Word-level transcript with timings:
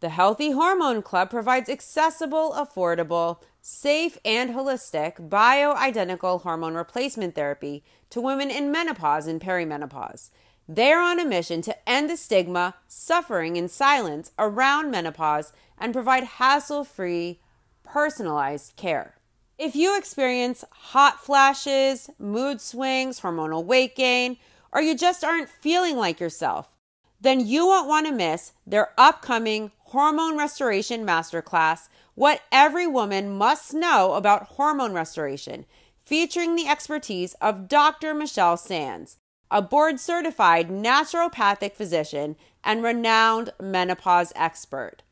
The 0.00 0.10
Healthy 0.10 0.50
Hormone 0.50 1.00
Club 1.00 1.30
provides 1.30 1.70
accessible, 1.70 2.52
affordable, 2.52 3.38
safe, 3.62 4.18
and 4.26 4.50
holistic 4.50 5.30
bioidentical 5.30 6.42
hormone 6.42 6.74
replacement 6.74 7.34
therapy 7.34 7.82
to 8.10 8.20
women 8.20 8.50
in 8.50 8.70
menopause 8.70 9.26
and 9.26 9.40
perimenopause. 9.40 10.28
They 10.68 10.92
are 10.92 11.02
on 11.02 11.18
a 11.18 11.24
mission 11.24 11.62
to 11.62 11.88
end 11.88 12.10
the 12.10 12.18
stigma, 12.18 12.74
suffering, 12.86 13.56
and 13.56 13.70
silence 13.70 14.32
around 14.38 14.90
menopause 14.90 15.54
and 15.78 15.94
provide 15.94 16.24
hassle 16.24 16.84
free, 16.84 17.40
personalized 17.82 18.76
care. 18.76 19.14
If 19.56 19.74
you 19.74 19.96
experience 19.96 20.62
hot 20.70 21.24
flashes, 21.24 22.10
mood 22.18 22.60
swings, 22.60 23.20
hormonal 23.20 23.64
weight 23.64 23.96
gain, 23.96 24.36
or 24.72 24.82
you 24.82 24.94
just 24.94 25.24
aren't 25.24 25.48
feeling 25.48 25.96
like 25.96 26.20
yourself, 26.20 26.76
then 27.18 27.40
you 27.40 27.66
won't 27.66 27.88
want 27.88 28.06
to 28.06 28.12
miss 28.12 28.52
their 28.66 28.90
upcoming 28.98 29.70
Hormone 29.96 30.36
Restoration 30.36 31.06
Masterclass 31.06 31.88
What 32.14 32.42
Every 32.52 32.86
Woman 32.86 33.30
Must 33.30 33.72
Know 33.72 34.12
About 34.12 34.48
Hormone 34.48 34.92
Restoration, 34.92 35.64
featuring 36.04 36.54
the 36.54 36.68
expertise 36.68 37.32
of 37.40 37.66
Dr. 37.66 38.12
Michelle 38.12 38.58
Sands, 38.58 39.16
a 39.50 39.62
board 39.62 39.98
certified 39.98 40.68
naturopathic 40.68 41.76
physician 41.76 42.36
and 42.62 42.82
renowned 42.82 43.54
menopause 43.58 44.34
expert. 44.36 45.02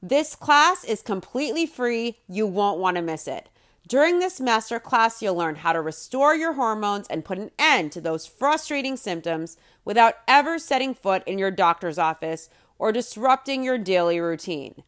This 0.00 0.34
class 0.34 0.82
is 0.82 1.02
completely 1.02 1.66
free. 1.66 2.16
You 2.26 2.46
won't 2.46 2.80
want 2.80 2.96
to 2.96 3.02
miss 3.02 3.28
it. 3.28 3.50
During 3.86 4.18
this 4.18 4.40
masterclass, 4.40 5.20
you'll 5.20 5.34
learn 5.34 5.56
how 5.56 5.74
to 5.74 5.82
restore 5.82 6.34
your 6.34 6.54
hormones 6.54 7.06
and 7.08 7.22
put 7.22 7.36
an 7.36 7.50
end 7.58 7.92
to 7.92 8.00
those 8.00 8.26
frustrating 8.26 8.96
symptoms 8.96 9.58
without 9.84 10.14
ever 10.26 10.58
setting 10.58 10.94
foot 10.94 11.22
in 11.26 11.38
your 11.38 11.50
doctor's 11.50 11.98
office 11.98 12.48
or 12.82 12.90
disrupting 12.90 13.62
your 13.62 13.78
daily 13.78 14.18
routine. 14.18 14.82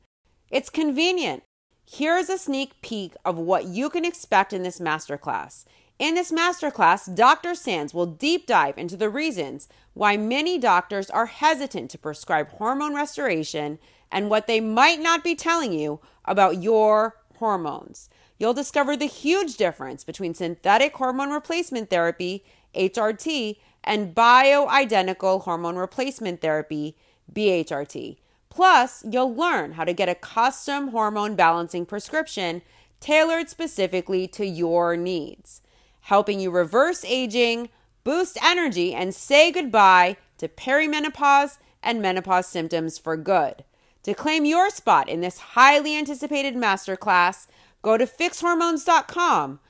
It's 0.50 0.68
convenient. 0.68 1.44
Here's 1.88 2.28
a 2.28 2.36
sneak 2.36 2.82
peek 2.82 3.14
of 3.24 3.38
what 3.38 3.66
you 3.66 3.88
can 3.88 4.04
expect 4.04 4.52
in 4.52 4.64
this 4.64 4.80
masterclass. 4.80 5.64
In 6.00 6.16
this 6.16 6.32
masterclass, 6.32 7.14
Dr. 7.14 7.54
Sands 7.54 7.94
will 7.94 8.06
deep 8.06 8.48
dive 8.48 8.78
into 8.78 8.96
the 8.96 9.08
reasons 9.08 9.68
why 9.92 10.16
many 10.16 10.58
doctors 10.58 11.08
are 11.08 11.26
hesitant 11.26 11.88
to 11.92 11.98
prescribe 11.98 12.48
hormone 12.48 12.96
restoration 12.96 13.78
and 14.10 14.28
what 14.28 14.48
they 14.48 14.58
might 14.58 14.98
not 14.98 15.22
be 15.22 15.36
telling 15.36 15.72
you 15.72 16.00
about 16.24 16.60
your 16.60 17.14
hormones. 17.36 18.10
You'll 18.40 18.54
discover 18.54 18.96
the 18.96 19.06
huge 19.06 19.56
difference 19.56 20.02
between 20.02 20.34
synthetic 20.34 20.96
hormone 20.96 21.30
replacement 21.30 21.90
therapy, 21.90 22.44
HRT, 22.74 23.58
and 23.84 24.16
bioidentical 24.16 25.42
hormone 25.42 25.76
replacement 25.76 26.40
therapy, 26.40 26.96
BHRT. 27.32 28.16
Plus, 28.50 29.04
you'll 29.10 29.34
learn 29.34 29.72
how 29.72 29.84
to 29.84 29.92
get 29.92 30.08
a 30.08 30.14
custom 30.14 30.88
hormone 30.88 31.34
balancing 31.34 31.84
prescription 31.84 32.62
tailored 33.00 33.50
specifically 33.50 34.26
to 34.28 34.46
your 34.46 34.96
needs, 34.96 35.60
helping 36.02 36.40
you 36.40 36.50
reverse 36.50 37.04
aging, 37.04 37.68
boost 38.04 38.38
energy, 38.42 38.94
and 38.94 39.14
say 39.14 39.50
goodbye 39.50 40.16
to 40.38 40.48
perimenopause 40.48 41.58
and 41.82 42.00
menopause 42.00 42.46
symptoms 42.46 42.96
for 42.96 43.16
good. 43.16 43.64
To 44.04 44.14
claim 44.14 44.44
your 44.44 44.70
spot 44.70 45.08
in 45.08 45.20
this 45.20 45.38
highly 45.38 45.96
anticipated 45.96 46.54
masterclass, 46.54 47.46
go 47.82 47.96
to 47.96 48.06
fixhormones.com. 48.06 49.60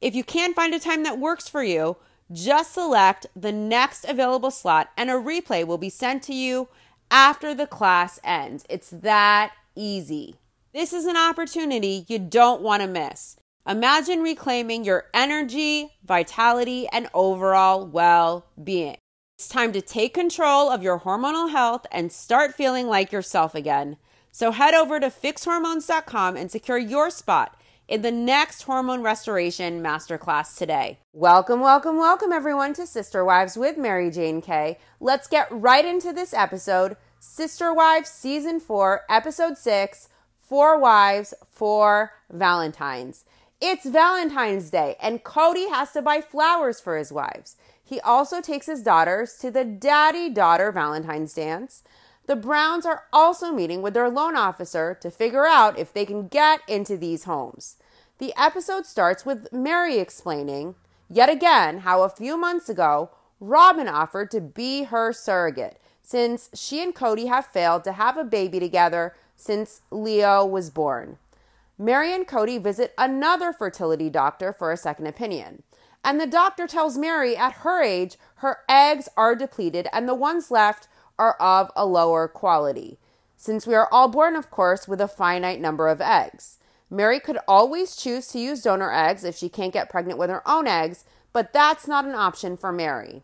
If 0.00 0.14
you 0.14 0.24
can't 0.24 0.54
find 0.54 0.74
a 0.74 0.80
time 0.80 1.02
that 1.04 1.18
works 1.18 1.48
for 1.48 1.62
you, 1.62 1.96
just 2.32 2.74
select 2.74 3.26
the 3.36 3.52
next 3.52 4.04
available 4.04 4.50
slot 4.50 4.90
and 4.96 5.10
a 5.10 5.14
replay 5.14 5.66
will 5.66 5.78
be 5.78 5.90
sent 5.90 6.22
to 6.24 6.34
you 6.34 6.68
after 7.14 7.54
the 7.54 7.66
class 7.66 8.18
ends. 8.24 8.66
It's 8.68 8.90
that 8.90 9.52
easy. 9.76 10.34
This 10.72 10.92
is 10.92 11.04
an 11.04 11.16
opportunity 11.16 12.04
you 12.08 12.18
don't 12.18 12.60
want 12.60 12.82
to 12.82 12.88
miss. 12.88 13.36
Imagine 13.68 14.20
reclaiming 14.20 14.82
your 14.82 15.04
energy, 15.14 15.92
vitality, 16.04 16.88
and 16.92 17.08
overall 17.14 17.86
well 17.86 18.46
being. 18.62 18.96
It's 19.38 19.46
time 19.46 19.70
to 19.74 19.80
take 19.80 20.12
control 20.12 20.68
of 20.68 20.82
your 20.82 20.98
hormonal 20.98 21.52
health 21.52 21.86
and 21.92 22.10
start 22.10 22.52
feeling 22.52 22.88
like 22.88 23.12
yourself 23.12 23.54
again. 23.54 23.96
So 24.32 24.50
head 24.50 24.74
over 24.74 24.98
to 24.98 25.06
fixhormones.com 25.06 26.36
and 26.36 26.50
secure 26.50 26.78
your 26.78 27.10
spot 27.10 27.56
in 27.86 28.02
the 28.02 28.10
next 28.10 28.62
hormone 28.62 29.02
restoration 29.02 29.82
masterclass 29.82 30.56
today. 30.56 30.98
Welcome, 31.12 31.60
welcome, 31.60 31.96
welcome 31.96 32.32
everyone 32.32 32.74
to 32.74 32.86
Sister 32.86 33.24
Wives 33.24 33.56
with 33.56 33.76
Mary 33.76 34.10
Jane 34.10 34.40
Kay. 34.40 34.78
Let's 35.00 35.28
get 35.28 35.46
right 35.50 35.84
into 35.84 36.12
this 36.12 36.34
episode 36.34 36.96
Sister 37.26 37.72
Wives 37.72 38.10
Season 38.10 38.60
4, 38.60 39.04
Episode 39.08 39.56
6 39.56 40.08
Four 40.38 40.78
Wives 40.78 41.32
for 41.50 42.12
Valentine's. 42.30 43.24
It's 43.62 43.86
Valentine's 43.86 44.68
Day, 44.70 44.96
and 45.00 45.24
Kody 45.24 45.70
has 45.70 45.90
to 45.92 46.02
buy 46.02 46.20
flowers 46.20 46.80
for 46.80 46.98
his 46.98 47.10
wives. 47.10 47.56
He 47.82 47.98
also 48.00 48.42
takes 48.42 48.66
his 48.66 48.82
daughters 48.82 49.36
to 49.38 49.50
the 49.50 49.64
daddy 49.64 50.28
daughter 50.28 50.70
Valentine's 50.70 51.32
dance. 51.32 51.82
The 52.26 52.36
Browns 52.36 52.84
are 52.84 53.04
also 53.10 53.52
meeting 53.52 53.80
with 53.80 53.94
their 53.94 54.10
loan 54.10 54.36
officer 54.36 54.96
to 55.00 55.10
figure 55.10 55.46
out 55.46 55.78
if 55.78 55.94
they 55.94 56.04
can 56.04 56.28
get 56.28 56.60
into 56.68 56.96
these 56.98 57.24
homes. 57.24 57.78
The 58.18 58.34
episode 58.36 58.84
starts 58.84 59.24
with 59.24 59.50
Meri 59.50 59.96
explaining, 59.96 60.74
yet 61.08 61.30
again, 61.30 61.78
how 61.78 62.02
a 62.02 62.10
few 62.10 62.36
months 62.36 62.68
ago, 62.68 63.10
Robyn 63.40 63.88
offered 63.88 64.30
to 64.32 64.42
be 64.42 64.84
her 64.84 65.12
surrogate 65.12 65.80
since 66.04 66.50
she 66.54 66.82
and 66.82 66.94
Kody 66.94 67.26
have 67.28 67.46
failed 67.46 67.82
to 67.84 67.92
have 67.92 68.18
a 68.18 68.24
baby 68.24 68.60
together 68.60 69.14
since 69.34 69.80
Leo 69.90 70.44
was 70.44 70.68
born. 70.68 71.16
Meri 71.78 72.12
and 72.12 72.28
Kody 72.28 72.62
visit 72.62 72.94
another 72.98 73.52
fertility 73.52 74.10
doctor 74.10 74.52
for 74.52 74.70
a 74.70 74.76
second 74.76 75.06
opinion. 75.06 75.62
And 76.04 76.20
the 76.20 76.26
doctor 76.26 76.66
tells 76.66 76.98
Meri 76.98 77.34
at 77.36 77.54
her 77.64 77.82
age, 77.82 78.18
her 78.36 78.58
eggs 78.68 79.08
are 79.16 79.34
depleted 79.34 79.88
and 79.92 80.06
the 80.06 80.14
ones 80.14 80.50
left 80.50 80.86
are 81.18 81.34
of 81.40 81.70
a 81.74 81.86
lower 81.86 82.28
quality, 82.28 82.98
since 83.38 83.66
we 83.66 83.74
are 83.74 83.88
all 83.90 84.08
born, 84.08 84.36
of 84.36 84.50
course, 84.50 84.86
with 84.86 85.00
a 85.00 85.08
finite 85.08 85.60
number 85.60 85.88
of 85.88 86.02
eggs. 86.02 86.58
Meri 86.90 87.18
could 87.18 87.38
always 87.48 87.96
choose 87.96 88.28
to 88.28 88.38
use 88.38 88.62
donor 88.62 88.92
eggs 88.92 89.24
if 89.24 89.36
she 89.36 89.48
can't 89.48 89.72
get 89.72 89.88
pregnant 89.88 90.18
with 90.18 90.28
her 90.28 90.46
own 90.46 90.66
eggs, 90.66 91.04
but 91.32 91.52
that's 91.54 91.88
not 91.88 92.04
an 92.04 92.14
option 92.14 92.58
for 92.58 92.70
Meri. 92.72 93.22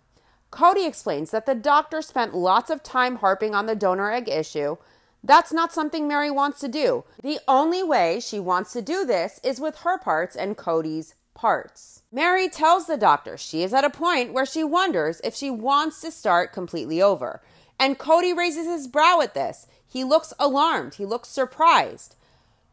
Kody 0.50 0.86
explains 0.86 1.30
that 1.30 1.46
the 1.46 1.54
doctor 1.54 2.02
spent 2.02 2.34
lots 2.34 2.70
of 2.70 2.82
time 2.82 3.16
harping 3.16 3.54
on 3.54 3.66
the 3.66 3.76
donor 3.76 4.10
egg 4.10 4.28
issue. 4.28 4.76
That's 5.22 5.52
not 5.52 5.72
something 5.72 6.08
Meri 6.08 6.30
wants 6.30 6.60
to 6.60 6.68
do. 6.68 7.04
The 7.22 7.38
only 7.46 7.82
way 7.82 8.20
she 8.20 8.40
wants 8.40 8.72
to 8.72 8.82
do 8.82 9.04
this 9.04 9.38
is 9.44 9.60
with 9.60 9.80
her 9.80 9.98
parts 9.98 10.34
and 10.34 10.56
Kody's 10.56 11.14
parts. 11.34 12.02
Meri 12.10 12.48
tells 12.48 12.86
the 12.86 12.96
doctor 12.96 13.36
she 13.36 13.62
is 13.62 13.72
at 13.72 13.84
a 13.84 13.90
point 13.90 14.32
where 14.32 14.46
she 14.46 14.64
wonders 14.64 15.20
if 15.22 15.34
she 15.34 15.50
wants 15.50 16.00
to 16.00 16.10
start 16.10 16.52
completely 16.52 17.00
over. 17.00 17.40
And 17.78 17.98
Kody 17.98 18.36
raises 18.36 18.66
his 18.66 18.88
brow 18.88 19.20
at 19.20 19.34
this. 19.34 19.66
He 19.86 20.04
looks 20.04 20.32
alarmed, 20.38 20.94
he 20.94 21.06
looks 21.06 21.28
surprised. 21.28 22.16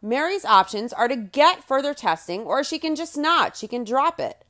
Meri's 0.01 0.45
options 0.45 0.93
are 0.93 1.07
to 1.07 1.15
get 1.15 1.63
further 1.63 1.93
testing, 1.93 2.41
or 2.41 2.63
she 2.63 2.77
can 2.77 2.95
just 2.95 3.17
not. 3.17 3.55
She 3.55 3.67
can 3.67 3.83
drop 3.83 4.19
it. 4.19 4.43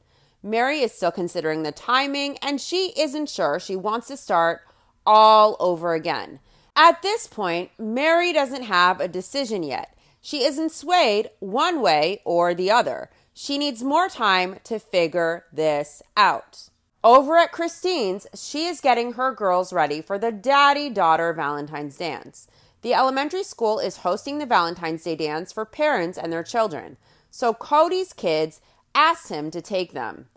Meri 0.48 0.80
is 0.82 0.94
still 0.94 1.12
considering 1.12 1.64
the 1.64 1.72
timing, 1.72 2.38
and 2.38 2.62
she 2.62 2.94
isn't 2.98 3.30
sure 3.30 3.60
she 3.60 3.76
wants 3.76 4.08
to 4.08 4.18
start 4.18 4.62
all 5.06 5.58
over 5.60 5.94
again. 5.94 6.40
At 6.76 7.02
this 7.02 7.28
point, 7.28 7.72
Meri 7.78 8.32
doesn't 8.32 8.64
have 8.64 9.02
a 9.02 9.08
decision 9.08 9.64
yet. 9.64 9.98
She 10.22 10.44
isn't 10.44 10.72
swayed 10.72 11.30
one 11.40 11.82
way 11.82 12.22
or 12.24 12.54
the 12.54 12.72
other. 12.72 13.10
She 13.34 13.58
needs 13.58 13.84
more 13.84 14.10
time 14.10 14.60
to 14.64 14.80
figure 14.80 15.46
this 15.52 16.02
out. 16.16 16.70
Over 17.04 17.38
at 17.38 17.52
Christine's, 17.52 18.26
she 18.34 18.66
is 18.66 18.82
getting 18.82 19.14
her 19.14 19.32
girls 19.32 19.72
ready 19.72 20.02
for 20.02 20.18
the 20.18 20.32
daddy 20.32 20.90
daughter 20.90 21.34
Valentine's 21.34 21.98
dance. 21.98 22.48
The 22.82 22.94
elementary 22.94 23.44
school 23.44 23.80
is 23.80 23.98
hosting 23.98 24.38
the 24.38 24.46
Valentine's 24.46 25.04
Day 25.04 25.16
dance 25.16 25.52
for 25.52 25.66
parents 25.66 26.18
and 26.18 26.32
their 26.32 26.44
children, 26.44 26.98
so 27.30 27.54
Kody's 27.54 28.14
kids 28.14 28.62
asked 28.96 29.30
him 29.30 29.52
to 29.52 29.62
take 29.62 29.94
them. 29.94 30.28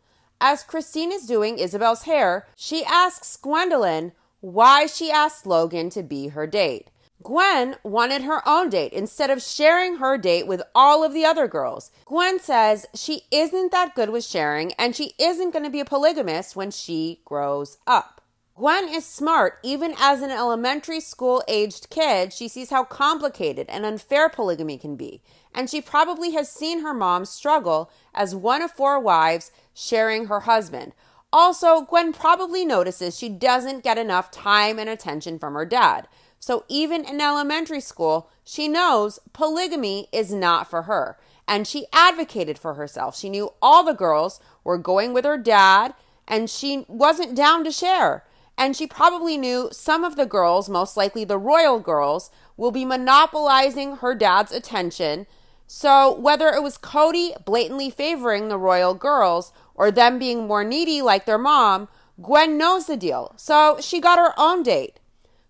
As 0.40 0.62
Christine 0.62 1.12
is 1.12 1.26
doing 1.26 1.58
Ysabel's 1.58 2.04
hair, 2.04 2.46
she 2.56 2.84
asks 2.84 3.36
Gwendolyn 3.36 4.12
why 4.40 4.86
she 4.86 5.10
asked 5.10 5.46
Logan 5.46 5.90
to 5.90 6.02
be 6.02 6.28
her 6.28 6.46
date. 6.46 6.88
Gwen 7.22 7.76
wanted 7.82 8.22
her 8.22 8.46
own 8.48 8.70
date 8.70 8.94
instead 8.94 9.28
of 9.28 9.42
sharing 9.42 9.96
her 9.96 10.16
date 10.16 10.46
with 10.46 10.62
all 10.74 11.04
of 11.04 11.12
the 11.12 11.26
other 11.26 11.46
girls. 11.46 11.90
Gwen 12.06 12.40
says 12.40 12.86
she 12.94 13.22
isn't 13.30 13.70
that 13.72 13.94
good 13.94 14.08
with 14.08 14.24
sharing 14.24 14.72
and 14.74 14.96
she 14.96 15.12
isn't 15.18 15.50
going 15.50 15.64
to 15.64 15.70
be 15.70 15.80
a 15.80 15.84
polygamist 15.84 16.56
when 16.56 16.70
she 16.70 17.20
grows 17.26 17.76
up. 17.86 18.22
Gwen 18.60 18.88
is 18.90 19.06
smart. 19.06 19.58
Even 19.62 19.94
as 19.98 20.20
an 20.20 20.30
elementary 20.30 21.00
school 21.00 21.42
aged 21.48 21.88
kid, 21.88 22.32
she 22.32 22.46
sees 22.46 22.68
how 22.68 22.84
complicated 22.84 23.66
and 23.70 23.86
unfair 23.86 24.28
polygamy 24.28 24.76
can 24.76 24.96
be. 24.96 25.22
And 25.54 25.70
she 25.70 25.80
probably 25.80 26.32
has 26.32 26.50
seen 26.50 26.82
her 26.82 26.92
mom 26.92 27.24
struggle 27.24 27.90
as 28.14 28.34
one 28.34 28.60
of 28.60 28.70
four 28.70 29.00
wives 29.00 29.50
sharing 29.80 30.26
her 30.26 30.40
husband. 30.40 30.92
Also, 31.32 31.82
Gwen 31.82 32.12
probably 32.12 32.64
notices 32.64 33.16
she 33.16 33.28
doesn't 33.28 33.84
get 33.84 33.98
enough 33.98 34.30
time 34.30 34.78
and 34.78 34.90
attention 34.90 35.38
from 35.38 35.54
her 35.54 35.64
dad. 35.64 36.08
So 36.40 36.64
even 36.68 37.04
in 37.04 37.20
elementary 37.20 37.80
school, 37.80 38.30
she 38.44 38.66
knows 38.66 39.20
polygamy 39.32 40.08
is 40.12 40.32
not 40.32 40.68
for 40.68 40.82
her. 40.82 41.18
And 41.46 41.66
she 41.66 41.86
advocated 41.92 42.58
for 42.58 42.74
herself. 42.74 43.16
She 43.16 43.28
knew 43.28 43.52
all 43.60 43.84
the 43.84 43.92
girls 43.92 44.40
were 44.64 44.78
going 44.78 45.12
with 45.12 45.24
her 45.24 45.38
dad, 45.38 45.94
and 46.26 46.48
she 46.48 46.84
wasn't 46.88 47.34
down 47.34 47.64
to 47.64 47.72
share. 47.72 48.24
And 48.56 48.76
she 48.76 48.86
probably 48.86 49.36
knew 49.36 49.68
some 49.72 50.04
of 50.04 50.16
the 50.16 50.26
girls, 50.26 50.68
most 50.68 50.96
likely 50.96 51.24
the 51.24 51.38
royal 51.38 51.80
girls, 51.80 52.30
will 52.56 52.70
be 52.70 52.84
monopolizing 52.84 53.96
her 53.96 54.14
dad's 54.14 54.52
attention. 54.52 55.26
So, 55.66 56.12
whether 56.18 56.48
it 56.48 56.62
was 56.62 56.76
Kody 56.76 57.44
blatantly 57.44 57.90
favoring 57.90 58.48
the 58.48 58.58
royal 58.58 58.94
girls 58.94 59.52
or 59.80 59.90
them 59.90 60.18
being 60.18 60.46
more 60.46 60.62
needy 60.62 61.00
like 61.00 61.24
their 61.24 61.38
mom, 61.38 61.88
Gwen 62.20 62.58
knows 62.58 62.84
the 62.84 62.98
deal. 62.98 63.32
So, 63.36 63.78
she 63.80 63.98
got 63.98 64.18
her 64.18 64.34
own 64.36 64.62
date. 64.62 65.00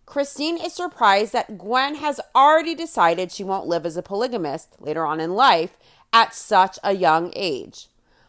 Christine 0.07 0.57
is 0.57 0.73
surprised 0.73 1.33
that 1.33 1.59
Gwen 1.59 1.97
has 1.97 2.21
already 2.33 2.77
decided 2.77 3.33
she 3.33 3.43
won't 3.43 3.67
live 3.67 3.85
as 3.85 3.97
a 3.97 4.03
polygamist 4.03 4.77
later 4.79 5.05
on 5.05 5.19
in 5.19 5.35
life 5.35 5.77
at 6.13 6.33
such 6.33 6.79
a 6.85 6.95
young 6.95 7.33
age. 7.35 7.89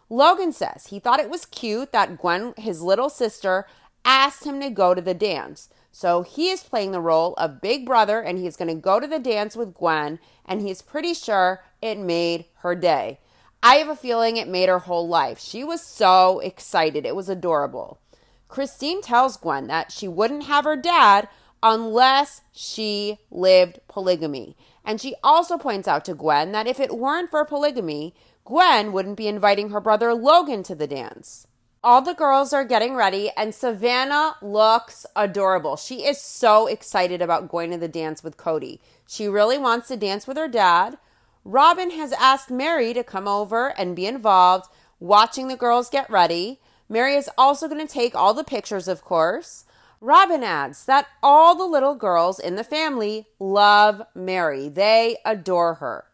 Logan 0.09 0.51
says 0.51 0.87
he 0.87 0.97
thought 0.99 1.19
it 1.19 1.29
was 1.29 1.45
cute 1.45 1.91
that 1.91 2.17
Gwen, 2.17 2.55
his 2.57 2.81
little 2.81 3.09
sister, 3.09 3.67
asked 4.03 4.43
him 4.43 4.59
to 4.59 4.71
go 4.71 4.95
to 4.95 5.01
the 5.03 5.13
dance. 5.13 5.69
So 5.91 6.23
he 6.23 6.49
is 6.49 6.63
playing 6.63 6.93
the 6.93 6.99
role 6.99 7.35
of 7.35 7.61
big 7.61 7.85
brother 7.85 8.21
and 8.21 8.39
he's 8.39 8.55
going 8.57 8.69
to 8.69 8.81
go 8.81 8.99
to 8.99 9.05
the 9.05 9.19
dance 9.19 9.55
with 9.55 9.75
Gwen 9.75 10.17
and 10.47 10.61
he's 10.61 10.81
pretty 10.81 11.13
sure 11.13 11.63
it 11.79 11.99
made 11.99 12.45
her 12.61 12.73
day. 12.73 13.19
I 13.63 13.75
have 13.75 13.89
a 13.89 13.95
feeling 13.95 14.37
it 14.37 14.47
made 14.47 14.69
her 14.69 14.79
whole 14.79 15.07
life. 15.07 15.39
She 15.39 15.63
was 15.63 15.81
so 15.81 16.39
excited. 16.39 17.05
It 17.05 17.15
was 17.15 17.29
adorable. 17.29 17.99
Christine 18.47 19.01
tells 19.01 19.37
Gwen 19.37 19.67
that 19.67 19.91
she 19.91 20.07
wouldn't 20.07 20.43
have 20.43 20.65
her 20.65 20.75
dad 20.75 21.29
unless 21.63 22.41
she 22.51 23.19
lived 23.29 23.79
polygamy. 23.87 24.57
And 24.83 24.99
she 24.99 25.15
also 25.23 25.57
points 25.57 25.87
out 25.87 26.03
to 26.05 26.15
Gwen 26.15 26.51
that 26.53 26.67
if 26.67 26.79
it 26.79 26.97
weren't 26.97 27.29
for 27.29 27.45
polygamy, 27.45 28.15
Gwen 28.45 28.91
wouldn't 28.91 29.17
be 29.17 29.27
inviting 29.27 29.69
her 29.69 29.79
brother 29.79 30.13
Logan 30.13 30.63
to 30.63 30.75
the 30.75 30.87
dance. 30.87 31.45
All 31.83 32.01
the 32.01 32.13
girls 32.13 32.53
are 32.53 32.65
getting 32.65 32.95
ready, 32.95 33.31
and 33.35 33.55
Savannah 33.55 34.35
looks 34.41 35.05
adorable. 35.15 35.77
She 35.77 36.05
is 36.05 36.19
so 36.19 36.67
excited 36.67 37.21
about 37.21 37.49
going 37.49 37.71
to 37.71 37.77
the 37.77 37.87
dance 37.87 38.23
with 38.23 38.37
Kody. 38.37 38.79
She 39.07 39.27
really 39.27 39.57
wants 39.57 39.87
to 39.87 39.97
dance 39.97 40.27
with 40.27 40.37
her 40.37 40.47
dad. 40.47 40.97
Robyn 41.43 41.91
has 41.91 42.13
asked 42.13 42.51
Meri 42.51 42.93
to 42.93 43.03
come 43.03 43.27
over 43.27 43.69
and 43.77 43.95
be 43.95 44.05
involved, 44.05 44.67
watching 44.99 45.47
the 45.47 45.55
girls 45.55 45.89
get 45.89 46.09
ready. 46.09 46.59
Meri 46.87 47.15
is 47.15 47.29
also 47.37 47.67
going 47.67 47.85
to 47.85 47.91
take 47.91 48.13
all 48.13 48.33
the 48.33 48.43
pictures, 48.43 48.87
of 48.87 49.03
course. 49.03 49.65
Robyn 49.99 50.43
adds 50.43 50.85
that 50.85 51.07
all 51.21 51.55
the 51.55 51.65
little 51.65 51.95
girls 51.95 52.39
in 52.39 52.55
the 52.55 52.63
family 52.63 53.27
love 53.39 54.01
Meri, 54.15 54.67
They 54.69 55.17
adore 55.25 55.75
her. 55.75 56.05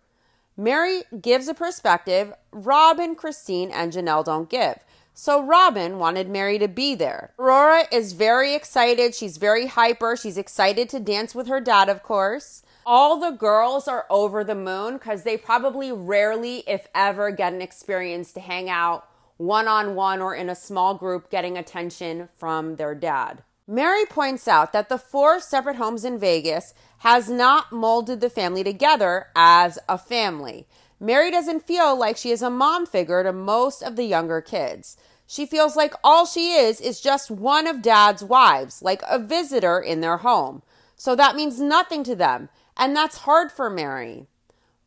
Meri 0.58 1.04
gives 1.22 1.48
a 1.48 1.54
perspective 1.54 2.34
Robyn, 2.52 3.16
Christine, 3.16 3.72
and 3.72 3.94
Janelle 3.94 4.26
don't 4.26 4.50
give. 4.50 4.84
So 5.14 5.42
Robyn 5.42 5.98
wanted 5.98 6.30
Meri 6.30 6.60
to 6.60 6.68
be 6.68 6.96
there. 6.96 7.34
Aurora 7.40 7.86
is 7.92 8.14
very 8.14 8.54
excited. 8.54 9.16
She's 9.16 9.38
very 9.38 9.68
hyper. 9.68 10.16
She's 10.16 10.38
excited 10.38 10.90
to 10.90 11.00
dance 11.00 11.34
with 11.34 11.48
her 11.48 11.60
dad, 11.60 11.90
of 11.90 12.04
course. 12.04 12.62
All 12.90 13.20
the 13.20 13.32
girls 13.32 13.90
are 13.90 14.06
over 14.10 14.46
the 14.46 14.56
moon 14.56 14.94
because 14.94 15.24
they 15.24 15.36
probably 15.36 15.92
rarely, 15.92 16.64
if 16.66 16.88
ever, 16.96 17.32
get 17.32 17.52
an 17.52 17.62
experience 17.62 18.32
to 18.32 18.40
hang 18.40 18.70
out 18.70 19.10
one 19.36 19.68
on 19.68 19.94
one 19.94 20.22
or 20.22 20.34
in 20.34 20.50
a 20.50 20.56
small 20.56 20.96
group 20.96 21.30
getting 21.30 21.58
attention 21.58 22.30
from 22.38 22.78
their 22.78 22.96
dad. 22.96 23.44
Meri 23.68 24.06
points 24.06 24.48
out 24.48 24.72
that 24.72 24.88
the 24.88 24.98
four 24.98 25.42
separate 25.42 25.76
homes 25.76 26.06
in 26.06 26.18
Vegas 26.18 26.74
has 27.00 27.30
not 27.30 27.74
molded 27.74 28.22
the 28.22 28.30
family 28.30 28.64
together 28.64 29.28
as 29.36 29.78
a 29.90 29.98
family. 29.98 30.66
Meri 30.98 31.30
doesn't 31.30 31.68
feel 31.68 31.94
like 31.94 32.16
she 32.16 32.32
is 32.32 32.42
a 32.42 32.50
mom 32.50 32.86
figure 32.86 33.22
to 33.22 33.34
most 33.34 33.82
of 33.82 33.98
the 33.98 34.06
younger 34.06 34.40
kids. 34.40 34.96
She 35.28 35.46
feels 35.46 35.76
like 35.76 35.94
all 36.06 36.26
she 36.26 36.54
is 36.54 36.80
is 36.80 37.02
just 37.02 37.30
one 37.30 37.68
of 37.68 37.82
dad's 37.82 38.24
wives, 38.24 38.82
like 38.82 39.02
a 39.10 39.20
visitor 39.20 39.78
in 39.78 40.00
their 40.00 40.20
home. 40.20 40.62
So 40.96 41.16
that 41.16 41.36
means 41.36 41.60
nothing 41.60 42.04
to 42.06 42.16
them, 42.16 42.50
and 42.78 42.96
that's 42.96 43.20
hard 43.20 43.52
for 43.52 43.70
Meri. 43.70 44.28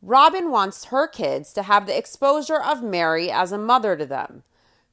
Robyn 0.01 0.49
wants 0.49 0.85
her 0.85 1.07
kids 1.07 1.53
to 1.53 1.63
have 1.63 1.85
the 1.85 1.97
exposure 1.97 2.59
of 2.61 2.81
Meri 2.81 3.29
as 3.29 3.51
a 3.51 3.57
mother 3.57 3.95
to 3.95 4.05
them. 4.05 4.43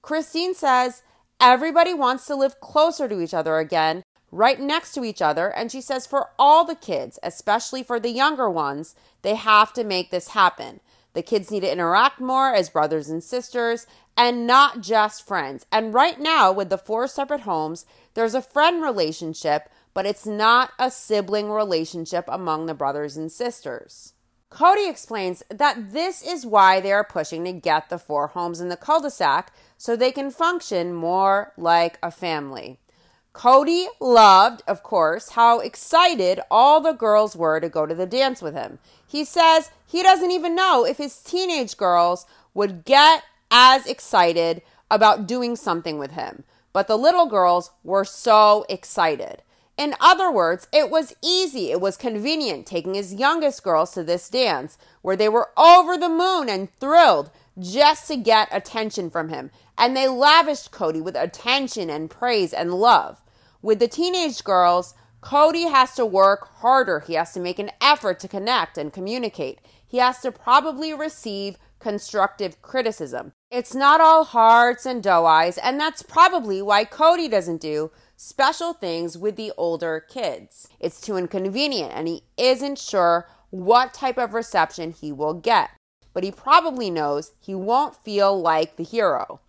Christine 0.03 0.55
says 0.55 1.03
Everybody 1.41 1.95
wants 1.95 2.27
to 2.27 2.35
live 2.35 2.61
closer 2.61 3.09
to 3.09 3.21
each 3.21 3.33
other 3.33 3.59
again, 3.59 4.03
right 4.33 4.59
next 4.59 4.93
to 4.95 5.05
each 5.05 5.23
other. 5.23 5.49
And 5.49 5.71
she 5.71 5.81
says 5.81 6.07
for 6.07 6.31
all 6.37 6.65
the 6.65 6.75
kids, 6.75 7.19
especially 7.23 7.85
for 7.85 8.01
the 8.01 8.11
younger 8.11 8.51
ones, 8.51 8.97
they 9.23 9.37
have 9.37 9.73
to 9.75 9.85
make 9.85 10.11
this 10.11 10.29
happen. 10.29 10.81
The 11.15 11.23
kids 11.23 11.51
need 11.51 11.61
to 11.61 11.73
interact 11.73 12.21
more 12.21 12.53
as 12.53 12.71
brothers 12.71 13.09
and 13.09 13.23
sisters 13.23 13.87
and 14.17 14.47
not 14.47 14.81
just 14.81 15.27
friends. 15.27 15.65
And 15.71 15.95
right 15.95 16.19
now, 16.21 16.51
with 16.51 16.71
the 16.71 16.79
four 16.79 17.07
separate 17.07 17.43
homes, 17.43 17.87
there's 18.15 18.35
a 18.35 18.43
friend 18.43 18.83
relationship, 18.83 19.69
but 19.95 20.07
it's 20.07 20.27
not 20.27 20.73
a 20.79 20.91
sibling 20.91 21.51
relationship 21.51 22.25
among 22.29 22.67
the 22.67 22.75
brothers 22.75 23.17
and 23.17 23.31
sisters. 23.31 24.15
Kody 24.51 24.89
explains 24.89 25.43
that 25.51 25.93
this 25.93 26.23
is 26.23 26.47
why 26.47 26.81
they 26.81 26.93
are 26.93 27.05
pushing 27.05 27.45
to 27.45 27.53
get 27.53 27.91
the 27.91 27.99
four 27.99 28.29
homes 28.29 28.61
in 28.61 28.69
the 28.69 28.77
cul 28.77 29.01
de 29.01 29.11
sac 29.11 29.53
so 29.77 29.95
they 29.95 30.11
can 30.11 30.31
function 30.31 30.95
more 30.95 31.53
like 31.57 31.99
a 32.03 32.11
family. 32.11 32.79
Kody 33.35 33.87
loved, 34.01 34.63
of 34.67 34.83
course, 34.83 35.31
how 35.31 35.61
excited 35.61 36.41
all 36.51 36.81
the 36.81 36.93
girls 36.93 37.37
were 37.37 37.61
to 37.61 37.69
go 37.69 37.87
to 37.87 37.95
the 37.95 38.07
dance 38.07 38.41
with 38.41 38.55
him. 38.55 38.79
He 39.07 39.25
says 39.25 39.71
he 39.87 40.03
doesn't 40.03 40.31
even 40.31 40.57
know 40.57 40.85
if 40.85 40.97
his 40.97 41.23
teenage 41.23 41.77
girls 41.77 42.27
would 42.55 42.85
get 42.85 43.23
as 43.51 43.87
excited 43.87 44.63
about 44.91 45.29
doing 45.29 45.57
something 45.57 45.99
with 45.99 46.13
him. 46.13 46.43
But 46.73 46.89
the 46.89 46.99
little 46.99 47.27
girls 47.27 47.71
were 47.85 48.05
so 48.05 48.65
excited. 48.69 49.43
In 49.79 49.95
other 50.01 50.29
words, 50.29 50.67
it 50.73 50.91
was 50.91 51.15
easy, 51.23 51.71
it 51.71 51.81
was 51.81 51.97
convenient 51.97 52.67
taking 52.67 52.95
his 52.95 53.15
youngest 53.15 53.63
girls 53.63 53.93
to 53.93 54.03
this 54.03 54.29
dance 54.29 54.77
where 55.03 55.15
they 55.15 55.29
were 55.29 55.51
over 55.57 55.97
the 55.97 56.09
moon 56.09 56.49
and 56.49 56.73
thrilled 56.81 57.31
just 57.57 58.09
to 58.09 58.17
get 58.17 58.49
attention 58.51 59.09
from 59.09 59.29
him. 59.29 59.53
And 59.79 59.97
they 59.97 60.09
lavished 60.09 60.73
Kody 60.73 61.01
with 61.01 61.15
attention 61.15 61.91
and 61.91 62.11
praise 62.11 62.53
and 62.53 62.75
love. 62.75 63.23
With 63.63 63.79
the 63.79 63.87
teenage 63.87 64.43
girls, 64.43 64.95
Kody 65.23 65.71
has 65.71 65.95
to 65.95 66.05
work 66.05 66.49
harder. 66.57 67.01
He 67.01 67.15
has 67.15 67.33
to 67.35 67.41
make 67.41 67.61
an 67.61 67.71
effort 67.81 68.19
to 68.21 68.29
connect 68.29 68.79
and 68.79 68.93
communicate. 68.93 69.61
He 69.87 69.99
has 69.99 70.19
to 70.23 70.33
probably 70.33 70.93
receive 70.93 71.57
constructive 71.79 72.61
criticism. 72.63 73.33
It's 73.51 73.75
not 73.75 74.01
all 74.01 74.25
hearts 74.25 74.85
and 74.85 75.03
doe 75.03 75.25
eyes, 75.25 75.57
and 75.57 75.79
that's 75.79 76.03
probably 76.03 76.61
why 76.61 76.85
Kody 76.85 77.31
doesn't 77.31 77.61
do 77.61 77.93
special 78.19 78.73
things 78.73 79.17
with 79.17 79.37
the 79.37 79.53
older 79.57 80.01
kids. 80.01 80.69
It's 80.81 81.01
too 81.01 81.17
inconvenient 81.17 81.93
and 81.95 82.09
he 82.09 82.25
isn't 82.37 82.79
sure 82.79 83.29
what 83.51 83.95
type 83.95 84.19
of 84.19 84.35
reception 84.35 84.91
he 84.91 85.13
will 85.13 85.35
get. 85.35 85.71
But 86.13 86.25
he 86.25 86.33
probably 86.33 86.91
knows 86.91 87.33
he 87.41 87.55
won't 87.55 87.95
feel 87.95 88.39
like 88.39 88.75
the 88.75 88.83
hero. 88.83 89.41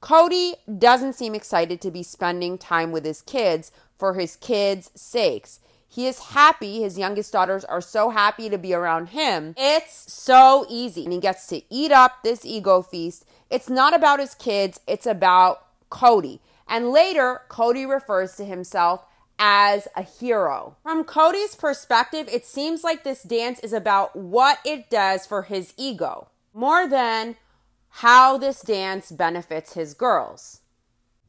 Kody 0.00 0.54
doesn't 0.78 1.14
seem 1.14 1.34
excited 1.34 1.80
to 1.80 1.90
be 1.90 2.04
spending 2.04 2.56
time 2.56 2.92
with 2.92 3.04
his 3.04 3.20
kids 3.20 3.72
for 3.98 4.14
his 4.14 4.36
kids' 4.36 4.92
sakes. 4.94 5.58
He 5.88 6.06
is 6.06 6.18
happy. 6.18 6.82
His 6.82 6.98
youngest 6.98 7.32
daughters 7.32 7.64
are 7.64 7.80
so 7.80 8.10
happy 8.10 8.48
to 8.48 8.58
be 8.58 8.74
around 8.74 9.08
him. 9.08 9.54
It's 9.56 10.12
so 10.12 10.66
easy. 10.68 11.04
And 11.04 11.12
he 11.12 11.20
gets 11.20 11.48
to 11.48 11.62
eat 11.68 11.90
up 11.90 12.22
this 12.22 12.44
ego 12.44 12.82
feast. 12.82 13.24
It's 13.50 13.68
not 13.68 13.94
about 13.94 14.20
his 14.20 14.34
kids, 14.34 14.80
it's 14.86 15.06
about 15.06 15.66
Kody. 15.90 16.38
And 16.68 16.90
later, 16.90 17.42
Kody 17.48 17.88
refers 17.88 18.36
to 18.36 18.44
himself 18.44 19.04
as 19.38 19.88
a 19.96 20.02
hero. 20.02 20.76
From 20.82 21.04
Kody's 21.04 21.56
perspective, 21.56 22.28
it 22.30 22.46
seems 22.46 22.84
like 22.84 23.04
this 23.04 23.22
dance 23.22 23.58
is 23.60 23.72
about 23.72 24.14
what 24.16 24.58
it 24.64 24.88
does 24.90 25.26
for 25.26 25.42
his 25.42 25.74
ego 25.76 26.28
more 26.54 26.86
than 26.88 27.36
how 27.88 28.38
this 28.38 28.62
dance 28.62 29.10
benefits 29.10 29.74
his 29.74 29.92
girls. 29.92 30.60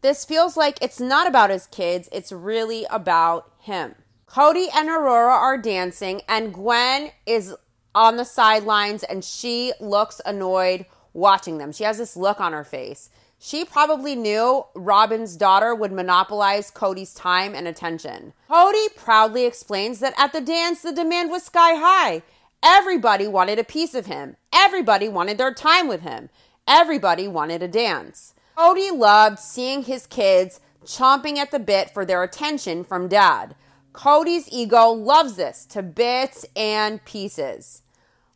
This 0.01 0.23
feels 0.23 0.55
like 0.55 0.77
it's 0.81 0.99
not 0.99 1.27
about 1.27 1.49
his 1.49 1.65
kids, 1.65 2.07
it's 2.11 2.31
really 2.31 2.85
about 2.91 3.51
him. 3.59 3.95
Kody 4.27 4.67
and 4.75 4.87
Aurora 4.87 5.33
are 5.33 5.57
dancing, 5.57 6.21
and 6.27 6.53
Gwen 6.53 7.11
is 7.25 7.55
on 7.95 8.17
the 8.17 8.25
sidelines 8.25 9.03
and 9.03 9.23
she 9.23 9.71
looks 9.79 10.21
annoyed 10.25 10.85
watching 11.13 11.57
them. 11.57 11.71
She 11.71 11.85
has 11.85 11.97
this 11.97 12.17
look 12.17 12.41
on 12.41 12.51
her 12.51 12.65
face. 12.65 13.09
She 13.47 13.63
probably 13.63 14.15
knew 14.15 14.65
Robyn's 14.73 15.37
daughter 15.37 15.75
would 15.75 15.91
monopolize 15.91 16.71
Kody's 16.71 17.13
time 17.13 17.53
and 17.53 17.67
attention. 17.67 18.33
Kody 18.49 18.87
proudly 18.95 19.45
explains 19.45 19.99
that 19.99 20.15
at 20.17 20.33
the 20.33 20.41
dance, 20.41 20.81
the 20.81 20.91
demand 20.91 21.29
was 21.29 21.43
sky 21.43 21.75
high. 21.75 22.23
Everybody 22.63 23.27
wanted 23.27 23.59
a 23.59 23.63
piece 23.63 23.93
of 23.93 24.07
him. 24.07 24.37
Everybody 24.51 25.07
wanted 25.07 25.37
their 25.37 25.53
time 25.53 25.87
with 25.87 26.01
him. 26.01 26.31
Everybody 26.67 27.27
wanted 27.27 27.61
a 27.61 27.67
dance. 27.67 28.33
Kody 28.57 28.91
loved 28.91 29.37
seeing 29.37 29.83
his 29.83 30.07
kids 30.07 30.59
chomping 30.83 31.37
at 31.37 31.51
the 31.51 31.59
bit 31.59 31.91
for 31.91 32.03
their 32.03 32.23
attention 32.23 32.83
from 32.83 33.07
dad. 33.07 33.53
Kody's 33.93 34.49
ego 34.51 34.89
loves 34.89 35.35
this 35.35 35.67
to 35.67 35.83
bits 35.83 36.47
and 36.55 37.05
pieces. 37.05 37.83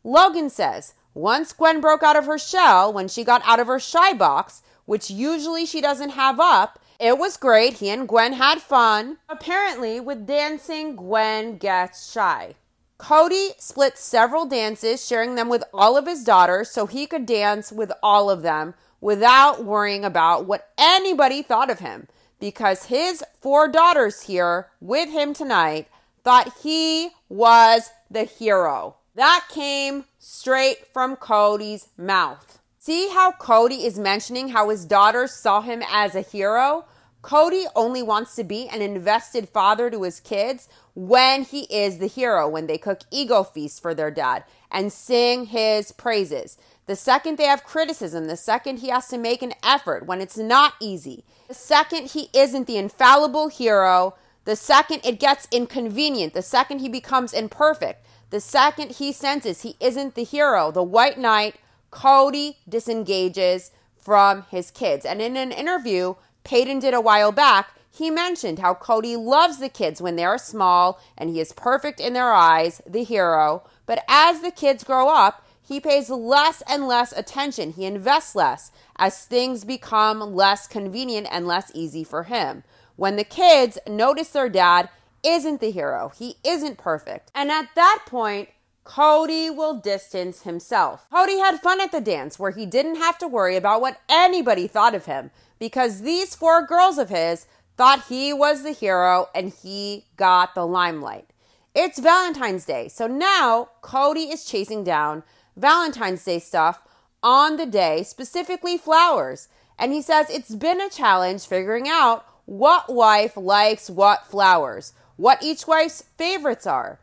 Logan 0.04 0.50
says, 0.50 0.94
once 1.14 1.52
Gwen 1.52 1.80
broke 1.80 2.04
out 2.04 2.14
of 2.14 2.26
her 2.26 2.38
shell, 2.38 2.92
when 2.92 3.08
she 3.08 3.24
got 3.24 3.42
out 3.44 3.58
of 3.58 3.66
her 3.66 3.80
shy 3.80 4.12
box, 4.12 4.62
which 4.90 5.08
usually 5.08 5.64
she 5.64 5.80
doesn't 5.80 6.10
have 6.10 6.40
up, 6.40 6.80
it 6.98 7.16
was 7.16 7.36
great. 7.36 7.74
He 7.74 7.90
and 7.90 8.08
Gwen 8.08 8.32
had 8.32 8.60
fun. 8.60 9.18
Apparently, 9.28 10.00
with 10.00 10.26
dancing, 10.26 10.96
Gwen 10.96 11.58
gets 11.58 12.10
shy. 12.10 12.56
Kody 12.98 13.50
split 13.56 13.96
several 13.96 14.46
dances, 14.46 15.06
sharing 15.06 15.36
them 15.36 15.48
with 15.48 15.62
all 15.72 15.96
of 15.96 16.08
his 16.08 16.24
daughters 16.24 16.72
so 16.72 16.86
he 16.86 17.06
could 17.06 17.24
dance 17.24 17.70
with 17.70 17.92
all 18.02 18.28
of 18.28 18.42
them 18.42 18.74
without 19.00 19.64
worrying 19.64 20.04
about 20.04 20.46
what 20.46 20.70
anybody 20.76 21.40
thought 21.40 21.70
of 21.70 21.78
him 21.78 22.08
because 22.40 22.86
his 22.86 23.22
four 23.40 23.68
daughters 23.68 24.22
here 24.22 24.70
with 24.80 25.08
him 25.10 25.32
tonight 25.32 25.86
thought 26.24 26.52
he 26.64 27.10
was 27.28 27.90
the 28.10 28.24
hero. 28.24 28.96
That 29.14 29.44
came 29.48 30.06
straight 30.18 30.84
from 30.92 31.14
Kody's 31.14 31.90
mouth. 31.96 32.59
See 32.82 33.10
how 33.10 33.32
Kody 33.32 33.84
is 33.84 33.98
mentioning 33.98 34.48
how 34.48 34.70
his 34.70 34.86
daughters 34.86 35.32
saw 35.32 35.60
him 35.60 35.82
as 35.90 36.14
a 36.14 36.22
hero? 36.22 36.86
Kody 37.22 37.66
only 37.76 38.02
wants 38.02 38.34
to 38.36 38.42
be 38.42 38.68
an 38.68 38.80
invested 38.80 39.50
father 39.50 39.90
to 39.90 40.04
his 40.04 40.18
kids 40.18 40.66
when 40.94 41.42
he 41.42 41.64
is 41.64 41.98
the 41.98 42.06
hero, 42.06 42.48
when 42.48 42.68
they 42.68 42.78
cook 42.78 43.02
ego 43.10 43.42
feasts 43.42 43.78
for 43.78 43.92
their 43.92 44.10
dad 44.10 44.44
and 44.70 44.90
sing 44.90 45.44
his 45.44 45.92
praises. 45.92 46.56
The 46.86 46.96
second 46.96 47.36
they 47.36 47.44
have 47.44 47.64
criticism, 47.64 48.28
the 48.28 48.36
second 48.38 48.78
he 48.78 48.88
has 48.88 49.08
to 49.08 49.18
make 49.18 49.42
an 49.42 49.52
effort 49.62 50.06
when 50.06 50.22
it's 50.22 50.38
not 50.38 50.72
easy, 50.80 51.26
the 51.48 51.54
second 51.54 52.12
he 52.12 52.30
isn't 52.32 52.66
the 52.66 52.78
infallible 52.78 53.48
hero, 53.48 54.14
the 54.46 54.56
second 54.56 55.02
it 55.04 55.20
gets 55.20 55.46
inconvenient, 55.52 56.32
the 56.32 56.40
second 56.40 56.78
he 56.78 56.88
becomes 56.88 57.34
imperfect, 57.34 58.06
the 58.30 58.40
second 58.40 58.92
he 58.92 59.12
senses 59.12 59.60
he 59.60 59.76
isn't 59.80 60.14
the 60.14 60.24
hero, 60.24 60.70
the 60.70 60.82
white 60.82 61.18
knight, 61.18 61.56
Kody 61.90 62.56
disengages 62.68 63.70
from 63.98 64.44
his 64.50 64.70
kids. 64.70 65.04
And 65.04 65.20
in 65.20 65.36
an 65.36 65.52
interview 65.52 66.14
Paedon 66.44 66.80
did 66.80 66.94
a 66.94 67.00
while 67.00 67.32
back, 67.32 67.74
he 67.90 68.10
mentioned 68.10 68.60
how 68.60 68.74
Kody 68.74 69.16
loves 69.16 69.58
the 69.58 69.68
kids 69.68 70.00
when 70.00 70.16
they 70.16 70.24
are 70.24 70.38
small 70.38 71.00
and 71.18 71.28
he 71.30 71.40
is 71.40 71.52
perfect 71.52 72.00
in 72.00 72.12
their 72.12 72.32
eyes, 72.32 72.80
the 72.86 73.02
hero. 73.02 73.64
But 73.86 74.04
as 74.08 74.40
the 74.40 74.50
kids 74.50 74.84
grow 74.84 75.08
up, 75.08 75.46
he 75.62 75.80
pays 75.80 76.10
less 76.10 76.62
and 76.68 76.86
less 76.88 77.12
attention. 77.12 77.72
He 77.72 77.84
invests 77.84 78.34
less 78.34 78.72
as 78.96 79.24
things 79.24 79.64
become 79.64 80.34
less 80.34 80.66
convenient 80.66 81.28
and 81.30 81.46
less 81.46 81.70
easy 81.74 82.04
for 82.04 82.24
him. 82.24 82.64
When 82.96 83.16
the 83.16 83.24
kids 83.24 83.78
notice 83.86 84.30
their 84.30 84.48
dad 84.48 84.88
isn't 85.22 85.60
the 85.60 85.70
hero, 85.70 86.10
he 86.16 86.36
isn't 86.44 86.78
perfect. 86.78 87.30
And 87.34 87.50
at 87.50 87.68
that 87.74 88.02
point, 88.06 88.48
Kody 88.90 89.54
will 89.54 89.74
distance 89.74 90.42
himself. 90.42 91.06
Kody 91.12 91.38
had 91.38 91.60
fun 91.60 91.80
at 91.80 91.92
the 91.92 92.00
dance 92.00 92.40
where 92.40 92.50
he 92.50 92.66
didn't 92.66 92.96
have 92.96 93.18
to 93.18 93.28
worry 93.28 93.54
about 93.54 93.80
what 93.80 94.00
anybody 94.08 94.66
thought 94.66 94.96
of 94.96 95.06
him 95.06 95.30
because 95.60 96.00
these 96.00 96.34
four 96.34 96.66
girls 96.66 96.98
of 96.98 97.08
his 97.08 97.46
thought 97.76 98.06
he 98.08 98.32
was 98.32 98.64
the 98.64 98.72
hero 98.72 99.28
and 99.32 99.52
he 99.62 100.06
got 100.16 100.56
the 100.56 100.66
limelight. 100.66 101.28
It's 101.72 102.00
Valentine's 102.00 102.64
Day, 102.64 102.88
so 102.88 103.06
now 103.06 103.68
Kody 103.80 104.32
is 104.32 104.44
chasing 104.44 104.82
down 104.82 105.22
Valentine's 105.56 106.24
Day 106.24 106.40
stuff 106.40 106.82
on 107.22 107.58
the 107.58 107.66
day, 107.66 108.02
specifically 108.02 108.76
flowers. 108.76 109.46
And 109.78 109.92
he 109.92 110.02
says 110.02 110.28
it's 110.30 110.56
been 110.56 110.80
a 110.80 110.90
challenge 110.90 111.46
figuring 111.46 111.88
out 111.88 112.26
what 112.44 112.92
wife 112.92 113.36
likes 113.36 113.88
what 113.88 114.26
flowers, 114.26 114.94
what 115.14 115.44
each 115.44 115.68
wife's 115.68 116.02
favorites 116.18 116.66
are. 116.66 116.98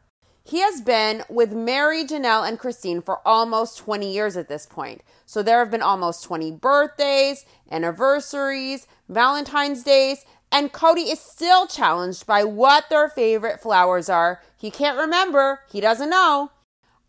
He 0.47 0.61
has 0.61 0.79
been 0.79 1.23
with 1.27 1.51
Meri, 1.51 2.05
Janelle, 2.05 2.47
and 2.47 2.57
Christine 2.57 3.01
for 3.01 3.19
almost 3.27 3.79
20 3.79 4.09
years 4.09 4.37
at 4.37 4.47
this 4.47 4.65
point. 4.65 5.01
So 5.25 5.43
there 5.43 5.59
have 5.59 5.69
been 5.69 5.81
almost 5.81 6.23
20 6.23 6.51
birthdays, 6.51 7.45
anniversaries, 7.69 8.87
Valentine's 9.09 9.83
Days, 9.83 10.23
and 10.49 10.71
Kody 10.71 11.11
is 11.11 11.19
still 11.19 11.67
challenged 11.67 12.25
by 12.25 12.45
what 12.45 12.89
their 12.89 13.09
favorite 13.09 13.59
flowers 13.61 14.07
are. 14.07 14.41
He 14.57 14.71
can't 14.71 14.97
remember, 14.97 15.63
he 15.69 15.81
doesn't 15.81 16.09
know. 16.09 16.51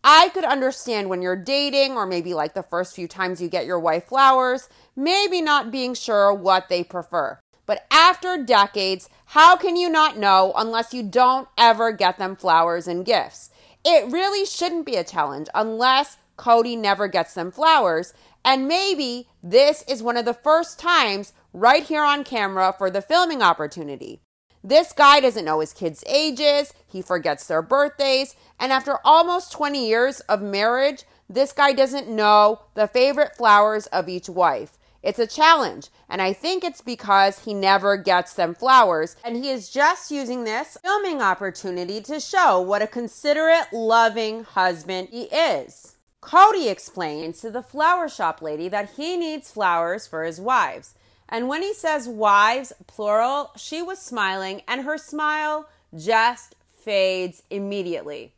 I 0.03 0.27
could 0.33 0.43
understand 0.43 1.07
when 1.07 1.21
you're 1.21 1.41
dating, 1.41 1.93
or 1.93 2.05
maybe 2.05 2.33
like 2.33 2.55
the 2.55 2.63
first 2.63 2.93
few 2.93 3.07
times 3.07 3.41
you 3.41 3.47
get 3.47 3.65
your 3.65 3.79
wife 3.79 4.07
flowers, 4.07 4.67
maybe 4.97 5.41
not 5.41 5.71
being 5.71 5.93
sure 5.93 6.33
what 6.33 6.67
they 6.67 6.83
prefer. 6.83 7.39
But 7.69 7.85
after 7.91 8.35
decades, 8.35 9.09
how 9.25 9.55
can 9.55 9.75
you 9.75 9.91
not 9.91 10.17
know 10.17 10.53
unless 10.55 10.91
you 10.91 11.03
don't 11.03 11.47
ever 11.55 11.91
get 11.91 12.17
them 12.17 12.35
flowers 12.35 12.87
and 12.87 13.05
gifts? 13.05 13.51
It 13.85 14.11
really 14.11 14.43
shouldn't 14.43 14.87
be 14.87 14.95
a 14.95 15.03
challenge 15.03 15.49
unless 15.53 16.17
Kody 16.35 16.75
never 16.75 17.07
gets 17.07 17.35
them 17.35 17.51
flowers. 17.51 18.15
And 18.43 18.67
maybe 18.67 19.27
this 19.43 19.83
is 19.87 20.01
one 20.01 20.17
of 20.17 20.25
the 20.25 20.33
first 20.33 20.79
times 20.79 21.33
right 21.53 21.83
here 21.83 22.01
on 22.01 22.23
camera 22.23 22.73
for 22.75 22.89
the 22.89 23.03
filming 23.03 23.43
opportunity. 23.43 24.19
This 24.63 24.91
guy 24.91 25.19
doesn't 25.19 25.45
know 25.45 25.59
his 25.59 25.71
kids' 25.71 26.03
ages, 26.07 26.73
he 26.87 27.03
forgets 27.03 27.45
their 27.45 27.61
birthdays, 27.61 28.35
and 28.59 28.71
after 28.71 28.97
almost 29.05 29.51
20 29.51 29.87
years 29.87 30.21
of 30.21 30.41
marriage, 30.41 31.03
this 31.29 31.51
guy 31.51 31.73
doesn't 31.73 32.09
know 32.09 32.61
the 32.73 32.87
favorite 32.87 33.35
flowers 33.37 33.85
of 33.85 34.09
each 34.09 34.27
wife. 34.27 34.78
It's 35.01 35.19
a 35.19 35.27
challenge, 35.27 35.87
and 36.09 36.21
I 36.21 36.33
think 36.33 36.63
it's 36.63 36.81
because 36.81 37.45
he 37.45 37.53
never 37.53 37.95
gets 37.95 38.33
them 38.33 38.53
flowers, 38.53 39.15
and 39.23 39.37
he 39.37 39.49
is 39.49 39.69
just 39.69 40.11
using 40.11 40.43
this 40.43 40.77
filming 40.83 41.21
opportunity 41.21 42.01
to 42.01 42.19
show 42.19 42.59
what 42.59 42.81
a 42.81 42.87
considerate, 42.87 43.71
loving 43.71 44.43
husband 44.43 45.09
he 45.11 45.23
is. 45.23 45.95
Kody 46.21 46.69
explains 46.69 47.39
to 47.39 47.49
the 47.49 47.63
flower 47.63 48.09
shop 48.09 48.41
lady 48.41 48.67
that 48.67 48.91
he 48.97 49.15
needs 49.15 49.51
flowers 49.51 50.05
for 50.05 50.23
his 50.23 50.41
wives. 50.41 50.95
And 51.29 51.47
when 51.47 51.61
he 51.61 51.73
says 51.73 52.07
wives, 52.07 52.73
plural, 52.87 53.51
she 53.55 53.81
was 53.81 53.99
smiling 53.99 54.63
and 54.67 54.81
her 54.81 54.97
smile 54.97 55.69
just 55.95 56.55
fades 56.83 57.43
immediately. 57.49 58.33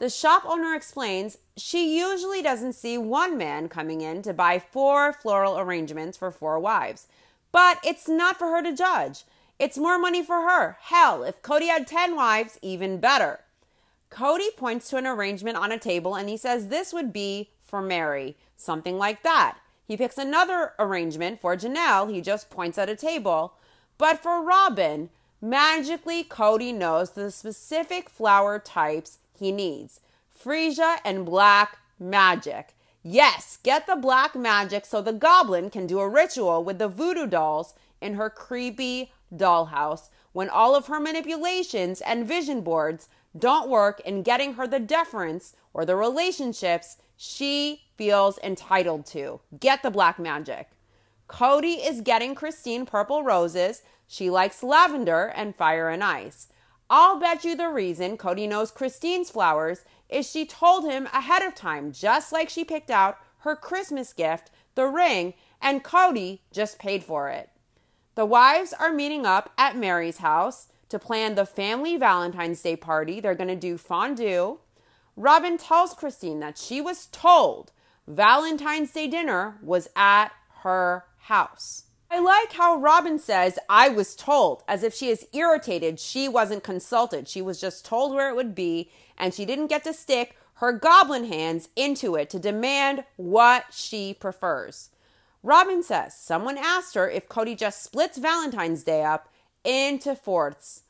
The 0.00 0.08
shop 0.08 0.44
owner 0.46 0.74
explains 0.74 1.36
she 1.58 1.98
usually 1.98 2.40
doesn't 2.40 2.72
see 2.72 2.96
one 2.96 3.36
man 3.36 3.68
coming 3.68 4.00
in 4.00 4.22
to 4.22 4.32
buy 4.32 4.58
four 4.58 5.12
floral 5.12 5.58
arrangements 5.58 6.16
for 6.16 6.30
four 6.30 6.58
wives. 6.58 7.06
But 7.52 7.80
it's 7.84 8.08
not 8.08 8.38
for 8.38 8.48
her 8.48 8.62
to 8.62 8.74
judge. 8.74 9.24
It's 9.58 9.76
more 9.76 9.98
money 9.98 10.22
for 10.22 10.48
her. 10.48 10.78
Hell, 10.80 11.22
if 11.22 11.42
Kody 11.42 11.66
had 11.66 11.86
10 11.86 12.16
wives, 12.16 12.58
even 12.62 12.98
better. 12.98 13.40
Kody 14.10 14.56
points 14.56 14.88
to 14.88 14.96
an 14.96 15.06
arrangement 15.06 15.58
on 15.58 15.70
a 15.70 15.78
table 15.78 16.14
and 16.14 16.30
he 16.30 16.36
says 16.38 16.68
this 16.68 16.94
would 16.94 17.12
be 17.12 17.50
for 17.62 17.82
Meri, 17.82 18.38
something 18.56 18.96
like 18.96 19.22
that. 19.22 19.58
He 19.86 19.98
picks 19.98 20.16
another 20.16 20.72
arrangement 20.78 21.42
for 21.42 21.58
Janelle. 21.58 22.10
He 22.10 22.22
just 22.22 22.48
points 22.48 22.78
at 22.78 22.88
a 22.88 22.96
table. 22.96 23.52
But 23.98 24.22
for 24.22 24.42
Robyn, 24.42 25.10
magically, 25.42 26.24
Kody 26.24 26.74
knows 26.74 27.10
the 27.10 27.30
specific 27.30 28.08
flower 28.08 28.58
types 28.58 29.18
he 29.40 29.50
needs 29.50 30.00
freesia 30.40 30.98
and 31.04 31.26
black 31.26 31.78
magic. 31.98 32.74
Yes, 33.02 33.58
get 33.62 33.86
the 33.86 33.96
black 33.96 34.34
magic 34.34 34.86
so 34.86 35.02
the 35.02 35.12
goblin 35.12 35.70
can 35.70 35.86
do 35.86 35.98
a 35.98 36.08
ritual 36.08 36.62
with 36.62 36.78
the 36.78 36.88
voodoo 36.88 37.26
dolls 37.26 37.74
in 38.00 38.14
her 38.14 38.30
creepy 38.30 39.12
dollhouse 39.34 40.10
when 40.32 40.48
all 40.48 40.76
of 40.76 40.86
her 40.86 41.00
manipulations 41.00 42.00
and 42.00 42.26
vision 42.26 42.60
boards 42.60 43.08
don't 43.36 43.68
work 43.68 44.00
in 44.00 44.22
getting 44.22 44.54
her 44.54 44.66
the 44.66 44.80
deference 44.80 45.54
or 45.72 45.84
the 45.84 45.96
relationships 45.96 46.96
she 47.16 47.82
feels 47.96 48.38
entitled 48.42 49.06
to. 49.06 49.40
Get 49.58 49.82
the 49.82 49.90
black 49.90 50.18
magic. 50.18 50.70
Kody 51.28 51.76
is 51.86 52.00
getting 52.00 52.34
Christine 52.34 52.86
purple 52.86 53.22
roses. 53.22 53.82
She 54.06 54.28
likes 54.30 54.62
lavender 54.62 55.32
and 55.34 55.54
fire 55.54 55.88
and 55.88 56.02
ice. 56.02 56.48
I'll 56.92 57.20
bet 57.20 57.44
you 57.44 57.54
the 57.54 57.68
reason 57.68 58.18
Kody 58.18 58.48
knows 58.48 58.72
Christine's 58.72 59.30
flowers 59.30 59.84
is 60.08 60.28
she 60.28 60.44
told 60.44 60.84
him 60.84 61.06
ahead 61.14 61.40
of 61.40 61.54
time, 61.54 61.92
just 61.92 62.32
like 62.32 62.48
she 62.48 62.64
picked 62.64 62.90
out 62.90 63.18
her 63.38 63.54
Christmas 63.54 64.12
gift, 64.12 64.50
the 64.74 64.86
ring, 64.86 65.34
and 65.62 65.84
Kody 65.84 66.40
just 66.52 66.80
paid 66.80 67.04
for 67.04 67.28
it. 67.28 67.50
The 68.16 68.26
wives 68.26 68.72
are 68.72 68.92
meeting 68.92 69.24
up 69.24 69.52
at 69.56 69.76
Meri's 69.76 70.18
house 70.18 70.66
to 70.88 70.98
plan 70.98 71.36
the 71.36 71.46
family 71.46 71.96
Valentine's 71.96 72.60
Day 72.60 72.74
party. 72.74 73.20
They're 73.20 73.36
going 73.36 73.48
to 73.48 73.54
do 73.54 73.78
fondue. 73.78 74.58
Robyn 75.14 75.58
tells 75.58 75.94
Christine 75.94 76.40
that 76.40 76.58
she 76.58 76.80
was 76.80 77.06
told 77.06 77.70
Valentine's 78.08 78.90
Day 78.90 79.06
dinner 79.06 79.58
was 79.62 79.88
at 79.94 80.30
her 80.62 81.04
house. 81.18 81.84
I 82.12 82.18
like 82.18 82.54
how 82.54 82.76
Robyn 82.76 83.20
says, 83.20 83.56
I 83.68 83.88
was 83.88 84.16
told, 84.16 84.64
as 84.66 84.82
if 84.82 84.92
she 84.92 85.10
is 85.10 85.28
irritated 85.32 86.00
she 86.00 86.28
wasn't 86.28 86.64
consulted. 86.64 87.28
She 87.28 87.40
was 87.40 87.60
just 87.60 87.84
told 87.84 88.12
where 88.12 88.28
it 88.28 88.34
would 88.34 88.52
be, 88.52 88.90
and 89.16 89.32
she 89.32 89.44
didn't 89.44 89.68
get 89.68 89.84
to 89.84 89.92
stick 89.92 90.36
her 90.54 90.72
goblin 90.72 91.26
hands 91.26 91.68
into 91.76 92.16
it 92.16 92.28
to 92.30 92.40
demand 92.40 93.04
what 93.14 93.66
she 93.70 94.12
prefers. 94.12 94.90
Robyn 95.44 95.84
says 95.84 96.16
someone 96.16 96.58
asked 96.58 96.96
her 96.96 97.08
if 97.08 97.28
Kody 97.28 97.56
just 97.56 97.80
splits 97.80 98.18
Valentine's 98.18 98.82
Day 98.82 99.04
up 99.04 99.28
into 99.62 100.16
fourths. 100.16 100.82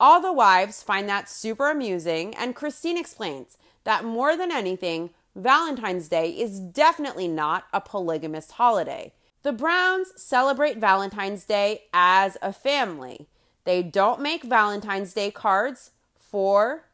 All 0.00 0.20
the 0.20 0.32
wives 0.32 0.82
find 0.82 1.08
that 1.08 1.30
super 1.30 1.70
amusing, 1.70 2.34
and 2.34 2.56
Christine 2.56 2.98
explains 2.98 3.56
that 3.84 4.04
more 4.04 4.36
than 4.36 4.50
anything, 4.50 5.10
Valentine's 5.36 6.08
Day 6.08 6.30
is 6.30 6.58
definitely 6.58 7.28
not 7.28 7.64
a 7.72 7.80
polygamist 7.80 8.52
holiday. 8.52 9.12
The 9.44 9.52
Browns 9.52 10.10
celebrate 10.16 10.78
Valentine's 10.78 11.44
Day 11.44 11.82
as 11.92 12.38
a 12.40 12.50
family. 12.50 13.28
They 13.64 13.82
don't 13.82 14.22
make 14.22 14.42
Valentine's 14.42 15.12
Day 15.12 15.30
cards 15.30 15.90
for 16.16 16.86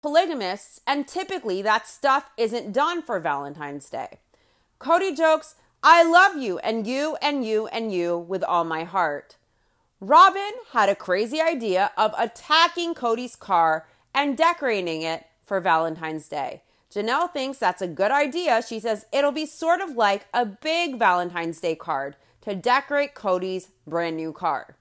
polygamists, 0.00 0.80
and 0.86 1.08
typically 1.08 1.60
that 1.62 1.88
stuff 1.88 2.30
isn't 2.36 2.70
done 2.70 3.02
for 3.02 3.18
Valentine's 3.18 3.90
Day. 3.90 4.20
Kody 4.80 5.16
jokes, 5.16 5.56
I 5.82 6.04
love 6.04 6.36
you 6.36 6.58
and 6.58 6.86
you 6.86 7.16
and 7.20 7.44
you 7.44 7.66
and 7.66 7.92
you 7.92 8.16
with 8.16 8.44
all 8.44 8.62
my 8.62 8.84
heart. 8.84 9.36
Robyn 10.00 10.52
had 10.70 10.88
a 10.88 10.94
crazy 10.94 11.40
idea 11.40 11.90
of 11.96 12.14
attacking 12.16 12.94
Kody's 12.94 13.34
car 13.34 13.88
and 14.14 14.38
decorating 14.38 15.02
it 15.02 15.26
for 15.42 15.58
Valentine's 15.58 16.28
Day. 16.28 16.62
Janelle 16.94 17.32
thinks 17.32 17.58
that's 17.58 17.82
a 17.82 17.88
good 17.88 18.10
idea. 18.10 18.62
She 18.66 18.80
says 18.80 19.06
it'll 19.12 19.32
be 19.32 19.46
sort 19.46 19.80
of 19.80 19.90
like 19.90 20.26
a 20.32 20.46
big 20.46 20.98
Valentine's 20.98 21.60
Day 21.60 21.74
card 21.74 22.16
to 22.42 22.54
decorate 22.54 23.14
Kody's 23.14 23.68
brand 23.86 24.16
new 24.16 24.32
car. 24.32 24.76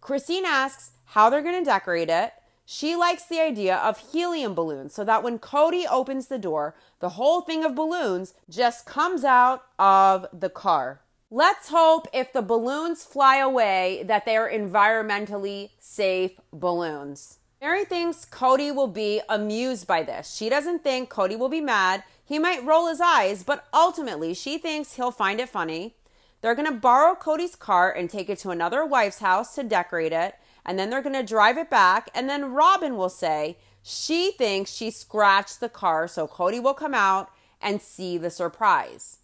Christine 0.00 0.46
asks 0.46 0.92
how 1.06 1.28
they're 1.28 1.42
going 1.42 1.62
to 1.62 1.70
decorate 1.70 2.08
it. 2.08 2.32
She 2.64 2.94
likes 2.94 3.26
the 3.26 3.40
idea 3.40 3.76
of 3.76 3.98
helium 4.12 4.54
balloons 4.54 4.94
so 4.94 5.04
that 5.04 5.22
when 5.22 5.38
Kody 5.40 5.84
opens 5.90 6.28
the 6.28 6.38
door, 6.38 6.76
the 7.00 7.10
whole 7.10 7.40
thing 7.40 7.64
of 7.64 7.74
balloons 7.74 8.32
just 8.48 8.86
comes 8.86 9.24
out 9.24 9.64
of 9.78 10.26
the 10.32 10.48
car. 10.48 11.00
Let's 11.32 11.68
hope 11.68 12.06
if 12.14 12.32
the 12.32 12.42
balloons 12.42 13.04
fly 13.04 13.36
away 13.38 14.04
that 14.06 14.24
they 14.24 14.36
are 14.36 14.48
environmentally 14.48 15.70
safe 15.78 16.40
balloons. 16.52 17.39
Meri 17.62 17.84
thinks 17.84 18.24
Kody 18.24 18.74
will 18.74 18.86
be 18.86 19.20
amused 19.28 19.86
by 19.86 20.02
this. 20.02 20.34
She 20.34 20.48
doesn't 20.48 20.82
think 20.82 21.10
Kody 21.10 21.38
will 21.38 21.50
be 21.50 21.60
mad. 21.60 22.04
He 22.24 22.38
might 22.38 22.64
roll 22.64 22.86
his 22.86 23.02
eyes, 23.02 23.42
but 23.42 23.66
ultimately 23.74 24.32
she 24.32 24.56
thinks 24.56 24.94
he'll 24.94 25.10
find 25.10 25.40
it 25.40 25.50
funny. 25.50 25.94
They're 26.40 26.54
going 26.54 26.72
to 26.72 26.72
borrow 26.72 27.14
Kody's 27.14 27.56
car 27.56 27.92
and 27.92 28.08
take 28.08 28.30
it 28.30 28.38
to 28.38 28.50
another 28.50 28.86
wife's 28.86 29.18
house 29.18 29.54
to 29.56 29.62
decorate 29.62 30.14
it, 30.14 30.36
and 30.64 30.78
then 30.78 30.88
they're 30.88 31.02
going 31.02 31.14
to 31.14 31.22
drive 31.22 31.58
it 31.58 31.68
back, 31.68 32.08
and 32.14 32.30
then 32.30 32.54
Robyn 32.54 32.96
will 32.96 33.10
say 33.10 33.58
she 33.82 34.32
thinks 34.32 34.72
she 34.72 34.90
scratched 34.90 35.60
the 35.60 35.68
car, 35.68 36.08
so 36.08 36.26
Kody 36.26 36.62
will 36.62 36.72
come 36.72 36.94
out 36.94 37.30
and 37.60 37.82
see 37.82 38.16
the 38.16 38.30
surprise. 38.30 39.18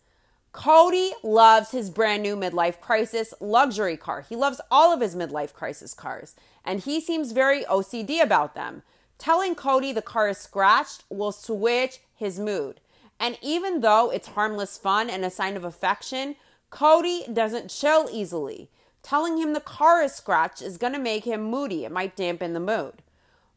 Kody 0.52 1.10
loves 1.22 1.70
his 1.70 1.90
brand 1.90 2.22
new 2.22 2.34
midlife 2.34 2.80
crisis 2.80 3.34
luxury 3.40 3.96
car. 3.98 4.22
He 4.26 4.36
loves 4.36 4.58
all 4.70 4.90
of 4.90 5.02
his 5.02 5.14
midlife 5.14 5.52
crisis 5.52 5.92
cars, 5.92 6.34
and 6.66 6.80
he 6.80 7.00
seems 7.00 7.32
very 7.32 7.64
OCD 7.64 8.22
about 8.22 8.54
them. 8.54 8.82
Telling 9.18 9.54
Kody 9.54 9.94
the 9.94 10.02
car 10.02 10.28
is 10.28 10.38
scratched 10.38 11.04
will 11.08 11.32
switch 11.32 12.00
his 12.14 12.38
mood. 12.38 12.80
And 13.18 13.38
even 13.40 13.80
though 13.80 14.10
it's 14.10 14.28
harmless 14.28 14.76
fun 14.76 15.08
and 15.08 15.24
a 15.24 15.30
sign 15.30 15.56
of 15.56 15.64
affection, 15.64 16.36
Kody 16.70 17.32
doesn't 17.32 17.70
chill 17.70 18.08
easily. 18.12 18.68
Telling 19.02 19.38
him 19.38 19.52
the 19.52 19.60
car 19.60 20.02
is 20.02 20.12
scratched 20.12 20.60
is 20.60 20.76
going 20.76 20.92
to 20.92 20.98
make 20.98 21.24
him 21.24 21.42
moody. 21.42 21.84
It 21.84 21.92
might 21.92 22.16
dampen 22.16 22.52
the 22.52 22.60
mood. 22.60 23.02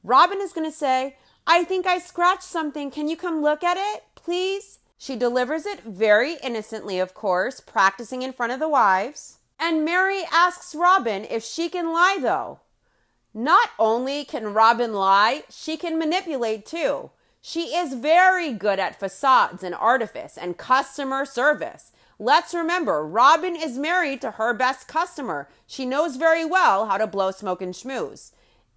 Robyn 0.04 0.40
is 0.40 0.54
going 0.54 0.70
to 0.70 0.76
say, 0.76 1.18
I 1.46 1.64
think 1.64 1.88
I 1.88 1.98
scratched 1.98 2.44
something. 2.44 2.92
Can 2.92 3.08
you 3.08 3.18
come 3.18 3.42
look 3.42 3.64
at 3.64 3.76
it, 3.78 4.04
please? 4.16 4.80
She 4.98 5.16
delivers 5.16 5.66
it 5.66 5.82
very 5.82 6.36
innocently, 6.44 7.00
of 7.00 7.14
course, 7.14 7.60
practicing 7.60 8.22
in 8.22 8.32
front 8.32 8.52
of 8.52 8.60
the 8.60 8.70
wives. 8.70 9.40
And 9.60 9.84
Meri 9.84 10.24
asks 10.32 10.76
Robyn 10.76 11.26
if 11.30 11.44
she 11.44 11.68
can 11.68 11.92
lie, 11.92 12.18
though. 12.22 12.60
Not 13.34 13.70
only 13.78 14.26
can 14.26 14.54
Robyn 14.54 14.94
lie, 14.94 15.44
she 15.50 15.78
can 15.78 16.00
manipulate 16.00 16.66
too. 16.66 17.12
She 17.42 17.76
is 17.76 17.94
very 17.94 18.52
good 18.52 18.80
at 18.80 19.00
facades 19.00 19.64
and 19.64 19.76
artifice 19.76 20.38
and 20.38 20.58
customer 20.58 21.26
service. 21.26 21.92
Let's 22.18 22.54
remember, 22.54 23.08
Robyn 23.08 23.56
is 23.56 23.78
married 23.78 24.20
to 24.22 24.32
her 24.32 24.54
best 24.54 24.88
customer. 24.88 25.48
She 25.66 25.86
knows 25.86 26.18
very 26.18 26.44
well 26.44 26.88
how 26.88 26.98
to 26.98 27.08
blow 27.08 27.32
smoke 27.32 27.62
and 27.62 27.74
schmooze. 27.74 28.32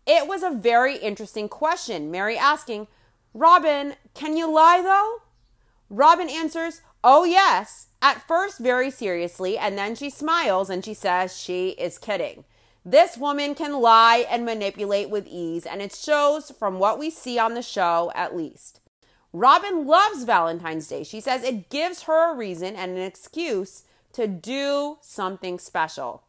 It 0.07 0.29
was 0.29 0.43
a 0.43 0.51
very 0.51 0.97
interesting 0.97 1.49
question, 1.49 2.11
Meri 2.11 2.37
asking, 2.37 2.87
Robyn, 3.35 3.97
can 4.15 4.37
you 4.37 4.53
lie 4.53 4.81
though? 4.83 5.23
Robyn 5.91 6.29
answers, 6.29 6.83
Oh, 7.05 7.25
yes, 7.25 7.89
at 8.01 8.27
first 8.29 8.59
very 8.59 8.91
seriously, 8.91 9.59
and 9.59 9.77
then 9.77 9.97
she 9.97 10.09
smiles 10.09 10.71
and 10.71 10.85
she 10.85 10.95
says 10.95 11.37
she 11.37 11.71
is 11.71 11.99
kidding. 11.99 12.45
This 12.85 13.17
woman 13.17 13.55
can 13.55 13.81
lie 13.81 14.27
and 14.29 14.45
manipulate 14.45 15.09
with 15.09 15.29
ease, 15.29 15.67
and 15.67 15.81
it 15.81 15.95
shows 15.95 16.51
from 16.51 16.81
what 16.81 16.99
we 16.99 17.11
see 17.11 17.39
on 17.39 17.55
the 17.55 17.63
show 17.63 18.11
at 18.15 18.37
least. 18.37 18.81
Robyn 19.33 19.87
loves 19.87 20.25
Valentine's 20.25 20.89
Day. 20.89 21.05
She 21.05 21.21
says 21.21 21.43
it 21.45 21.71
gives 21.71 22.03
her 22.03 22.33
a 22.33 22.37
reason 22.37 22.75
and 22.75 22.93
an 22.93 23.05
excuse 23.05 23.85
to 24.13 24.27
do 24.27 24.99
something 25.01 25.59
special. 25.59 26.25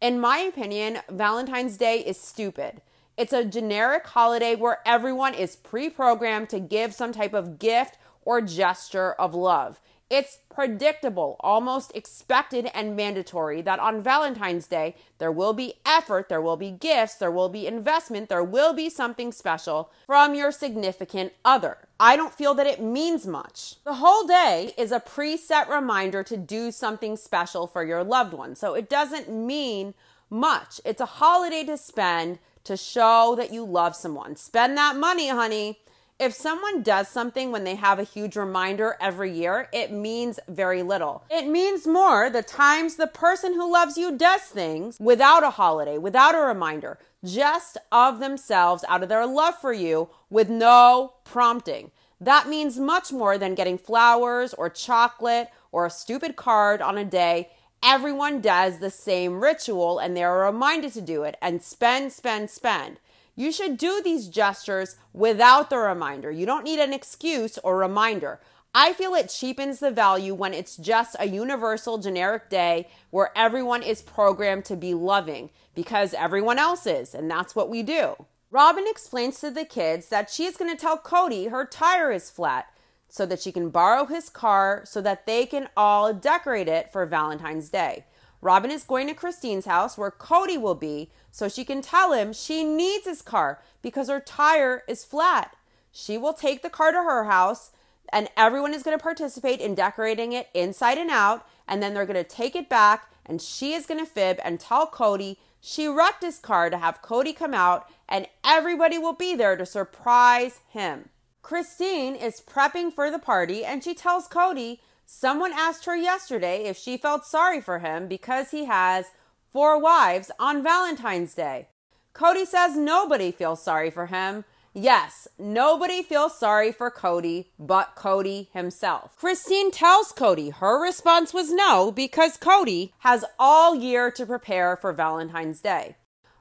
In 0.00 0.18
my 0.18 0.38
opinion, 0.38 0.98
Valentine's 1.08 1.76
Day 1.76 2.00
is 2.00 2.20
stupid. 2.20 2.82
It's 3.16 3.32
a 3.32 3.44
generic 3.44 4.06
holiday 4.08 4.56
where 4.56 4.80
everyone 4.84 5.34
is 5.34 5.54
pre 5.54 5.88
programmed 5.88 6.48
to 6.50 6.58
give 6.58 6.92
some 6.92 7.12
type 7.12 7.32
of 7.32 7.58
gift 7.58 7.96
or 8.24 8.40
gesture 8.40 9.12
of 9.12 9.34
love. 9.34 9.80
It's 10.12 10.40
predictable, 10.54 11.36
almost 11.40 11.90
expected, 11.94 12.68
and 12.74 12.94
mandatory 12.94 13.62
that 13.62 13.78
on 13.78 14.02
Valentine's 14.02 14.66
Day, 14.66 14.94
there 15.16 15.32
will 15.32 15.54
be 15.54 15.76
effort, 15.86 16.28
there 16.28 16.42
will 16.42 16.58
be 16.58 16.70
gifts, 16.70 17.14
there 17.14 17.30
will 17.30 17.48
be 17.48 17.66
investment, 17.66 18.28
there 18.28 18.44
will 18.44 18.74
be 18.74 18.90
something 18.90 19.32
special 19.32 19.90
from 20.04 20.34
your 20.34 20.52
significant 20.52 21.32
other. 21.46 21.78
I 21.98 22.16
don't 22.16 22.34
feel 22.34 22.52
that 22.56 22.66
it 22.66 22.82
means 22.82 23.26
much. 23.26 23.76
The 23.84 23.94
whole 23.94 24.26
day 24.26 24.74
is 24.76 24.92
a 24.92 25.00
preset 25.00 25.70
reminder 25.70 26.22
to 26.24 26.36
do 26.36 26.70
something 26.72 27.16
special 27.16 27.66
for 27.66 27.82
your 27.82 28.04
loved 28.04 28.34
one. 28.34 28.54
So 28.54 28.74
it 28.74 28.90
doesn't 28.90 29.30
mean 29.30 29.94
much. 30.28 30.78
It's 30.84 31.00
a 31.00 31.06
holiday 31.06 31.64
to 31.64 31.78
spend 31.78 32.38
to 32.64 32.76
show 32.76 33.34
that 33.38 33.50
you 33.50 33.64
love 33.64 33.96
someone. 33.96 34.36
Spend 34.36 34.76
that 34.76 34.94
money, 34.94 35.28
honey. 35.28 35.80
If 36.22 36.34
someone 36.34 36.82
does 36.82 37.08
something 37.08 37.50
when 37.50 37.64
they 37.64 37.74
have 37.74 37.98
a 37.98 38.04
huge 38.04 38.36
reminder 38.36 38.96
every 39.00 39.32
year, 39.32 39.68
it 39.72 39.90
means 39.90 40.38
very 40.46 40.84
little. 40.84 41.24
It 41.28 41.48
means 41.48 41.84
more 41.84 42.30
the 42.30 42.44
times 42.44 42.94
the 42.94 43.08
person 43.08 43.54
who 43.54 43.72
loves 43.72 43.98
you 43.98 44.16
does 44.16 44.42
things 44.42 44.98
without 45.00 45.42
a 45.42 45.50
holiday, 45.50 45.98
without 45.98 46.36
a 46.36 46.38
reminder, 46.38 47.00
just 47.24 47.76
of 47.90 48.20
themselves 48.20 48.84
out 48.86 49.02
of 49.02 49.08
their 49.08 49.26
love 49.26 49.58
for 49.58 49.72
you 49.72 50.10
with 50.30 50.48
no 50.48 51.14
prompting. 51.24 51.90
That 52.20 52.48
means 52.48 52.78
much 52.78 53.10
more 53.10 53.36
than 53.36 53.56
getting 53.56 53.76
flowers 53.76 54.54
or 54.54 54.70
chocolate 54.70 55.48
or 55.72 55.86
a 55.86 55.90
stupid 55.90 56.36
card 56.36 56.80
on 56.80 56.96
a 56.96 57.04
day. 57.04 57.50
Everyone 57.82 58.40
does 58.40 58.78
the 58.78 58.90
same 58.90 59.42
ritual 59.42 59.98
and 59.98 60.16
they're 60.16 60.38
reminded 60.38 60.92
to 60.92 61.00
do 61.00 61.24
it 61.24 61.36
and 61.42 61.60
spend, 61.60 62.12
spend, 62.12 62.48
spend. 62.48 63.00
You 63.34 63.50
should 63.50 63.78
do 63.78 64.02
these 64.02 64.28
gestures 64.28 64.96
without 65.12 65.70
the 65.70 65.78
reminder. 65.78 66.30
You 66.30 66.46
don't 66.46 66.64
need 66.64 66.80
an 66.80 66.92
excuse 66.92 67.58
or 67.58 67.78
reminder. 67.78 68.40
I 68.74 68.92
feel 68.92 69.14
it 69.14 69.28
cheapens 69.28 69.80
the 69.80 69.90
value 69.90 70.34
when 70.34 70.54
it's 70.54 70.76
just 70.76 71.16
a 71.18 71.28
universal 71.28 71.98
generic 71.98 72.48
day 72.48 72.88
where 73.10 73.30
everyone 73.36 73.82
is 73.82 74.00
programmed 74.00 74.64
to 74.66 74.76
be 74.76 74.94
loving 74.94 75.50
because 75.74 76.14
everyone 76.14 76.58
else 76.58 76.86
is, 76.86 77.14
and 77.14 77.30
that's 77.30 77.54
what 77.54 77.68
we 77.68 77.82
do. 77.82 78.14
Robyn 78.50 78.86
explains 78.86 79.40
to 79.40 79.50
the 79.50 79.64
kids 79.64 80.08
that 80.08 80.30
she 80.30 80.44
is 80.44 80.56
going 80.56 80.70
to 80.70 80.80
tell 80.80 80.98
Kody 80.98 81.50
her 81.50 81.64
tire 81.64 82.10
is 82.10 82.30
flat 82.30 82.66
so 83.08 83.26
that 83.26 83.40
she 83.40 83.52
can 83.52 83.68
borrow 83.68 84.06
his 84.06 84.30
car 84.30 84.82
so 84.86 85.00
that 85.02 85.26
they 85.26 85.44
can 85.44 85.68
all 85.76 86.14
decorate 86.14 86.68
it 86.68 86.90
for 86.90 87.04
Valentine's 87.04 87.68
Day. 87.68 88.04
Robyn 88.42 88.70
is 88.70 88.84
going 88.84 89.06
to 89.06 89.14
Christine's 89.14 89.66
house 89.66 89.96
where 89.96 90.10
Kody 90.10 90.60
will 90.60 90.74
be 90.74 91.10
so 91.32 91.48
she 91.48 91.64
can 91.64 91.80
tell 91.80 92.12
him 92.12 92.32
she 92.32 92.62
needs 92.62 93.06
his 93.06 93.22
car 93.22 93.60
because 93.80 94.08
her 94.08 94.20
tire 94.20 94.84
is 94.86 95.02
flat. 95.02 95.56
She 95.90 96.16
will 96.16 96.34
take 96.34 96.62
the 96.62 96.70
car 96.70 96.92
to 96.92 96.98
her 96.98 97.24
house 97.24 97.72
and 98.12 98.28
everyone 98.36 98.74
is 98.74 98.82
going 98.82 98.96
to 98.96 99.02
participate 99.02 99.58
in 99.58 99.74
decorating 99.74 100.32
it 100.32 100.50
inside 100.54 100.98
and 100.98 101.10
out. 101.10 101.48
And 101.66 101.82
then 101.82 101.94
they're 101.94 102.06
going 102.06 102.22
to 102.22 102.24
take 102.24 102.54
it 102.54 102.68
back 102.68 103.10
and 103.24 103.40
she 103.40 103.72
is 103.72 103.86
going 103.86 103.98
to 103.98 104.06
fib 104.06 104.38
and 104.44 104.60
tell 104.60 104.86
Kody 104.86 105.38
she 105.58 105.86
wrecked 105.86 106.22
his 106.22 106.38
car 106.38 106.68
to 106.68 106.76
have 106.76 107.02
Kody 107.02 107.34
come 107.34 107.54
out 107.54 107.88
and 108.08 108.26
everybody 108.44 108.98
will 108.98 109.14
be 109.14 109.34
there 109.34 109.56
to 109.56 109.64
surprise 109.64 110.60
him. 110.68 111.08
Christine 111.40 112.14
is 112.14 112.42
prepping 112.42 112.92
for 112.92 113.10
the 113.10 113.18
party 113.18 113.64
and 113.64 113.82
she 113.82 113.94
tells 113.94 114.28
Kody 114.28 114.80
someone 115.06 115.52
asked 115.52 115.86
her 115.86 115.96
yesterday 115.96 116.64
if 116.64 116.76
she 116.76 116.98
felt 116.98 117.24
sorry 117.24 117.60
for 117.60 117.78
him 117.78 118.06
because 118.06 118.50
he 118.50 118.66
has 118.66 119.06
four 119.52 119.78
wives 119.78 120.30
on 120.38 120.62
Valentine's 120.62 121.34
Day. 121.34 121.68
Kody 122.14 122.46
says 122.46 122.76
nobody 122.76 123.30
feels 123.30 123.62
sorry 123.62 123.90
for 123.90 124.06
him. 124.06 124.44
Yes, 124.74 125.28
nobody 125.38 126.02
feels 126.02 126.38
sorry 126.38 126.72
for 126.72 126.90
Kody 126.90 127.48
but 127.58 127.94
Kody 127.94 128.48
himself. 128.52 129.14
Christine 129.16 129.70
tells 129.70 130.12
Kody 130.12 130.54
her 130.54 130.82
response 130.82 131.34
was 131.34 131.52
no 131.52 131.92
because 131.92 132.38
Kody 132.38 132.92
has 133.00 133.26
all 133.38 133.74
year 133.74 134.10
to 134.10 134.24
prepare 134.24 134.76
for 134.76 134.94
Valentine's 134.94 135.60
Day. 135.60 135.96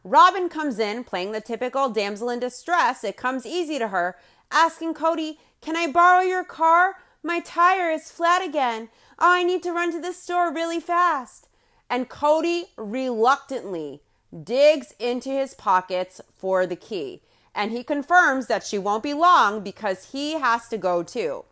Robyn 0.06 0.50
comes 0.50 0.80
in 0.80 1.04
playing 1.04 1.34
the 1.34 1.42
typical 1.42 1.90
damsel 1.90 2.30
in 2.30 2.40
distress. 2.40 3.04
It 3.04 3.18
comes 3.18 3.46
easy 3.46 3.78
to 3.78 3.90
her, 3.90 4.16
asking 4.50 4.94
Kody, 4.94 5.38
Can 5.60 5.76
I 5.76 5.92
borrow 5.92 6.22
your 6.22 6.46
car? 6.46 6.96
My 7.22 7.42
tire 7.42 7.92
is 7.92 8.10
flat 8.10 8.44
again. 8.44 8.90
Oh, 9.20 9.30
I 9.32 9.44
need 9.44 9.62
to 9.64 9.72
run 9.72 9.92
to 9.92 10.00
the 10.00 10.14
store 10.14 10.52
really 10.52 10.80
fast. 10.80 11.48
And 11.92 12.08
Kody 12.08 12.70
reluctantly 12.78 14.02
digs 14.44 14.94
into 14.98 15.30
his 15.30 15.54
pockets 15.54 16.22
for 16.38 16.66
the 16.66 16.78
key. 16.78 17.22
And 17.54 17.70
he 17.72 17.84
confirms 17.84 18.48
that 18.48 18.64
she 18.64 18.78
won't 18.78 19.04
be 19.04 19.14
long 19.14 19.60
because 19.60 20.14
he 20.14 20.40
has 20.40 20.70
to 20.70 20.78
go 20.78 21.04
too. 21.04 21.44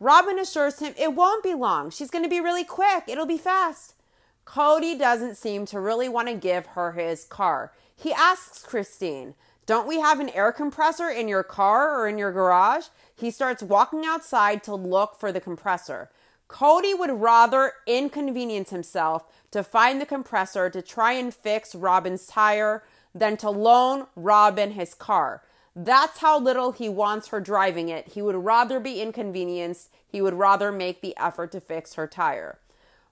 Robyn 0.00 0.38
assures 0.38 0.78
him 0.78 0.94
it 0.98 1.12
won't 1.12 1.44
be 1.44 1.52
long. 1.52 1.90
She's 1.90 2.10
going 2.10 2.24
to 2.24 2.30
be 2.30 2.40
really 2.40 2.64
quick. 2.64 3.04
It'll 3.06 3.26
be 3.26 3.36
fast. 3.36 3.92
Kody 4.46 4.98
doesn't 4.98 5.36
seem 5.36 5.66
to 5.66 5.78
really 5.78 6.08
want 6.08 6.28
to 6.28 6.34
give 6.34 6.68
her 6.68 6.92
his 6.92 7.24
car. 7.24 7.72
He 7.94 8.14
asks 8.14 8.62
Christine, 8.62 9.34
Don't 9.66 9.86
we 9.86 10.00
have 10.00 10.20
an 10.20 10.30
air 10.30 10.52
compressor 10.52 11.10
in 11.10 11.28
your 11.28 11.42
car 11.42 12.00
or 12.00 12.08
in 12.08 12.16
your 12.16 12.32
garage? 12.32 12.86
He 13.14 13.30
starts 13.30 13.62
walking 13.62 14.06
outside 14.06 14.62
to 14.64 14.74
look 14.74 15.20
for 15.20 15.32
the 15.32 15.40
compressor. 15.40 16.08
Kody 16.48 16.96
would 16.96 17.10
rather 17.10 17.72
inconvenience 17.86 18.70
himself 18.70 19.24
to 19.50 19.62
find 19.62 20.00
the 20.00 20.06
compressor 20.06 20.70
to 20.70 20.82
try 20.82 21.12
and 21.12 21.34
fix 21.34 21.74
Robyn's 21.74 22.26
tire 22.26 22.84
than 23.14 23.36
to 23.38 23.50
loan 23.50 24.06
Robyn 24.14 24.72
his 24.72 24.94
car. 24.94 25.42
That's 25.74 26.18
how 26.18 26.38
little 26.38 26.72
he 26.72 26.88
wants 26.88 27.28
her 27.28 27.40
driving 27.40 27.88
it. 27.88 28.08
He 28.08 28.22
would 28.22 28.36
rather 28.36 28.80
be 28.80 29.00
inconvenienced. 29.00 29.90
He 30.06 30.22
would 30.22 30.34
rather 30.34 30.72
make 30.72 31.02
the 31.02 31.16
effort 31.18 31.52
to 31.52 31.60
fix 31.60 31.94
her 31.94 32.06
tire. 32.06 32.58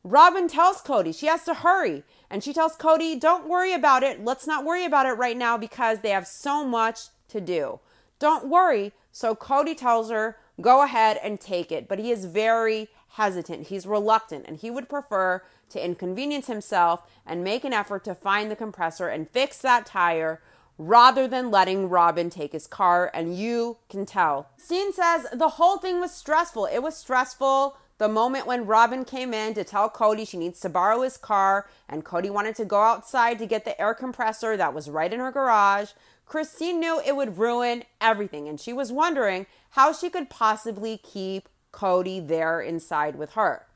Robyn 0.03 0.49
tells 0.49 0.83
Kody 0.83 1.19
she 1.19 1.27
has 1.27 1.45
to 1.45 1.55
hurry. 1.55 2.05
And 2.31 2.43
she 2.43 2.53
tells 2.53 2.77
Kody, 2.77 3.19
don't 3.19 3.49
worry 3.49 3.73
about 3.73 4.03
it. 4.03 4.25
Let's 4.25 4.47
not 4.47 4.65
worry 4.65 4.85
about 4.85 5.07
it 5.07 5.13
right 5.13 5.37
now 5.37 5.59
because 5.59 6.01
they 6.01 6.11
have 6.11 6.27
so 6.27 6.65
much 6.65 7.01
to 7.29 7.41
do. 7.41 7.81
Don't 8.19 8.49
worry. 8.49 8.93
So 9.13 9.35
Kody 9.35 9.77
tells 9.77 10.11
her, 10.11 10.37
go 10.61 10.83
ahead 10.83 11.19
and 11.23 11.41
take 11.41 11.71
it. 11.71 11.89
But 11.89 11.99
he 11.99 12.11
is 12.11 12.25
very 12.25 12.89
hesitant. 13.15 13.69
He's 13.69 13.87
reluctant 13.87 14.45
and 14.47 14.57
he 14.57 14.71
would 14.71 14.89
prefer 14.89 15.43
to 15.71 15.85
inconvenience 15.85 16.47
himself 16.47 17.03
and 17.27 17.43
make 17.43 17.65
an 17.65 17.73
effort 17.73 18.05
to 18.05 18.15
find 18.15 18.51
the 18.51 18.57
compressor 18.57 19.09
and 19.09 19.31
fix 19.31 19.59
that 19.59 19.87
tire 19.87 20.41
rather 20.77 21.29
than 21.29 21.51
letting 21.51 21.89
Robyn 21.89 22.31
take 22.31 22.53
his 22.53 22.67
car. 22.67 23.11
And 23.15 23.37
you 23.37 23.79
can 23.89 24.05
tell. 24.05 24.51
Steen 24.57 24.93
says 24.93 25.27
the 25.33 25.51
whole 25.51 25.79
thing 25.79 26.01
was 26.01 26.13
stressful. 26.13 26.67
It 26.67 26.83
was 26.83 26.97
stressful 26.97 27.77
the 27.99 28.09
moment 28.09 28.47
when 28.47 28.67
Robyn 28.67 29.05
came 29.05 29.33
in 29.33 29.55
to 29.55 29.63
tell 29.63 29.89
Kody 29.89 30.27
she 30.27 30.37
needs 30.37 30.59
to 30.61 30.69
borrow 30.69 31.03
his 31.03 31.17
car, 31.17 31.69
and 31.89 32.05
Kody 32.05 32.29
wanted 32.29 32.57
to 32.57 32.65
go 32.65 32.81
outside 32.81 33.39
to 33.39 33.47
get 33.47 33.65
the 33.65 33.81
air 33.81 33.95
compressor 33.95 34.57
that 34.57 34.75
was 34.75 34.91
right 34.91 35.13
in 35.13 35.21
her 35.21 35.31
garage, 35.31 35.91
Christine 36.27 36.81
knew 36.81 37.01
it 37.01 37.15
would 37.15 37.39
ruin 37.39 37.85
everything, 38.01 38.49
and 38.49 38.61
she 38.61 38.73
was 38.73 38.91
wondering 38.91 39.47
how 39.71 39.93
she 39.93 40.11
could 40.11 40.29
possibly 40.29 40.99
keep 40.99 41.49
Kody 41.75 42.27
there 42.27 42.61
inside 42.61 43.17
with 43.17 43.33
her. 43.33 43.67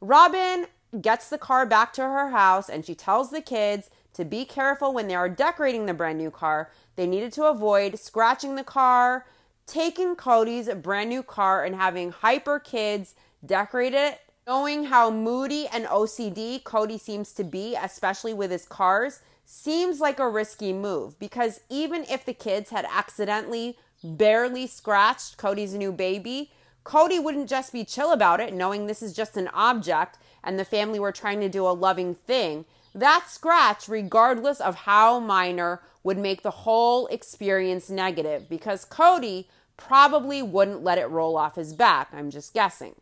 Robyn 0.00 0.66
gets 1.00 1.28
the 1.28 1.38
car 1.38 1.66
back 1.66 1.92
to 1.92 2.02
her 2.02 2.30
house 2.30 2.68
and 2.68 2.84
she 2.84 2.94
tells 2.94 3.30
the 3.30 3.40
kids 3.40 3.90
to 4.14 4.24
be 4.24 4.44
careful 4.44 4.94
when 4.94 5.08
they 5.08 5.14
are 5.14 5.28
decorating 5.28 5.86
the 5.86 5.94
brand 5.94 6.18
new 6.18 6.30
car. 6.30 6.70
They 6.96 7.06
needed 7.06 7.32
to 7.34 7.44
avoid 7.44 7.98
scratching 7.98 8.54
the 8.54 8.64
car, 8.64 9.26
taking 9.66 10.16
Kody's 10.16 10.72
brand 10.74 11.10
new 11.10 11.22
car, 11.22 11.64
and 11.64 11.74
having 11.74 12.10
hyper 12.12 12.58
kids 12.58 13.14
decorate 13.44 13.94
it. 13.94 14.20
Knowing 14.46 14.84
how 14.84 15.10
moody 15.10 15.66
and 15.66 15.86
OCD 15.86 16.62
Kody 16.62 17.00
seems 17.00 17.32
to 17.32 17.44
be, 17.44 17.76
especially 17.80 18.34
with 18.34 18.50
his 18.50 18.66
cars, 18.66 19.20
seems 19.44 20.00
like 20.00 20.18
a 20.18 20.28
risky 20.28 20.72
move 20.72 21.18
because 21.18 21.60
even 21.68 22.04
if 22.04 22.24
the 22.24 22.32
kids 22.32 22.70
had 22.70 22.86
accidentally 22.90 23.76
barely 24.02 24.66
scratched 24.66 25.38
Kody's 25.38 25.74
new 25.74 25.92
baby, 25.92 26.50
Kody 26.84 27.22
wouldn't 27.22 27.48
just 27.48 27.72
be 27.72 27.84
chill 27.84 28.12
about 28.12 28.40
it, 28.40 28.52
knowing 28.52 28.86
this 28.86 29.02
is 29.02 29.14
just 29.14 29.36
an 29.36 29.48
object 29.48 30.18
and 30.42 30.58
the 30.58 30.64
family 30.64 31.00
were 31.00 31.12
trying 31.12 31.40
to 31.40 31.48
do 31.48 31.66
a 31.66 31.72
loving 31.72 32.14
thing. 32.14 32.66
That 32.94 33.24
scratch, 33.28 33.88
regardless 33.88 34.60
of 34.60 34.74
how 34.76 35.18
minor, 35.18 35.80
would 36.02 36.18
make 36.18 36.42
the 36.42 36.50
whole 36.50 37.06
experience 37.08 37.88
negative 37.88 38.48
because 38.48 38.84
Kody 38.84 39.46
probably 39.76 40.42
wouldn't 40.42 40.84
let 40.84 40.98
it 40.98 41.08
roll 41.08 41.36
off 41.36 41.56
his 41.56 41.72
back. 41.72 42.08
I'm 42.12 42.30
just 42.30 42.54
guessing. 42.54 42.94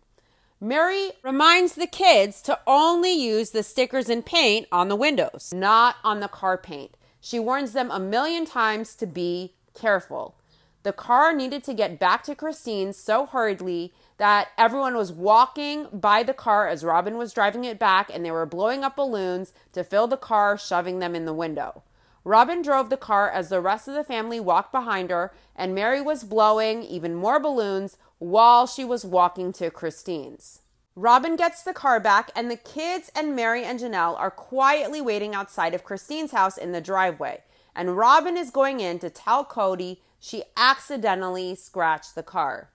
Meri 0.61 1.11
reminds 1.25 1.75
the 1.75 1.89
kids 1.89 2.41
to 2.43 2.59
only 2.69 3.13
use 3.13 3.51
the 3.51 3.65
stickers 3.65 4.09
and 4.09 4.25
paint 4.25 4.69
on 4.71 4.89
the 4.89 4.97
windows, 4.97 5.53
not 5.53 5.97
on 6.05 6.21
the 6.21 6.29
car 6.29 6.57
paint. 6.57 6.97
She 7.21 7.41
warns 7.41 7.73
them 7.73 7.91
a 7.91 7.99
million 7.99 8.47
times 8.47 8.95
to 8.97 9.07
be 9.07 9.55
careful. 9.75 10.37
The 10.83 10.93
car 10.93 11.33
needed 11.33 11.63
to 11.65 11.75
get 11.75 12.01
back 12.01 12.25
to 12.25 12.35
Christine 12.35 12.93
so 12.93 13.27
hurriedly 13.27 13.93
that 14.19 14.49
everyone 14.59 14.97
was 14.97 15.13
walking 15.13 15.87
by 15.93 16.23
the 16.23 16.35
car 16.35 16.67
as 16.67 16.85
Robyn 16.85 17.17
was 17.17 17.33
driving 17.33 17.65
it 17.65 17.79
back 17.79 18.11
and 18.13 18.25
they 18.25 18.31
were 18.31 18.47
blowing 18.47 18.83
up 18.83 18.97
balloons 18.97 19.53
to 19.73 19.85
fill 19.85 20.09
the 20.09 20.17
car, 20.17 20.59
shoving 20.59 20.99
them 20.99 21.15
in 21.15 21.25
the 21.25 21.33
window. 21.33 21.83
Robyn 22.25 22.63
drove 22.63 22.89
the 22.89 22.97
car 22.97 23.29
as 23.31 23.49
the 23.49 23.61
rest 23.61 23.89
of 23.89 23.95
the 23.95 24.05
family 24.05 24.39
walked 24.39 24.71
behind 24.71 25.11
her, 25.11 25.33
and 25.57 25.75
Meri 25.75 26.01
was 26.01 26.23
blowing 26.23 26.83
even 26.85 27.15
more 27.17 27.41
balloons 27.41 27.97
while 28.19 28.67
she 28.67 28.85
was 28.85 29.05
walking 29.05 29.53
to 29.55 29.71
Christine's. 29.71 30.61
Robyn 30.95 31.37
gets 31.37 31.63
the 31.63 31.73
car 31.73 31.99
back, 31.99 32.31
and 32.37 32.49
the 32.51 32.57
kids 32.57 33.11
and 33.17 33.35
Meri 33.35 33.65
and 33.65 33.81
Janelle 33.81 34.19
are 34.19 34.31
quietly 34.31 35.01
waiting 35.01 35.35
outside 35.35 35.75
of 35.75 35.85
Christine's 35.85 36.31
house 36.31 36.57
in 36.57 36.71
the 36.71 36.81
driveway. 36.81 37.43
And 37.75 37.97
Robyn 37.97 38.37
is 38.37 38.51
going 38.51 38.79
in 38.79 38.99
to 39.01 39.11
tell 39.11 39.45
Kody 39.45 39.99
she 40.25 40.45
accidentally 40.57 41.53
scratched 41.57 42.15
the 42.15 42.23
car. 42.23 42.71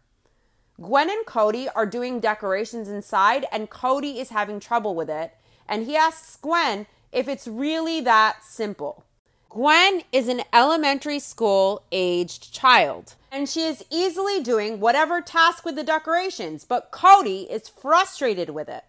Gwen 0.82 1.10
and 1.10 1.26
Kody 1.26 1.70
are 1.74 1.86
doing 1.86 2.20
decorations 2.20 2.90
inside, 2.90 3.46
and 3.54 3.70
Kody 3.70 4.18
is 4.18 4.30
having 4.30 4.60
trouble 4.60 4.94
with 4.94 5.10
it. 5.10 5.32
And 5.66 5.86
he 5.86 5.96
asks 5.96 6.36
Gwen 6.36 6.88
if 7.14 7.30
it's 7.30 7.48
really 7.48 8.02
that 8.02 8.44
simple. 8.44 9.06
Gwen 9.48 10.04
is 10.12 10.28
an 10.28 10.42
elementary 10.52 11.20
school 11.20 11.84
aged 11.90 12.54
child, 12.54 13.16
and 13.32 13.48
she 13.48 13.64
is 13.64 13.86
easily 13.90 14.44
doing 14.44 14.82
whatever 14.82 15.22
task 15.22 15.64
with 15.64 15.78
the 15.78 15.86
decorations, 15.86 16.66
but 16.66 16.92
Kody 16.92 17.50
is 17.50 17.70
frustrated 17.70 18.50
with 18.50 18.68
it. 18.68 18.84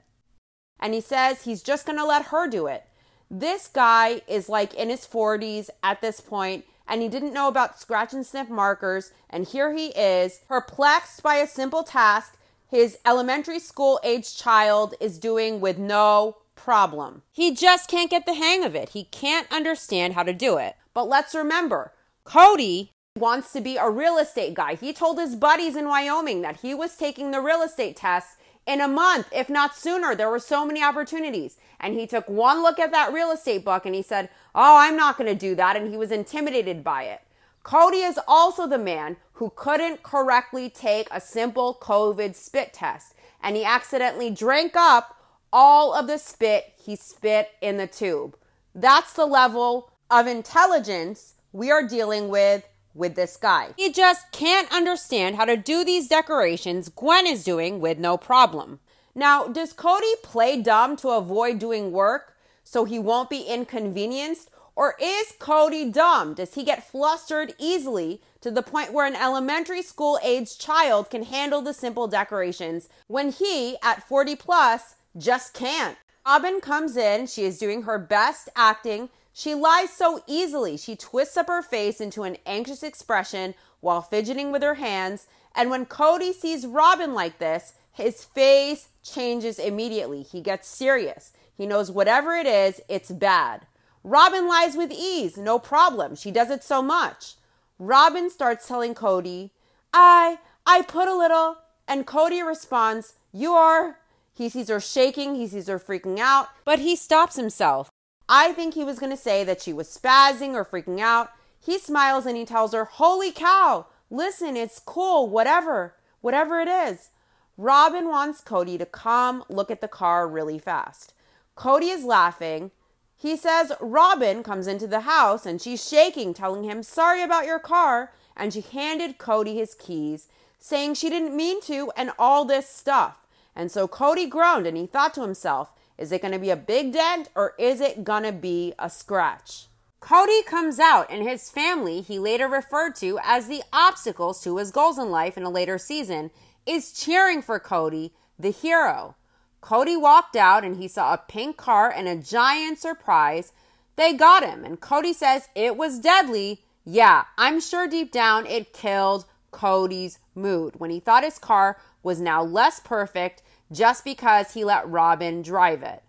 And 0.81 0.94
he 0.94 1.01
says 1.01 1.44
he's 1.44 1.62
just 1.62 1.87
going 1.87 1.99
to 1.99 2.05
let 2.05 2.27
her 2.27 2.49
do 2.49 2.66
it. 2.66 2.85
This 3.31 3.68
guy 3.68 4.23
is 4.27 4.49
like 4.49 4.75
in 4.75 4.90
his 4.90 5.07
40s 5.07 5.71
at 5.81 6.01
this 6.01 6.21
point, 6.21 6.64
and 6.88 7.03
he 7.03 7.09
didn't 7.09 7.35
know 7.35 7.48
about 7.48 7.81
scratch 7.81 8.12
and 8.12 8.27
sniff 8.27 8.48
markers, 8.48 9.12
and 9.29 9.46
here 9.46 9.72
he 9.72 9.88
is, 9.88 10.40
perplexed 10.48 11.22
by 11.22 11.37
a 11.37 11.46
simple 11.46 11.83
task 11.83 12.38
his 12.68 12.98
elementary 13.07 13.59
school 13.59 13.98
aged 14.05 14.38
child 14.38 14.94
is 15.01 15.18
doing 15.18 15.61
with 15.61 15.79
no 15.79 16.37
problem. 16.55 17.22
He 17.33 17.55
just 17.55 17.88
can't 17.88 18.11
get 18.11 18.27
the 18.27 18.35
hang 18.35 18.62
of 18.62 18.74
it. 18.74 18.90
He 18.90 19.05
can't 19.05 19.51
understand 19.51 20.12
how 20.12 20.22
to 20.22 20.35
do 20.35 20.59
it. 20.59 20.77
But 20.92 21.09
let's 21.09 21.35
remember, 21.35 21.92
Kody 22.27 22.90
wants 23.16 23.53
to 23.53 23.61
be 23.61 23.77
a 23.77 23.88
real 23.88 24.18
estate 24.18 24.55
guy. 24.55 24.74
He 24.74 24.92
told 24.92 25.18
his 25.18 25.35
buddies 25.35 25.77
in 25.77 25.88
Wyoming 25.88 26.42
that 26.42 26.61
he 26.61 26.74
was 26.74 26.96
taking 26.96 27.31
the 27.31 27.40
real 27.40 27.62
estate 27.62 27.96
test 27.96 28.37
in 28.66 28.83
a 28.83 28.88
month, 28.88 29.29
if 29.33 29.48
not 29.48 29.74
sooner. 29.74 30.14
There 30.14 30.29
were 30.29 30.38
so 30.38 30.66
many 30.66 30.83
opportunities. 30.83 31.57
And 31.81 31.94
he 31.94 32.07
took 32.07 32.29
one 32.29 32.62
look 32.62 32.79
at 32.79 32.92
that 32.92 33.14
real 33.14 33.31
estate 33.31 33.64
book 33.64 33.87
and 33.87 33.94
he 33.94 34.03
said, 34.03 34.29
Oh, 34.61 34.77
I'm 34.77 34.97
not 34.97 35.16
going 35.16 35.33
to 35.33 35.38
do 35.38 35.55
that. 35.55 35.77
And 35.77 35.88
he 35.88 35.97
was 35.97 36.11
intimidated 36.11 36.83
by 36.83 37.05
it. 37.05 37.21
Kody 37.64 38.05
is 38.05 38.18
also 38.27 38.66
the 38.66 38.77
man 38.77 39.16
who 39.35 39.53
couldn't 39.55 40.03
correctly 40.03 40.68
take 40.68 41.07
a 41.12 41.21
simple 41.21 41.79
COVID 41.81 42.35
spit 42.35 42.73
test. 42.73 43.14
And 43.40 43.55
he 43.55 43.62
accidentally 43.62 44.31
drank 44.31 44.75
up 44.75 45.16
all 45.53 45.94
of 45.94 46.09
the 46.09 46.18
spit 46.18 46.73
he 46.77 46.97
spit 46.97 47.51
in 47.61 47.77
the 47.77 47.87
tube. 47.87 48.37
That's 48.75 49.12
the 49.12 49.27
level 49.27 49.92
of 50.11 50.27
intelligence 50.27 51.35
we 51.53 51.71
are 51.71 51.87
dealing 51.87 52.29
with 52.29 52.66
with 52.94 53.14
this 53.14 53.37
guy. 53.37 53.75
He 53.77 53.92
just 53.92 54.33
can't 54.33 54.73
understand 54.73 55.37
how 55.37 55.44
to 55.44 55.57
do 55.57 55.85
these 55.85 56.09
decorations 56.09 56.88
Gwen 56.88 57.29
is 57.29 57.44
doing 57.44 57.79
with 57.79 57.99
no 57.99 58.16
problem. 58.16 58.81
Now, 59.14 59.47
does 59.47 59.73
Kody 59.73 60.21
play 60.25 60.61
dumb 60.61 60.97
to 60.97 61.11
avoid 61.11 61.61
doing 61.61 61.92
work 61.92 62.35
so 62.68 62.85
he 62.85 62.98
won't 62.98 63.31
be 63.31 63.40
inconvenienced? 63.40 64.50
Or 64.76 64.94
is 65.00 65.33
Kody 65.40 65.90
dumb? 65.90 66.35
Does 66.35 66.52
he 66.52 66.64
get 66.64 66.87
flustered 66.87 67.54
easily 67.59 68.20
to 68.42 68.50
the 68.50 68.62
point 68.62 68.92
where 68.92 69.07
an 69.07 69.16
elementary 69.16 69.81
school 69.81 70.18
aged 70.22 70.61
child 70.61 71.09
can 71.09 71.22
handle 71.22 71.62
the 71.62 71.72
simple 71.72 72.07
decorations 72.07 72.90
when 73.07 73.33
he, 73.33 73.78
at 73.83 74.07
40 74.07 74.37
plus, 74.37 74.96
just 75.16 75.54
can't. 75.54 75.96
Robyn 76.26 76.61
comes 76.61 76.94
in. 76.98 77.26
She 77.26 77.44
is 77.44 77.59
doing 77.59 77.85
her 77.85 77.98
best 77.98 78.50
acting. 78.54 79.09
She 79.33 79.54
lies 79.54 79.90
so 79.90 80.22
easily. 80.26 80.76
She 80.76 80.94
twists 80.94 81.38
up 81.38 81.46
her 81.46 81.62
face 81.62 82.02
into 82.02 82.24
an 82.24 82.37
anxious 82.44 82.83
expression 82.83 83.54
while 83.81 84.02
fidgeting 84.02 84.52
with 84.52 84.62
her 84.62 84.74
hands. 84.74 85.26
And 85.57 85.70
when 85.70 85.87
Kody 85.87 86.35
sees 86.35 86.66
Robyn 86.66 87.14
like 87.14 87.38
this, 87.38 87.72
his 87.90 88.24
face 88.24 88.90
changes 89.02 89.59
immediately. 89.59 90.22
He 90.22 90.42
gets 90.42 90.68
serious. 90.68 91.33
He 91.59 91.66
knows 91.66 91.90
whatever 91.90 92.35
it 92.35 92.47
is, 92.47 92.81
it's 92.88 93.11
bad. 93.11 93.66
Robyn 94.05 94.49
lies 94.49 94.77
with 94.77 94.92
ease, 94.92 95.37
no 95.37 95.59
problem. 95.59 96.14
She 96.14 96.31
does 96.31 96.51
it 96.51 96.62
so 96.64 96.81
much. 96.81 97.35
Robyn 97.81 98.31
starts 98.31 98.66
telling 98.66 98.94
Kody, 98.94 99.51
I, 99.92 100.38
I 100.64 100.83
put 100.83 101.09
a 101.09 101.16
little. 101.16 101.59
And 101.88 102.07
Kody 102.07 102.47
responds, 102.47 103.14
You 103.33 103.53
are. 103.53 103.99
He 104.33 104.49
sees 104.49 104.68
her 104.68 104.79
shaking, 104.79 105.35
he 105.35 105.49
sees 105.49 105.66
her 105.66 105.81
freaking 105.81 106.21
out, 106.21 106.49
but 106.64 106.79
he 106.79 106.94
stops 106.94 107.35
himself. 107.35 107.90
I 108.29 108.53
think 108.53 108.75
he 108.75 108.85
was 108.85 109.01
going 109.01 109.11
to 109.11 109.16
say 109.16 109.42
that 109.42 109.61
she 109.61 109.73
was 109.73 109.88
spazzing 109.88 110.53
or 110.53 110.64
freaking 110.64 111.01
out. 111.01 111.31
He 111.59 111.79
smiles 111.79 112.25
and 112.25 112.37
he 112.37 112.44
tells 112.44 112.73
her, 112.73 112.85
Holy 112.85 113.33
cow, 113.33 113.87
listen, 114.11 114.57
it's 114.57 114.79
cool, 114.79 115.29
whatever, 115.29 115.94
whatever 116.21 116.61
it 116.61 116.68
is. 116.68 117.11
Robyn 117.57 118.09
wants 118.09 118.40
Kody 118.40 118.79
to 118.79 118.87
come 118.87 119.42
look 119.49 119.73
at 119.73 119.81
the 119.81 119.88
car 119.88 120.29
really 120.29 120.61
fast. 120.61 121.14
Kody 121.59 121.92
is 121.92 122.05
laughing. 122.05 122.71
He 123.16 123.37
says 123.37 123.73
Robyn 123.81 124.44
comes 124.44 124.68
into 124.68 124.87
the 124.87 125.01
house 125.01 125.44
and 125.44 125.61
she's 125.61 125.87
shaking, 125.87 126.33
telling 126.33 126.62
him, 126.62 126.85
Sorry 126.85 127.21
about 127.21 127.47
your 127.47 127.59
car. 127.59 128.12
And 128.37 128.55
she 128.55 128.61
handed 128.61 129.18
Kody 129.18 129.57
his 129.57 129.75
keys, 129.75 130.29
saying 130.61 130.94
she 130.94 131.11
didn't 131.11 131.37
mean 131.37 131.61
to, 131.62 131.90
and 131.97 132.12
all 132.16 132.44
this 132.44 132.68
stuff. 132.68 133.27
And 133.57 133.73
so 133.73 133.88
Kody 133.88 134.31
groaned 134.31 134.68
and 134.68 134.77
he 134.77 134.87
thought 134.87 135.12
to 135.14 135.23
himself, 135.23 135.73
Is 135.99 136.12
it 136.12 136.23
going 136.23 136.33
to 136.33 136.38
be 136.38 136.51
a 136.51 136.57
big 136.57 136.92
dent 136.92 137.29
or 137.35 137.55
is 137.59 137.81
it 137.81 138.05
going 138.05 138.23
to 138.23 138.31
be 138.31 138.73
a 138.79 138.88
scratch? 138.88 139.66
Kody 140.01 140.47
comes 140.47 140.79
out, 140.79 141.11
and 141.11 141.29
his 141.29 141.51
family, 141.51 142.03
he 142.03 142.21
later 142.21 142.47
referred 142.47 142.94
to 142.94 143.18
as 143.25 143.49
the 143.49 143.64
obstacles 143.73 144.40
to 144.44 144.59
his 144.59 144.71
goals 144.71 144.97
in 144.97 145.11
life 145.11 145.37
in 145.37 145.42
a 145.42 145.51
later 145.51 145.77
season, 145.77 146.31
is 146.64 146.92
cheering 146.92 147.42
for 147.42 147.59
Kody, 147.59 148.12
the 148.38 148.53
hero. 148.53 149.16
Kody 149.62 150.01
walked 150.01 150.37
out 150.37 150.64
and 150.64 150.77
he 150.77 150.88
saw 150.88 151.14
a 151.14 151.23
pink 151.29 151.57
car 151.57 151.90
and 151.90 152.09
a 152.09 152.16
giant 152.16 152.79
surprise. 152.79 153.53
They 153.97 154.12
got 154.12 154.44
him, 154.44 154.64
and 154.64 154.81
Kody 154.81 155.12
says 155.12 155.49
it 155.55 155.77
was 155.77 155.99
deadly. 155.99 156.62
Yeah, 156.85 157.25
I'm 157.37 157.61
sure 157.61 157.88
deep 157.88 158.12
down 158.12 158.47
it 158.47 158.73
killed 158.73 159.25
Kody's 159.53 160.21
mood 160.35 160.75
when 160.79 160.90
he 160.90 161.01
thought 161.01 161.25
his 161.25 161.38
car 161.38 161.79
was 162.03 162.21
now 162.21 162.42
less 162.42 162.81
perfect 162.81 163.42
just 163.73 164.05
because 164.05 164.55
he 164.55 164.64
let 164.64 164.88
Robyn 164.88 165.42
drive 165.42 165.83
it. 165.83 166.03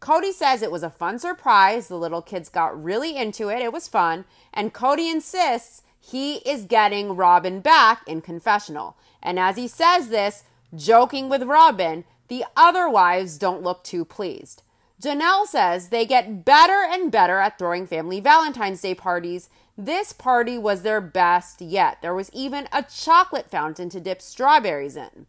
Kody 0.00 0.32
says 0.32 0.60
it 0.60 0.70
was 0.70 0.82
a 0.82 0.90
fun 0.90 1.18
surprise. 1.18 1.88
The 1.88 1.96
little 1.96 2.20
kids 2.20 2.48
got 2.48 2.82
really 2.82 3.16
into 3.16 3.48
it. 3.48 3.62
It 3.62 3.72
was 3.72 3.88
fun. 3.88 4.24
And 4.52 4.74
Kody 4.74 5.10
insists 5.10 5.82
he 6.00 6.36
is 6.38 6.64
getting 6.64 7.16
Robyn 7.16 7.60
back 7.60 8.02
in 8.06 8.20
confessional. 8.20 8.96
And 9.22 9.38
as 9.38 9.56
he 9.56 9.66
says 9.66 10.08
this, 10.08 10.44
joking 10.74 11.28
with 11.28 11.42
Robyn, 11.42 12.04
the 12.28 12.44
other 12.56 12.88
wives 12.88 13.38
don't 13.38 13.62
look 13.62 13.84
too 13.84 14.04
pleased. 14.04 14.62
Janelle 15.02 15.46
says 15.46 15.88
they 15.88 16.06
get 16.06 16.44
better 16.44 16.86
and 16.88 17.12
better 17.12 17.38
at 17.38 17.58
throwing 17.58 17.86
family 17.86 18.18
Valentine's 18.18 18.80
Day 18.80 18.94
parties. 18.94 19.50
This 19.76 20.12
party 20.12 20.56
was 20.56 20.82
their 20.82 21.02
best 21.02 21.60
yet. 21.60 22.00
There 22.00 22.14
was 22.14 22.30
even 22.32 22.66
a 22.72 22.82
chocolate 22.82 23.50
fountain 23.50 23.90
to 23.90 24.00
dip 24.00 24.22
strawberries 24.22 24.96
in. 24.96 25.26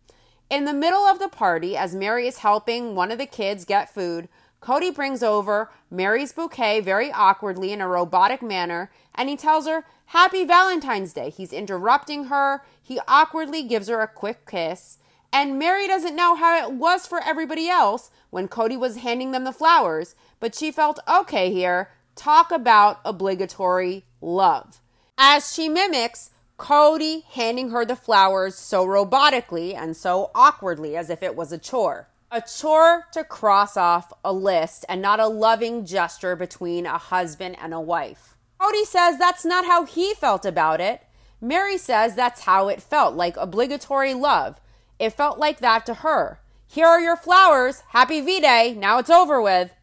In 0.50 0.64
the 0.64 0.74
middle 0.74 1.02
of 1.02 1.20
the 1.20 1.28
party, 1.28 1.76
as 1.76 1.94
Meri 1.94 2.28
is 2.28 2.38
helping 2.38 2.96
one 2.96 3.12
of 3.12 3.18
the 3.18 3.26
kids 3.26 3.66
get 3.66 3.94
food, 3.94 4.30
Kody 4.62 4.96
brings 4.96 5.22
over 5.22 5.70
Meri's 5.92 6.32
bouquet 6.32 6.80
very 6.80 7.12
awkwardly 7.12 7.74
in 7.74 7.82
a 7.82 7.88
robotic 7.88 8.42
manner 8.42 8.90
and 9.14 9.28
he 9.28 9.36
tells 9.36 9.68
her, 9.68 9.84
Happy 10.12 10.46
Valentine's 10.46 11.12
Day. 11.12 11.30
He's 11.30 11.52
interrupting 11.52 12.26
her. 12.26 12.64
He 12.82 13.00
awkwardly 13.10 13.64
gives 13.64 13.90
her 13.90 14.02
a 14.02 14.08
quick 14.08 14.46
kiss. 14.50 15.00
And 15.38 15.60
Meri 15.60 15.86
doesn't 15.86 16.15
know 16.15 16.34
how 16.34 16.58
it 16.58 16.73
was 16.73 17.06
for 17.06 17.21
everybody 17.21 17.69
else 17.69 18.10
when 18.32 18.47
Kody 18.47 18.76
was 18.76 18.97
handing 18.97 19.34
them 19.34 19.43
the 19.43 19.52
flowers, 19.52 20.15
but 20.39 20.56
she 20.56 20.71
felt 20.71 21.00
okay 21.08 21.52
here. 21.52 21.91
Talk 22.15 22.52
about 22.52 23.02
obligatory 23.06 24.04
love. 24.19 24.82
As 25.15 25.54
she 25.54 25.69
mimics 25.69 26.32
Kody 26.58 27.23
handing 27.26 27.69
her 27.69 27.86
the 27.86 27.95
flowers 27.95 28.56
so 28.56 28.84
robotically 28.84 29.76
and 29.76 29.95
so 29.95 30.32
awkwardly 30.34 30.97
as 30.97 31.12
if 31.12 31.21
it 31.21 31.36
was 31.36 31.52
a 31.52 31.60
chore. 31.60 32.08
A 32.32 32.41
chore 32.41 33.06
to 33.12 33.23
cross 33.23 33.78
off 33.78 34.12
a 34.26 34.34
list 34.34 34.86
and 34.89 35.04
not 35.04 35.19
a 35.19 35.28
loving 35.28 35.86
gesture 35.86 36.36
between 36.36 36.88
a 36.88 36.97
husband 36.97 37.58
and 37.62 37.76
a 37.76 37.80
wife. 37.80 38.36
Kody 38.60 38.86
says 38.86 39.19
that's 39.19 39.45
not 39.45 39.65
how 39.65 39.86
he 39.86 40.15
felt 40.15 40.47
about 40.47 40.82
it. 40.82 41.04
Meri 41.39 41.78
says 41.78 42.15
that's 42.15 42.41
how 42.41 42.69
it 42.69 42.82
felt, 42.82 43.13
like 43.13 43.38
obligatory 43.38 44.15
love. 44.15 44.60
It 45.00 45.12
felt 45.12 45.38
like 45.38 45.60
that 45.60 45.86
to 45.86 45.96
her. 45.96 46.40
Here 46.68 46.88
are 46.88 47.00
your 47.00 47.16
flowers. 47.16 47.84
Happy 47.90 48.22
V 48.22 48.40
Day. 48.40 48.76
Now 48.78 48.98
it's 48.98 49.10
over 49.10 49.42
with. 49.42 49.74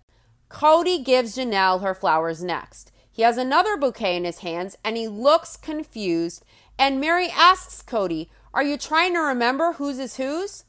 Kody 0.51 1.05
gives 1.05 1.37
Janelle 1.37 1.83
her 1.83 1.95
flowers 1.95 2.43
next. 2.43 2.93
He 3.11 3.23
has 3.23 3.39
another 3.39 3.77
bouquet 3.77 4.17
in 4.17 4.25
his 4.25 4.39
hands 4.39 4.77
and 4.85 4.97
he 4.97 5.09
looks 5.09 5.57
confused. 5.57 6.45
And 6.79 7.01
Meri 7.01 7.29
asks 7.31 7.83
Kody, 7.83 8.29
Are 8.53 8.63
you 8.63 8.77
trying 8.77 9.15
to 9.15 9.21
remember 9.21 9.75
whose 9.75 9.99
is 9.99 10.17
whose? 10.17 10.65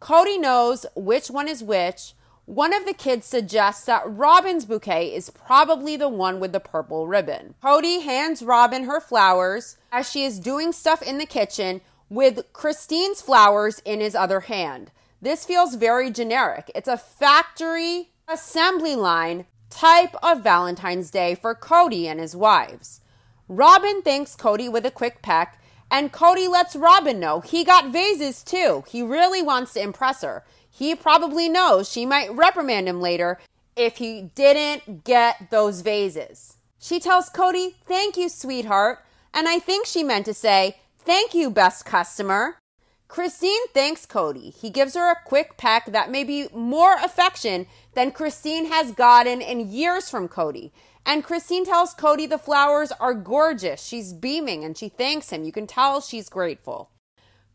Kody 0.00 0.38
knows 0.38 0.84
which 0.94 1.30
one 1.30 1.48
is 1.48 1.62
which. 1.62 2.12
One 2.44 2.72
of 2.72 2.86
the 2.86 2.94
kids 2.94 3.26
suggests 3.26 3.86
that 3.86 4.04
Robyn's 4.06 4.66
bouquet 4.66 5.12
is 5.12 5.30
probably 5.30 5.96
the 5.96 6.08
one 6.08 6.38
with 6.38 6.52
the 6.52 6.60
purple 6.60 7.08
ribbon. 7.08 7.54
Kody 7.60 8.02
hands 8.02 8.40
Robyn 8.40 8.84
her 8.84 9.00
flowers 9.00 9.78
as 9.90 10.08
she 10.08 10.24
is 10.24 10.38
doing 10.38 10.72
stuff 10.72 11.02
in 11.02 11.18
the 11.18 11.26
kitchen 11.26 11.80
with 12.08 12.52
Christine's 12.52 13.20
flowers 13.20 13.80
in 13.84 14.00
his 14.00 14.14
other 14.14 14.40
hand. 14.40 14.90
This 15.20 15.44
feels 15.44 15.74
very 15.74 16.10
generic. 16.10 16.70
It's 16.74 16.88
a 16.88 16.96
factory 16.96 18.10
assembly 18.28 18.94
line 18.94 19.46
type 19.70 20.14
of 20.22 20.42
Valentine's 20.42 21.10
Day 21.10 21.34
for 21.34 21.54
Kody 21.54 22.04
and 22.04 22.20
his 22.20 22.36
wives. 22.36 23.00
Robyn 23.48 24.02
thanks 24.02 24.36
Kody 24.36 24.70
with 24.70 24.84
a 24.84 24.90
quick 24.90 25.22
peck, 25.22 25.60
and 25.90 26.12
Kody 26.12 26.48
lets 26.48 26.76
Robyn 26.76 27.20
know 27.20 27.40
he 27.40 27.64
got 27.64 27.92
vases 27.92 28.42
too. 28.42 28.84
He 28.88 29.02
really 29.02 29.42
wants 29.42 29.72
to 29.74 29.82
impress 29.82 30.22
her. 30.22 30.44
He 30.68 30.94
probably 30.94 31.48
knows 31.48 31.90
she 31.90 32.04
might 32.04 32.34
reprimand 32.34 32.88
him 32.88 33.00
later 33.00 33.38
if 33.76 33.98
he 33.98 34.30
didn't 34.34 35.04
get 35.04 35.50
those 35.50 35.80
vases. 35.80 36.56
She 36.78 37.00
tells 37.00 37.30
Kody, 37.30 37.74
Thank 37.86 38.16
you, 38.16 38.28
sweetheart. 38.28 38.98
And 39.32 39.48
I 39.48 39.58
think 39.58 39.86
she 39.86 40.02
meant 40.02 40.26
to 40.26 40.34
say, 40.34 40.76
Thank 41.06 41.34
you, 41.34 41.50
best 41.50 41.84
customer. 41.84 42.58
Christine 43.06 43.68
thanks 43.68 44.06
Kody. 44.06 44.52
He 44.52 44.70
gives 44.70 44.96
her 44.96 45.08
a 45.08 45.22
quick 45.24 45.56
peck 45.56 45.86
that 45.86 46.10
may 46.10 46.24
be 46.24 46.48
more 46.52 46.96
affection 46.96 47.68
than 47.94 48.10
Christine 48.10 48.66
has 48.66 48.90
gotten 48.90 49.40
in 49.40 49.70
years 49.70 50.10
from 50.10 50.28
Kody. 50.28 50.72
And 51.06 51.22
Christine 51.22 51.64
tells 51.64 51.94
Kody 51.94 52.28
the 52.28 52.38
flowers 52.38 52.90
are 52.98 53.14
gorgeous. 53.14 53.84
She's 53.84 54.12
beaming 54.12 54.64
and 54.64 54.76
she 54.76 54.88
thanks 54.88 55.30
him. 55.30 55.44
You 55.44 55.52
can 55.52 55.68
tell 55.68 56.00
she's 56.00 56.28
grateful. 56.28 56.90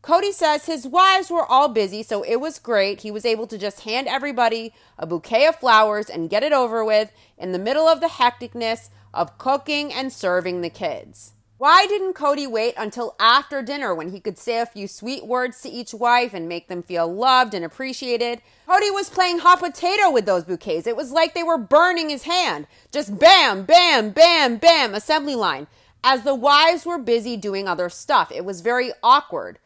Kody 0.02 0.32
says 0.32 0.64
his 0.64 0.86
wives 0.86 1.30
were 1.30 1.44
all 1.44 1.68
busy, 1.68 2.02
so 2.02 2.22
it 2.22 2.36
was 2.36 2.58
great. 2.58 3.02
He 3.02 3.10
was 3.10 3.26
able 3.26 3.46
to 3.48 3.58
just 3.58 3.80
hand 3.80 4.08
everybody 4.08 4.72
a 4.98 5.06
bouquet 5.06 5.46
of 5.46 5.56
flowers 5.56 6.08
and 6.08 6.30
get 6.30 6.42
it 6.42 6.54
over 6.54 6.82
with 6.82 7.12
in 7.36 7.52
the 7.52 7.58
middle 7.58 7.86
of 7.86 8.00
the 8.00 8.06
hecticness 8.06 8.88
of 9.12 9.36
cooking 9.36 9.92
and 9.92 10.10
serving 10.10 10.62
the 10.62 10.70
kids. 10.70 11.34
Why 11.62 11.86
didn't 11.86 12.14
Kody 12.14 12.50
wait 12.50 12.74
until 12.76 13.14
after 13.20 13.62
dinner 13.62 13.94
when 13.94 14.10
he 14.10 14.18
could 14.18 14.36
say 14.36 14.58
a 14.58 14.66
few 14.66 14.88
sweet 14.88 15.24
words 15.24 15.62
to 15.62 15.68
each 15.68 15.94
wife 15.94 16.34
and 16.34 16.48
make 16.48 16.66
them 16.66 16.82
feel 16.82 17.06
loved 17.06 17.54
and 17.54 17.64
appreciated? 17.64 18.42
Kody 18.66 18.92
was 18.92 19.08
playing 19.08 19.38
hot 19.38 19.60
potato 19.60 20.10
with 20.10 20.26
those 20.26 20.42
bouquets. 20.42 20.88
It 20.88 20.96
was 20.96 21.12
like 21.12 21.34
they 21.34 21.44
were 21.44 21.56
burning 21.56 22.08
his 22.08 22.24
hand. 22.24 22.66
Just 22.90 23.16
bam, 23.16 23.62
bam, 23.62 24.10
bam, 24.10 24.56
bam, 24.56 24.92
assembly 24.92 25.36
line. 25.36 25.68
As 26.02 26.24
the 26.24 26.34
wives 26.34 26.84
were 26.84 26.98
busy 26.98 27.36
doing 27.36 27.68
other 27.68 27.88
stuff, 27.88 28.32
it 28.32 28.44
was 28.44 28.60
very 28.60 28.90
awkward. 29.00 29.60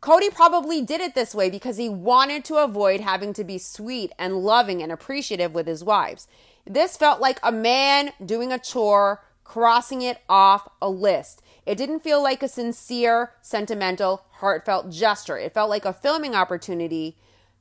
Kody 0.00 0.32
probably 0.32 0.80
did 0.80 1.00
it 1.00 1.16
this 1.16 1.34
way 1.34 1.50
because 1.50 1.78
he 1.78 1.88
wanted 1.88 2.44
to 2.44 2.62
avoid 2.62 3.00
having 3.00 3.32
to 3.32 3.42
be 3.42 3.58
sweet 3.58 4.12
and 4.20 4.36
loving 4.36 4.84
and 4.84 4.92
appreciative 4.92 5.52
with 5.52 5.66
his 5.66 5.82
wives. 5.82 6.28
This 6.64 6.96
felt 6.96 7.20
like 7.20 7.40
a 7.42 7.50
man 7.50 8.12
doing 8.24 8.52
a 8.52 8.58
chore 8.60 9.24
crossing 9.50 10.00
it 10.00 10.18
off 10.28 10.68
a 10.80 10.88
list. 10.88 11.42
It 11.66 11.74
didn't 11.74 12.04
feel 12.04 12.22
like 12.22 12.40
a 12.40 12.46
sincere, 12.46 13.32
sentimental, 13.42 14.22
heartfelt 14.34 14.92
gesture. 14.92 15.38
It 15.38 15.54
felt 15.54 15.68
like 15.68 15.84
a 15.84 15.92
filming 15.92 16.36
opportunity. 16.36 17.16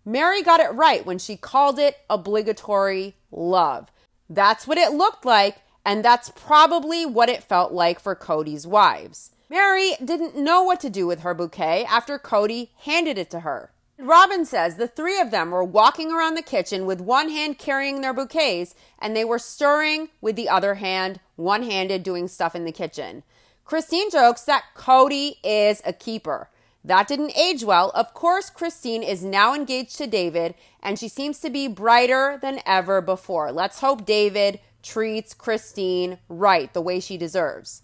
Meri 0.05 0.43
got 0.43 0.59
it 0.59 0.71
right 0.71 1.03
when 1.03 1.17
she 1.17 1.35
called 1.35 1.79
it 1.79 1.97
obligatory 2.07 3.15
love. 3.31 3.91
That's 4.29 4.67
what 4.67 4.77
it 4.77 4.93
looked 4.93 5.25
like, 5.25 5.63
and 5.83 6.05
that's 6.05 6.29
probably 6.29 7.07
what 7.07 7.27
it 7.27 7.41
felt 7.41 7.71
like 7.71 7.99
for 7.99 8.15
Kody's 8.15 8.67
wives. 8.67 9.31
Meri 9.49 9.93
didn't 10.05 10.37
know 10.37 10.61
what 10.61 10.79
to 10.81 10.91
do 10.91 11.07
with 11.07 11.21
her 11.21 11.33
bouquet 11.33 11.85
after 11.85 12.19
Kody 12.19 12.69
handed 12.83 13.17
it 13.17 13.31
to 13.31 13.39
her. 13.39 13.71
Robyn 14.01 14.45
says 14.45 14.77
the 14.77 14.87
three 14.87 15.19
of 15.19 15.29
them 15.29 15.51
were 15.51 15.63
walking 15.63 16.09
around 16.09 16.35
the 16.35 16.41
kitchen 16.41 16.85
with 16.85 17.01
one 17.01 17.27
hand 17.27 17.57
carrying 17.57 17.99
their 17.99 18.13
bouquets 18.13 18.73
and 18.97 19.13
they 19.13 19.25
were 19.25 19.37
stirring 19.37 20.07
with 20.21 20.37
the 20.37 20.47
other 20.47 20.75
hand, 20.75 21.19
one 21.35 21.63
handed, 21.63 22.01
doing 22.01 22.29
stuff 22.29 22.55
in 22.55 22.63
the 22.63 22.71
kitchen. 22.71 23.23
Christine 23.65 24.09
jokes 24.09 24.43
that 24.43 24.63
Kody 24.73 25.35
is 25.43 25.81
a 25.85 25.91
keeper. 25.91 26.49
That 26.81 27.09
didn't 27.09 27.37
age 27.37 27.65
well. 27.65 27.91
Of 27.93 28.13
course, 28.13 28.49
Christine 28.49 29.03
is 29.03 29.21
now 29.21 29.53
engaged 29.53 29.97
to 29.97 30.07
David 30.07 30.55
and 30.81 30.97
she 30.97 31.09
seems 31.09 31.39
to 31.41 31.49
be 31.49 31.67
brighter 31.67 32.39
than 32.41 32.61
ever 32.65 33.01
before. 33.01 33.51
Let's 33.51 33.81
hope 33.81 34.05
David 34.05 34.61
treats 34.81 35.33
Christine 35.33 36.19
right 36.29 36.73
the 36.73 36.81
way 36.81 37.01
she 37.01 37.17
deserves. 37.17 37.81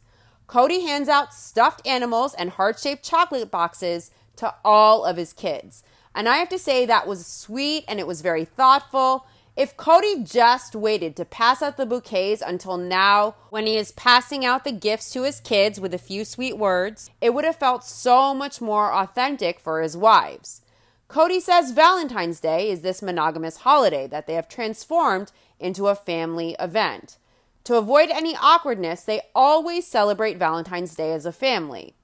Kody 0.47 0.81
hands 0.81 1.09
out 1.09 1.33
stuffed 1.33 1.85
animals 1.85 2.33
and 2.35 2.51
heart 2.51 2.79
shaped 2.79 3.03
chocolate 3.03 3.51
boxes 3.51 4.11
to 4.37 4.53
all 4.63 5.03
of 5.03 5.17
his 5.17 5.33
kids. 5.33 5.83
And 6.15 6.29
I 6.29 6.37
have 6.37 6.49
to 6.49 6.57
say, 6.57 6.85
that 6.85 7.05
was 7.05 7.27
sweet 7.27 7.83
and 7.87 7.99
it 7.99 8.07
was 8.07 8.21
very 8.21 8.45
thoughtful. 8.45 9.27
If 9.57 9.77
Kody 9.77 10.29
just 10.29 10.75
waited 10.75 11.15
to 11.17 11.25
pass 11.25 11.61
out 11.61 11.77
the 11.77 11.85
bouquets 11.85 12.41
until 12.45 12.77
now, 12.77 13.35
when 13.49 13.67
he 13.67 13.77
is 13.77 13.91
passing 13.91 14.45
out 14.45 14.63
the 14.63 14.71
gifts 14.71 15.11
to 15.11 15.23
his 15.23 15.39
kids 15.41 15.79
with 15.79 15.93
a 15.93 15.97
few 15.97 16.23
sweet 16.25 16.57
words, 16.57 17.09
it 17.21 17.33
would 17.33 17.45
have 17.45 17.57
felt 17.57 17.83
so 17.83 18.33
much 18.33 18.59
more 18.59 18.93
authentic 18.93 19.59
for 19.59 19.81
his 19.81 19.95
wives. 19.95 20.61
Kody 21.09 21.39
says 21.39 21.71
Valentine's 21.71 22.39
Day 22.39 22.69
is 22.69 22.81
this 22.81 23.01
monogamous 23.01 23.57
holiday 23.57 24.07
that 24.07 24.25
they 24.25 24.33
have 24.33 24.49
transformed 24.49 25.31
into 25.59 25.87
a 25.87 25.95
family 25.95 26.55
event. 26.59 27.17
To 27.65 27.75
avoid 27.75 28.09
any 28.09 28.35
awkwardness, 28.35 29.03
they 29.03 29.21
always 29.33 29.87
celebrate 29.87 30.37
Valentine's 30.37 30.95
Day 30.95 31.13
as 31.13 31.25
a 31.25 31.31
family. 31.31 31.95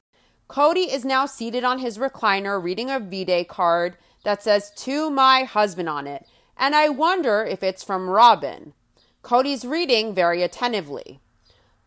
Kody 0.52 0.94
is 0.94 1.06
now 1.06 1.26
seated 1.26 1.64
on 1.64 1.80
his 1.80 1.98
recliner 1.98 2.62
reading 2.62 2.90
a 2.90 3.00
V 3.00 3.24
Day 3.24 3.46
card 3.46 3.96
that 4.26 4.44
says 4.44 4.70
to 4.80 5.10
my 5.10 5.44
husband 5.44 5.88
on 5.88 6.08
it, 6.08 6.28
and 6.58 6.76
I 6.76 6.90
wonder 6.90 7.46
if 7.46 7.64
it's 7.64 7.86
from 7.86 8.10
Robyn. 8.10 8.74
Kody's 9.24 9.64
reading 9.64 10.14
very 10.14 10.44
attentively. 10.44 11.22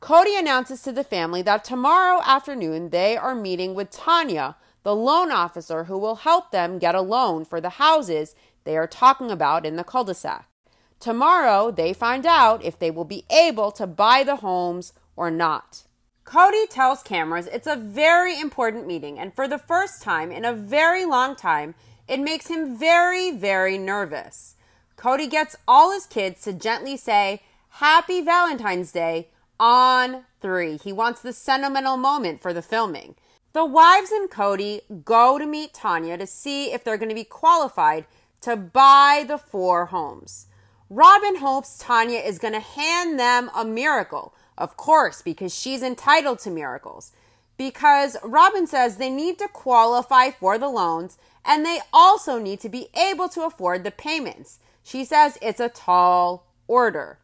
Kody 0.01 0.39
announces 0.39 0.81
to 0.81 0.93
the 0.93 1.05
family 1.05 1.43
that 1.43 1.63
tomorrow 1.63 2.23
afternoon 2.25 2.89
they 2.89 3.19
are 3.19 3.35
meeting 3.35 3.75
with 3.75 3.91
Tanya, 3.91 4.57
the 4.83 4.97
loan 4.97 5.31
officer 5.31 5.85
who 5.85 5.99
will 5.99 6.17
help 6.17 6.51
them 6.51 6.79
get 6.79 6.95
a 6.95 7.03
loan 7.03 7.45
for 7.45 7.61
the 7.61 7.77
houses 7.77 8.35
they 8.65 8.79
are 8.79 8.87
talking 8.87 9.31
about 9.31 9.67
in 9.67 9.77
the 9.77 9.85
cul 9.85 10.05
de 10.05 10.15
sac. 10.15 10.49
Tomorrow, 11.01 11.71
they 11.71 11.93
find 11.93 12.25
out 12.25 12.65
if 12.65 12.79
they 12.79 12.91
will 12.91 13.05
be 13.05 13.27
able 13.31 13.71
to 13.73 13.87
buy 13.87 14.23
the 14.25 14.37
homes 14.37 14.95
or 15.17 15.31
not. 15.31 15.83
Kody 16.25 16.69
tells 16.69 17.03
cameras 17.03 17.47
it's 17.53 17.67
a 17.67 17.77
very 17.77 18.41
important 18.41 18.87
meeting, 18.87 19.19
and 19.19 19.35
for 19.35 19.47
the 19.47 19.59
first 19.59 20.03
time 20.03 20.33
in 20.33 20.45
a 20.45 20.55
very 20.55 21.05
long 21.05 21.37
time, 21.37 21.75
it 22.09 22.19
makes 22.19 22.49
him 22.49 22.79
very, 22.79 23.31
very 23.31 23.77
nervous. 23.77 24.57
Kody 24.97 25.29
gets 25.29 25.57
all 25.69 25.93
his 25.93 26.07
kids 26.07 26.41
to 26.43 26.53
gently 26.53 26.97
say, 26.97 27.43
Happy 27.69 28.21
Valentine's 28.21 28.93
Day 28.93 29.29
on 29.61 30.25
three. 30.41 30.79
He 30.79 30.93
wants 30.93 31.21
the 31.21 31.33
sentimental 31.33 31.97
moment 31.97 32.41
for 32.41 32.53
the 32.53 32.63
filming. 32.63 33.17
The 33.53 33.65
wives 33.65 34.11
and 34.11 34.31
Kody 34.31 34.81
go 35.05 35.39
to 35.39 35.47
meet 35.47 35.75
Tanya 35.75 36.17
to 36.17 36.27
see 36.27 36.73
if 36.73 36.83
they're 36.83 36.99
going 36.99 37.09
to 37.11 37.15
be 37.15 37.25
qualified 37.25 38.07
to 38.41 38.57
buy 38.57 39.25
the 39.27 39.39
four 39.39 39.87
homes. 39.87 40.47
Robyn 40.91 41.37
hopes 41.37 41.79
Tanya 41.79 42.19
is 42.19 42.39
going 42.39 42.55
to 42.55 42.61
hand 42.61 43.19
them 43.19 43.51
a 43.55 43.65
miracle, 43.65 44.35
of 44.57 44.77
course, 44.77 45.23
because 45.23 45.55
she's 45.55 45.83
entitled 45.83 46.39
to 46.41 46.51
miracles. 46.51 47.13
Because 47.57 48.17
Robyn 48.23 48.67
says 48.67 48.97
they 48.97 49.11
need 49.11 49.39
to 49.39 49.49
qualify 49.49 50.31
for 50.31 50.59
the 50.59 50.69
loans 50.69 51.19
and 51.45 51.65
they 51.65 51.81
also 51.93 52.39
need 52.39 52.61
to 52.61 52.69
be 52.69 52.89
able 52.95 53.29
to 53.29 53.43
afford 53.43 53.85
the 53.85 53.91
payments. 53.91 54.59
She 54.83 55.05
says 55.05 55.39
it's 55.41 55.61
a 55.61 55.69
tall 55.69 56.47
order. 56.67 57.19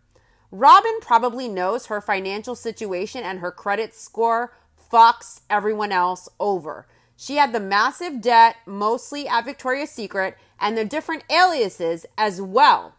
Robyn 0.50 1.00
probably 1.00 1.48
knows 1.48 1.86
her 1.86 2.00
financial 2.00 2.54
situation 2.54 3.22
and 3.22 3.38
her 3.38 3.52
credit 3.52 3.94
score 3.94 4.52
fucks 4.92 5.40
everyone 5.48 5.92
else 5.92 6.28
over. 6.38 6.86
She 7.16 7.36
had 7.36 7.52
the 7.52 7.60
massive 7.60 8.20
debt, 8.20 8.56
mostly 8.66 9.28
at 9.28 9.44
Victoria's 9.44 9.90
Secret, 9.90 10.36
and 10.58 10.76
the 10.76 10.84
different 10.84 11.24
aliases 11.30 12.06
as 12.16 12.40
well. 12.40 12.94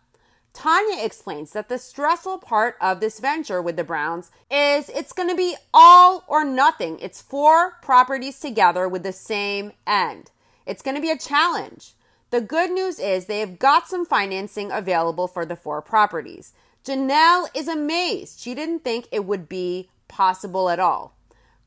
Tanya 0.54 1.04
explains 1.04 1.52
that 1.52 1.70
the 1.70 1.78
stressful 1.78 2.40
part 2.40 2.76
of 2.82 3.00
this 3.00 3.20
venture 3.20 3.62
with 3.62 3.78
the 3.78 3.84
Browns 3.84 4.32
is 4.50 4.90
it's 4.90 5.14
going 5.14 5.30
to 5.30 5.36
be 5.36 5.56
all 5.74 6.24
or 6.28 6.44
nothing. 6.44 7.00
It's 7.00 7.22
four 7.22 7.78
properties 7.82 8.40
together 8.40 8.88
with 8.88 9.04
the 9.04 9.14
same 9.14 9.72
end. 9.88 10.32
It's 10.66 10.82
going 10.82 10.96
to 10.96 11.02
be 11.02 11.12
a 11.12 11.18
challenge. 11.18 11.94
The 12.32 12.42
good 12.42 12.72
news 12.72 13.00
is 13.00 13.26
they 13.26 13.40
have 13.40 13.60
got 13.60 13.88
some 13.88 14.06
financing 14.06 14.72
available 14.72 15.28
for 15.28 15.46
the 15.46 15.56
four 15.56 15.82
properties. 15.82 16.54
Janelle 16.84 17.48
is 17.56 17.68
amazed. 17.68 18.40
She 18.40 18.54
didn't 18.54 18.84
think 18.84 19.08
it 19.12 19.26
would 19.26 19.48
be 19.48 19.90
possible 20.08 20.70
at 20.70 20.80
all. 20.80 21.16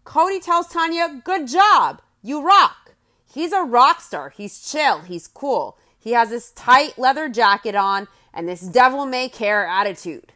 Kody 0.05 0.43
tells 0.43 0.69
Tanya, 0.69 1.23
Good 1.25 1.49
job. 1.49 2.03
You 2.23 2.43
rock. 2.43 2.93
He's 3.27 3.53
a 3.53 3.63
rock 3.63 4.01
star. 4.01 4.31
He's 4.31 4.61
chill. 4.61 5.01
He's 5.01 5.27
cool. 5.27 5.77
He 5.99 6.13
has 6.13 6.31
this 6.31 6.51
tight 6.51 6.99
leather 6.99 7.29
jacket 7.29 7.75
on 7.75 8.09
and 8.35 8.49
this 8.49 8.61
devil 8.61 9.07
may 9.07 9.29
care 9.29 9.67
attitude. 9.67 10.33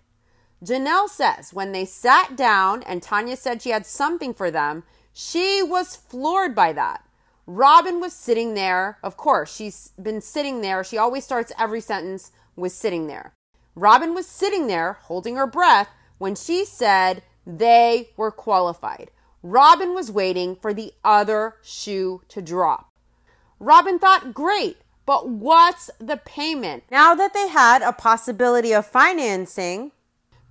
Janelle 0.64 1.08
says 1.08 1.52
when 1.52 1.72
they 1.72 1.84
sat 1.84 2.36
down 2.36 2.82
and 2.84 3.02
Tanya 3.02 3.36
said 3.36 3.60
she 3.60 3.70
had 3.70 3.84
something 3.84 4.32
for 4.32 4.50
them, 4.50 4.84
she 5.12 5.62
was 5.62 5.96
floored 5.96 6.54
by 6.54 6.72
that. 6.72 7.04
Robyn 7.46 8.00
was 8.00 8.12
sitting 8.12 8.54
there. 8.54 8.98
Of 9.02 9.16
course, 9.16 9.54
she's 9.54 9.92
been 10.00 10.20
sitting 10.20 10.60
there. 10.60 10.84
She 10.84 10.98
always 10.98 11.24
starts 11.24 11.52
every 11.58 11.80
sentence 11.80 12.30
with 12.56 12.72
sitting 12.72 13.06
there. 13.06 13.34
Robyn 13.74 14.14
was 14.14 14.26
sitting 14.26 14.66
there 14.66 14.94
holding 15.02 15.36
her 15.36 15.46
breath 15.46 15.88
when 16.18 16.34
she 16.34 16.64
said 16.64 17.22
they 17.46 18.10
were 18.16 18.30
qualified. 18.30 19.10
Robyn 19.42 19.94
was 19.94 20.10
waiting 20.10 20.56
for 20.56 20.74
the 20.74 20.92
other 21.04 21.54
shoe 21.62 22.22
to 22.28 22.42
drop. 22.42 22.90
Robyn 23.60 23.98
thought, 23.98 24.34
great, 24.34 24.76
but 25.08 25.26
what's 25.26 25.88
the 25.98 26.18
payment? 26.18 26.84
Now 26.90 27.14
that 27.14 27.32
they 27.32 27.48
had 27.48 27.80
a 27.80 27.94
possibility 27.94 28.74
of 28.74 28.84
financing, 28.84 29.92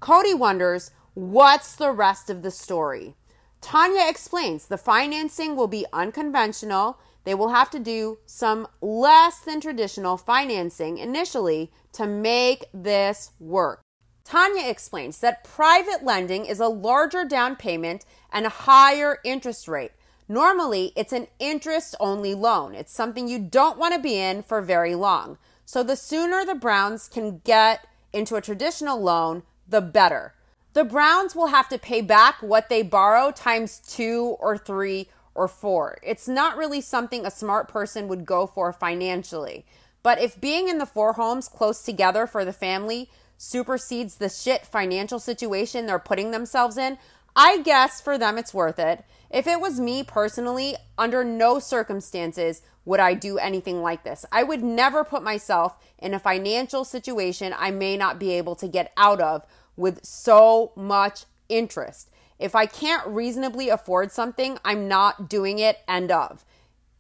Kody 0.02 0.36
wonders, 0.36 0.89
what's 1.13 1.76
the 1.76 1.91
rest 1.91 2.32
of 2.32 2.41
the 2.41 2.50
story? 2.50 3.13
Tanya 3.62 4.10
explains 4.10 4.65
the 4.65 4.76
financing 4.80 5.56
will 5.56 5.67
be 5.67 5.86
unconventional. 5.93 6.98
They 7.24 7.36
will 7.36 7.50
have 7.50 7.70
to 7.70 7.80
do 7.80 8.17
some 8.26 8.67
less 8.82 9.41
than 9.41 9.62
traditional 9.62 10.17
financing 10.17 10.98
initially 10.98 11.72
to 11.91 12.08
make 12.08 12.65
this 12.74 13.34
work. 13.39 13.84
Tanya 14.24 14.67
explains 14.67 15.20
that 15.20 15.43
private 15.43 16.04
lending 16.04 16.48
is 16.48 16.60
a 16.60 16.67
larger 16.67 17.26
down 17.26 17.58
payment 17.58 18.06
and 18.34 18.48
a 18.48 18.65
higher 18.65 19.20
interest 19.24 19.67
rate. 19.67 19.91
Normally, 20.30 20.92
it's 20.96 21.13
an 21.13 21.28
interest 21.40 21.96
only 22.00 22.34
loan. 22.34 22.76
It's 22.76 22.94
something 22.94 23.28
you 23.28 23.40
don't 23.40 23.78
want 23.78 23.94
to 23.94 24.00
be 24.00 24.20
in 24.20 24.44
for 24.44 24.62
very 24.62 24.96
long. 24.96 25.38
So, 25.66 25.84
the 25.84 25.96
sooner 25.96 26.46
the 26.46 26.56
Browns 26.56 27.08
can 27.08 27.40
get 27.44 27.88
into 28.12 28.36
a 28.36 28.42
traditional 28.42 29.02
loan, 29.02 29.44
the 29.68 29.82
better. 29.82 30.34
The 30.74 30.84
Browns 30.84 31.36
will 31.36 31.48
have 31.48 31.70
to 31.70 31.80
pay 31.80 32.02
back 32.02 32.42
what 32.42 32.70
they 32.70 32.84
borrow 32.84 33.32
times 33.32 33.80
two 33.80 34.38
or 34.40 34.58
three 34.58 35.10
or 35.34 35.48
four. 35.48 35.98
It's 36.04 36.28
not 36.28 36.58
really 36.58 36.82
something 36.82 37.26
a 37.26 37.32
smart 37.32 37.68
person 37.68 38.08
would 38.08 38.26
go 38.26 38.48
for 38.48 38.74
financially. 38.74 39.66
But 40.04 40.20
if 40.20 40.40
being 40.40 40.68
in 40.68 40.78
the 40.78 40.86
four 40.86 41.13
homes 41.13 41.48
close 41.48 41.84
together 41.84 42.28
for 42.28 42.44
the 42.44 42.54
family 42.54 43.10
supersedes 43.38 44.16
the 44.16 44.30
shit 44.30 44.66
financial 44.66 45.20
situation 45.20 45.86
they're 45.86 46.00
putting 46.00 46.32
themselves 46.32 46.78
in, 46.78 46.98
I 47.36 47.62
guess 47.62 48.02
for 48.02 48.18
them 48.18 48.38
it's 48.38 48.54
worth 48.54 48.80
it. 48.80 49.04
If 49.30 49.48
it 49.48 49.60
was 49.60 49.80
me 49.80 50.04
personally, 50.04 50.76
under 50.98 51.24
no 51.24 51.60
circumstances 51.60 52.62
would 52.86 53.00
I 53.00 53.13
do 53.13 53.38
anything 53.38 53.82
like 53.82 54.04
this. 54.04 54.26
I 54.32 54.44
would 54.44 54.63
never 54.63 55.04
put 55.04 55.22
myself 55.22 55.78
in 56.00 56.13
a 56.13 56.20
financial 56.20 56.86
situation 56.86 57.54
I 57.58 57.72
may 57.72 57.98
not 57.98 58.20
be 58.20 58.32
able 58.32 58.56
to 58.56 58.68
get 58.68 58.94
out 58.96 59.20
of 59.20 59.46
with 59.76 60.06
so 60.06 60.72
much 60.76 61.26
interest. 61.50 62.10
If 62.40 62.56
I 62.56 62.66
can't 62.66 63.06
reasonably 63.08 63.70
afford 63.70 64.12
something, 64.12 64.58
I'm 64.63 64.88
not 64.88 65.30
doing 65.30 65.60
it. 65.60 65.80
End 65.88 66.12
of. 66.12 66.46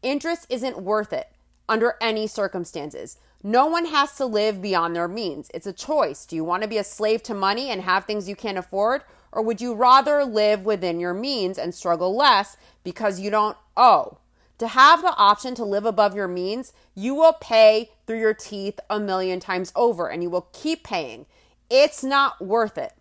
Interest 0.01 0.45
isn't 0.49 0.81
worth 0.81 1.13
it 1.13 1.29
under 1.69 1.95
any 2.01 2.27
circumstances. 2.27 3.17
No 3.43 3.67
one 3.67 3.85
has 3.85 4.15
to 4.17 4.25
live 4.25 4.61
beyond 4.61 4.95
their 4.95 5.07
means. 5.07 5.49
It's 5.53 5.67
a 5.67 5.73
choice. 5.73 6.25
Do 6.25 6.35
you 6.35 6.43
want 6.43 6.63
to 6.63 6.69
be 6.69 6.77
a 6.77 6.83
slave 6.83 7.23
to 7.23 7.33
money 7.33 7.69
and 7.69 7.81
have 7.83 8.05
things 8.05 8.27
you 8.27 8.35
can't 8.35 8.57
afford? 8.57 9.03
Or 9.31 9.41
would 9.41 9.61
you 9.61 9.73
rather 9.73 10.23
live 10.23 10.65
within 10.65 10.99
your 10.99 11.13
means 11.13 11.57
and 11.57 11.73
struggle 11.73 12.15
less 12.15 12.57
because 12.83 13.19
you 13.19 13.29
don't 13.29 13.57
owe? 13.75 14.19
To 14.59 14.67
have 14.69 15.01
the 15.01 15.15
option 15.15 15.53
to 15.55 15.63
live 15.63 15.85
above 15.85 16.15
your 16.15 16.27
means, 16.27 16.73
you 16.95 17.13
will 17.13 17.33
pay 17.33 17.91
through 18.05 18.19
your 18.19 18.33
teeth 18.33 18.79
a 18.89 18.99
million 18.99 19.39
times 19.39 19.71
over 19.75 20.09
and 20.09 20.23
you 20.23 20.29
will 20.29 20.49
keep 20.51 20.83
paying. 20.83 21.27
It's 21.69 22.03
not 22.03 22.43
worth 22.43 22.77
it. 22.77 22.93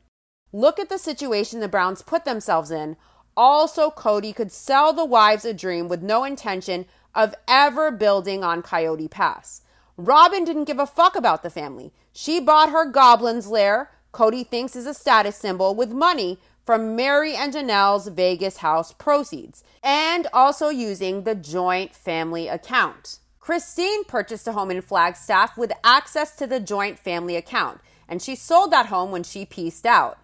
Look 0.53 0.79
at 0.79 0.89
the 0.89 0.99
situation 0.99 1.61
the 1.61 1.69
Browns 1.69 2.03
put 2.03 2.25
themselves 2.25 2.71
in. 2.71 2.97
Also, 3.37 3.91
Kody 3.91 4.35
could 4.35 4.53
sell 4.53 4.93
the 4.93 5.05
wives 5.05 5.45
a 5.45 5.55
dream 5.55 5.89
with 5.89 6.03
no 6.03 6.25
intention 6.25 6.87
of 7.15 7.35
ever 7.49 7.91
building 7.91 8.45
on 8.45 8.63
Coyote 8.63 9.09
Pass. 9.09 9.63
Robyn 9.97 10.45
didn't 10.45 10.65
give 10.65 10.79
a 10.79 10.87
fuck 10.87 11.17
about 11.17 11.43
the 11.43 11.51
family. 11.51 11.93
She 12.13 12.39
bought 12.39 12.71
her 12.71 12.85
goblin's 12.85 13.47
lair, 13.47 13.91
Kody 14.17 14.47
thinks 14.47 14.75
is 14.75 14.87
a 14.87 14.95
status 14.95 15.37
symbol, 15.37 15.75
with 15.75 15.93
money 15.93 16.39
from 16.65 16.97
Meri 16.97 17.37
and 17.37 17.53
Janelle's 17.53 18.09
Vegas 18.09 18.57
house 18.57 18.91
proceeds, 18.91 19.63
and 19.83 20.27
also 20.33 20.71
using 20.71 21.25
the 21.25 21.35
joint 21.35 21.95
family 21.95 22.49
account. 22.49 23.19
Christine 23.41 24.05
purchased 24.05 24.49
a 24.49 24.53
home 24.53 24.71
in 24.71 24.81
Flagstaff 24.81 25.59
with 25.59 25.71
access 25.85 26.35
to 26.37 26.47
the 26.47 26.61
joint 26.61 26.99
family 26.99 27.37
account, 27.37 27.83
and 28.09 28.23
she 28.23 28.35
sold 28.35 28.71
that 28.71 28.87
home 28.87 29.11
when 29.11 29.23
she 29.23 29.45
pieced 29.45 29.85
out. 29.85 30.17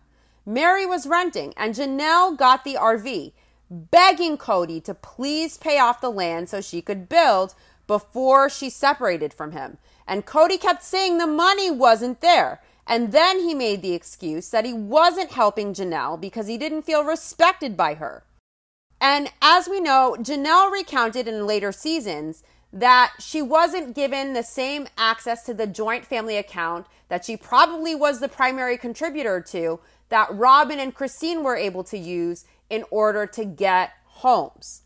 Meri 0.47 0.87
was 0.87 1.07
renting, 1.07 1.53
and 1.59 1.75
Janelle 1.75 2.35
got 2.39 2.65
the 2.65 2.77
RV, 2.77 3.33
begging 3.71 4.39
Kody 4.39 4.83
to 4.85 4.95
please 4.95 5.59
pay 5.59 5.79
off 5.79 6.01
the 6.01 6.11
land 6.11 6.49
so 6.49 6.63
she 6.63 6.81
could 6.81 7.11
build 7.11 7.55
before 7.87 8.49
she 8.49 8.71
separated 8.71 9.35
from 9.35 9.53
him. 9.53 9.77
And 10.07 10.25
Kody 10.25 10.59
kept 10.59 10.83
saying 10.83 11.19
the 11.19 11.27
money 11.27 11.71
wasn't 11.71 12.23
there. 12.23 12.63
And 12.87 13.13
then 13.13 13.41
he 13.41 13.55
made 13.55 13.83
the 13.83 13.95
excuse 13.95 14.49
that 14.51 14.65
he 14.65 14.73
wasn't 14.73 15.33
helping 15.33 15.73
Janelle 15.73 16.21
because 16.21 16.47
he 16.47 16.59
didn't 16.59 16.83
feel 16.83 17.05
respected 17.05 17.77
by 17.77 17.95
her. 17.95 18.25
And 19.01 19.31
as 19.41 19.69
we 19.69 19.81
know, 19.81 20.17
Janelle 20.21 20.71
recounted 20.71 21.27
in 21.27 21.47
later 21.47 21.73
seasons 21.73 22.43
that 22.73 23.13
she 23.19 23.43
wasn't 23.43 23.95
given 23.95 24.33
the 24.33 24.43
same 24.43 24.89
access 24.97 25.45
to 25.45 25.55
the 25.55 25.67
joint 25.67 26.07
family 26.07 26.37
account 26.37 26.87
that 27.09 27.25
she 27.25 27.37
probably 27.37 27.95
was 27.95 28.21
the 28.21 28.29
primary 28.29 28.79
contributor 28.79 29.41
to 29.41 29.81
that 30.09 30.33
Robyn 30.33 30.79
and 30.79 30.95
Christine 30.95 31.43
were 31.43 31.57
able 31.57 31.85
to 31.85 31.99
use 31.99 32.45
in 32.71 32.85
order 32.91 33.27
to 33.27 33.45
get 33.45 33.93
homes. 34.05 34.83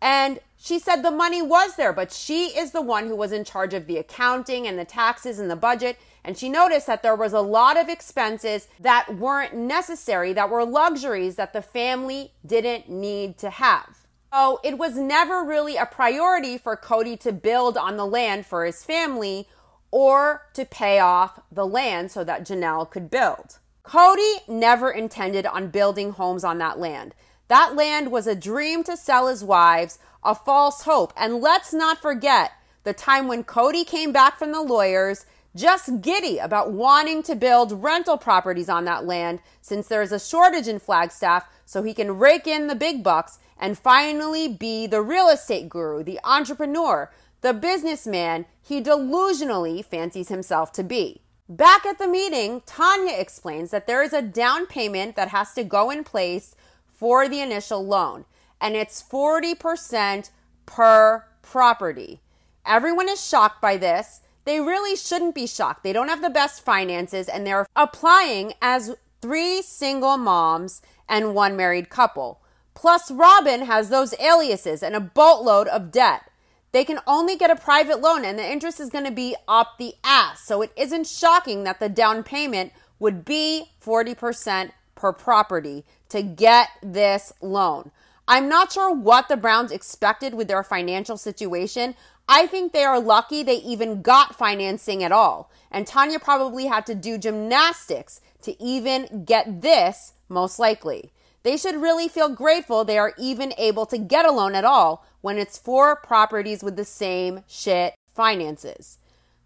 And 0.00 0.38
she 0.56 0.78
said 0.78 1.02
the 1.02 1.10
money 1.10 1.42
was 1.42 1.76
there, 1.76 1.92
but 1.92 2.12
she 2.12 2.46
is 2.56 2.70
the 2.70 2.82
one 2.82 3.06
who 3.06 3.16
was 3.16 3.32
in 3.32 3.44
charge 3.44 3.74
of 3.74 3.86
the 3.86 3.98
accounting 3.98 4.66
and 4.66 4.78
the 4.78 4.84
taxes 4.84 5.38
and 5.38 5.50
the 5.50 5.56
budget. 5.56 5.98
And 6.26 6.36
she 6.36 6.48
noticed 6.48 6.88
that 6.88 7.04
there 7.04 7.14
was 7.14 7.32
a 7.32 7.40
lot 7.40 7.78
of 7.78 7.88
expenses 7.88 8.66
that 8.80 9.14
weren't 9.16 9.54
necessary, 9.54 10.32
that 10.32 10.50
were 10.50 10.64
luxuries 10.64 11.36
that 11.36 11.52
the 11.52 11.62
family 11.62 12.32
didn't 12.44 12.90
need 12.90 13.38
to 13.38 13.48
have. 13.48 14.08
So 14.34 14.58
it 14.64 14.76
was 14.76 14.96
never 14.96 15.44
really 15.44 15.76
a 15.76 15.86
priority 15.86 16.58
for 16.58 16.76
Kody 16.76 17.18
to 17.20 17.32
build 17.32 17.78
on 17.78 17.96
the 17.96 18.04
land 18.04 18.44
for 18.44 18.64
his 18.64 18.82
family 18.84 19.46
or 19.92 20.48
to 20.54 20.64
pay 20.64 20.98
off 20.98 21.38
the 21.50 21.64
land 21.64 22.10
so 22.10 22.24
that 22.24 22.44
Janelle 22.44 22.90
could 22.90 23.08
build. 23.08 23.58
Kody 23.84 24.48
never 24.48 24.90
intended 24.90 25.46
on 25.46 25.68
building 25.68 26.10
homes 26.10 26.42
on 26.42 26.58
that 26.58 26.80
land. 26.80 27.14
That 27.46 27.76
land 27.76 28.10
was 28.10 28.26
a 28.26 28.34
dream 28.34 28.82
to 28.84 28.96
sell 28.96 29.28
his 29.28 29.44
wives, 29.44 30.00
a 30.24 30.34
false 30.34 30.82
hope. 30.82 31.12
And 31.16 31.40
let's 31.40 31.72
not 31.72 32.02
forget 32.02 32.50
the 32.82 32.92
time 32.92 33.28
when 33.28 33.44
Kody 33.44 33.86
came 33.86 34.12
back 34.12 34.36
from 34.36 34.50
the 34.50 34.60
lawyers 34.60 35.24
just 35.56 36.00
giddy 36.00 36.38
about 36.38 36.72
wanting 36.72 37.22
to 37.24 37.34
build 37.34 37.82
rental 37.82 38.16
properties 38.18 38.68
on 38.68 38.84
that 38.84 39.06
land 39.06 39.40
since 39.60 39.88
there 39.88 40.02
is 40.02 40.12
a 40.12 40.20
shortage 40.20 40.68
in 40.68 40.78
Flagstaff 40.78 41.48
so 41.64 41.82
he 41.82 41.94
can 41.94 42.18
rake 42.18 42.46
in 42.46 42.66
the 42.66 42.74
big 42.74 43.02
bucks 43.02 43.38
and 43.58 43.78
finally 43.78 44.46
be 44.46 44.86
the 44.86 45.02
real 45.02 45.28
estate 45.28 45.68
guru, 45.68 46.04
the 46.04 46.20
entrepreneur, 46.22 47.10
the 47.40 47.54
businessman 47.54 48.44
he 48.62 48.82
delusionally 48.82 49.84
fancies 49.84 50.28
himself 50.28 50.72
to 50.72 50.82
be. 50.82 51.22
Back 51.48 51.86
at 51.86 51.98
the 51.98 52.08
meeting, 52.08 52.62
Tanya 52.66 53.16
explains 53.16 53.70
that 53.70 53.86
there 53.86 54.02
is 54.02 54.12
a 54.12 54.20
down 54.20 54.66
payment 54.66 55.16
that 55.16 55.28
has 55.28 55.54
to 55.54 55.64
go 55.64 55.90
in 55.90 56.02
place 56.02 56.56
for 56.92 57.28
the 57.28 57.40
initial 57.40 57.86
loan, 57.86 58.24
and 58.60 58.74
it's 58.74 59.02
40% 59.02 60.30
per 60.66 61.24
property. 61.42 62.20
Everyone 62.64 63.08
is 63.08 63.24
shocked 63.24 63.62
by 63.62 63.76
this 63.76 64.22
they 64.46 64.60
really 64.60 64.96
shouldn't 64.96 65.34
be 65.34 65.46
shocked. 65.46 65.82
They 65.82 65.92
don't 65.92 66.08
have 66.08 66.22
the 66.22 66.30
best 66.30 66.64
finances 66.64 67.28
and 67.28 67.46
they're 67.46 67.66
applying 67.74 68.54
as 68.62 68.94
three 69.20 69.60
single 69.60 70.16
moms 70.16 70.80
and 71.08 71.34
one 71.34 71.56
married 71.56 71.90
couple. 71.90 72.40
Plus, 72.72 73.10
Robyn 73.10 73.66
has 73.66 73.88
those 73.88 74.14
aliases 74.20 74.82
and 74.82 74.94
a 74.94 75.00
boatload 75.00 75.66
of 75.66 75.90
debt. 75.90 76.30
They 76.70 76.84
can 76.84 77.00
only 77.08 77.36
get 77.36 77.50
a 77.50 77.56
private 77.56 78.00
loan 78.00 78.24
and 78.24 78.38
the 78.38 78.48
interest 78.48 78.78
is 78.78 78.90
going 78.90 79.04
to 79.04 79.10
be 79.10 79.34
up 79.48 79.78
the 79.78 79.94
ass. 80.04 80.44
So 80.44 80.62
it 80.62 80.72
isn't 80.76 81.08
shocking 81.08 81.64
that 81.64 81.80
the 81.80 81.88
down 81.88 82.22
payment 82.22 82.72
would 83.00 83.24
be 83.24 83.72
40% 83.84 84.70
per 84.94 85.12
property 85.12 85.84
to 86.10 86.22
get 86.22 86.68
this 86.82 87.32
loan. 87.40 87.90
I'm 88.28 88.48
not 88.48 88.72
sure 88.72 88.92
what 88.92 89.28
the 89.28 89.36
Browns 89.36 89.70
expected 89.70 90.34
with 90.34 90.48
their 90.48 90.62
financial 90.62 91.16
situation. 91.16 91.94
I 92.28 92.46
think 92.46 92.72
they 92.72 92.84
are 92.84 93.00
lucky 93.00 93.42
they 93.42 93.56
even 93.56 94.02
got 94.02 94.36
financing 94.36 95.04
at 95.04 95.12
all. 95.12 95.50
And 95.70 95.86
Tanya 95.86 96.18
probably 96.18 96.66
had 96.66 96.86
to 96.86 96.94
do 96.94 97.18
gymnastics 97.18 98.20
to 98.42 98.60
even 98.62 99.24
get 99.24 99.62
this, 99.62 100.14
most 100.28 100.58
likely. 100.58 101.12
They 101.44 101.56
should 101.56 101.80
really 101.80 102.08
feel 102.08 102.28
grateful 102.28 102.84
they 102.84 102.98
are 102.98 103.14
even 103.16 103.52
able 103.56 103.86
to 103.86 103.98
get 103.98 104.26
a 104.26 104.32
loan 104.32 104.56
at 104.56 104.64
all 104.64 105.06
when 105.20 105.38
it's 105.38 105.58
four 105.58 105.94
properties 105.94 106.64
with 106.64 106.74
the 106.74 106.84
same 106.84 107.44
shit 107.46 107.94
finances. 108.12 108.98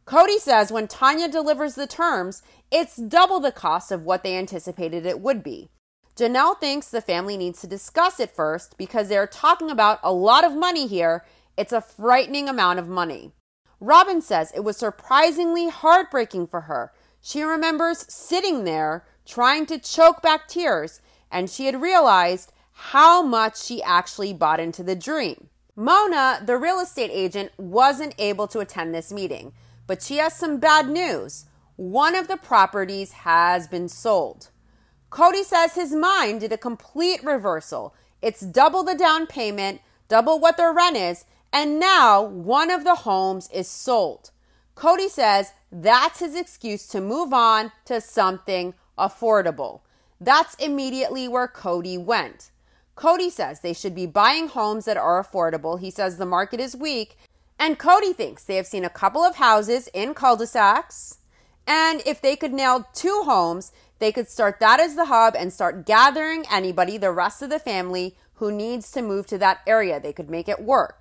Kody 0.06 0.38
says 0.38 0.72
when 0.72 0.88
Tanya 0.88 1.28
delivers 1.28 1.74
the 1.74 1.86
terms, 1.86 2.42
it's 2.70 2.96
double 2.96 3.38
the 3.38 3.52
cost 3.52 3.92
of 3.92 4.02
what 4.02 4.22
they 4.22 4.36
anticipated 4.36 5.04
it 5.04 5.20
would 5.20 5.42
be. 5.42 5.68
Janelle 6.16 6.58
thinks 6.58 6.88
the 6.88 7.00
family 7.00 7.36
needs 7.36 7.60
to 7.60 7.66
discuss 7.66 8.18
it 8.18 8.30
first 8.30 8.76
because 8.76 9.08
they're 9.08 9.26
talking 9.26 9.70
about 9.70 10.00
a 10.02 10.12
lot 10.12 10.44
of 10.44 10.56
money 10.56 10.86
here 10.86 11.24
it's 11.60 11.74
a 11.74 11.82
frightening 11.82 12.48
amount 12.48 12.78
of 12.78 12.88
money. 12.88 13.32
Robyn 13.80 14.22
says 14.22 14.50
it 14.54 14.64
was 14.64 14.78
surprisingly 14.78 15.68
heartbreaking 15.68 16.46
for 16.46 16.62
her. 16.62 16.90
She 17.20 17.42
remembers 17.42 18.06
sitting 18.08 18.64
there 18.64 19.04
trying 19.26 19.66
to 19.66 19.78
choke 19.78 20.22
back 20.22 20.48
tears, 20.48 21.02
and 21.30 21.50
she 21.50 21.66
had 21.66 21.82
realized 21.82 22.50
how 22.72 23.22
much 23.22 23.62
she 23.62 23.82
actually 23.82 24.32
bought 24.32 24.58
into 24.58 24.82
the 24.82 24.96
dream. 24.96 25.50
Mona, 25.76 26.42
the 26.42 26.56
real 26.56 26.80
estate 26.80 27.10
agent, 27.12 27.52
wasn't 27.58 28.14
able 28.18 28.46
to 28.48 28.60
attend 28.60 28.94
this 28.94 29.12
meeting, 29.12 29.52
but 29.86 30.02
she 30.02 30.16
has 30.16 30.34
some 30.34 30.60
bad 30.60 30.88
news. 30.88 31.44
One 31.76 32.14
of 32.14 32.26
the 32.26 32.38
properties 32.38 33.12
has 33.12 33.68
been 33.68 33.90
sold. 33.90 34.48
Kody 35.10 35.44
says 35.44 35.74
his 35.74 35.92
mind 35.92 36.40
did 36.40 36.54
a 36.54 36.58
complete 36.58 37.22
reversal. 37.22 37.94
It's 38.22 38.40
double 38.40 38.82
the 38.82 38.94
down 38.94 39.26
payment, 39.26 39.82
double 40.08 40.40
what 40.40 40.56
their 40.56 40.72
rent 40.72 40.96
is, 40.96 41.26
and 41.52 41.80
now 41.80 42.22
one 42.22 42.70
of 42.70 42.84
the 42.84 42.96
homes 42.96 43.48
is 43.52 43.68
sold. 43.68 44.30
Kody 44.76 45.08
says 45.08 45.52
that's 45.70 46.20
his 46.20 46.34
excuse 46.34 46.86
to 46.88 47.00
move 47.00 47.32
on 47.32 47.72
to 47.84 48.00
something 48.00 48.74
affordable. 48.98 49.80
That's 50.20 50.54
immediately 50.56 51.28
where 51.28 51.48
Kody 51.48 52.02
went. 52.02 52.50
Kody 52.96 53.30
says 53.30 53.60
they 53.60 53.72
should 53.72 53.94
be 53.94 54.06
buying 54.06 54.48
homes 54.48 54.84
that 54.84 54.96
are 54.96 55.22
affordable. 55.22 55.80
He 55.80 55.90
says 55.90 56.18
the 56.18 56.26
market 56.26 56.60
is 56.60 56.76
weak. 56.76 57.16
And 57.58 57.78
Kody 57.78 58.14
thinks 58.14 58.44
they 58.44 58.56
have 58.56 58.66
seen 58.66 58.84
a 58.84 58.90
couple 58.90 59.22
of 59.22 59.36
houses 59.36 59.88
in 59.92 60.14
cul 60.14 60.36
de 60.36 60.46
sacs. 60.46 61.18
And 61.66 62.02
if 62.06 62.20
they 62.20 62.36
could 62.36 62.52
nail 62.52 62.86
two 62.94 63.22
homes, 63.24 63.72
they 63.98 64.12
could 64.12 64.28
start 64.28 64.60
that 64.60 64.80
as 64.80 64.96
the 64.96 65.06
hub 65.06 65.34
and 65.36 65.52
start 65.52 65.86
gathering 65.86 66.44
anybody, 66.50 66.96
the 66.96 67.12
rest 67.12 67.42
of 67.42 67.50
the 67.50 67.58
family, 67.58 68.16
who 68.34 68.50
needs 68.50 68.90
to 68.92 69.02
move 69.02 69.26
to 69.26 69.38
that 69.38 69.60
area. 69.66 70.00
They 70.00 70.12
could 70.12 70.30
make 70.30 70.48
it 70.48 70.62
work. 70.62 70.99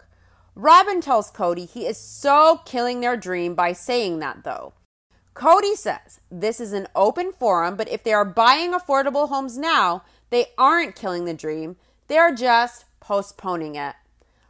Robyn 0.60 1.00
tells 1.00 1.32
Kody 1.32 1.70
he 1.70 1.88
is 1.88 1.98
so 1.98 2.60
killing 2.66 3.00
their 3.00 3.16
dream 3.16 3.56
by 3.56 3.72
saying 3.72 4.20
that, 4.20 4.44
though. 4.44 4.74
Kody 5.34 5.74
says 5.74 6.20
this 6.30 6.60
is 6.60 6.74
an 6.74 6.90
open 6.94 7.32
forum, 7.32 7.78
but 7.78 7.88
if 7.88 8.04
they 8.04 8.12
are 8.12 8.26
buying 8.26 8.74
affordable 8.74 9.30
homes 9.30 9.58
now, 9.58 10.04
they 10.32 10.48
aren't 10.58 10.98
killing 10.98 11.24
the 11.24 11.34
dream, 11.34 11.78
they 12.10 12.18
are 12.18 12.36
just 12.36 12.84
postponing 13.00 13.76
it. 13.76 13.96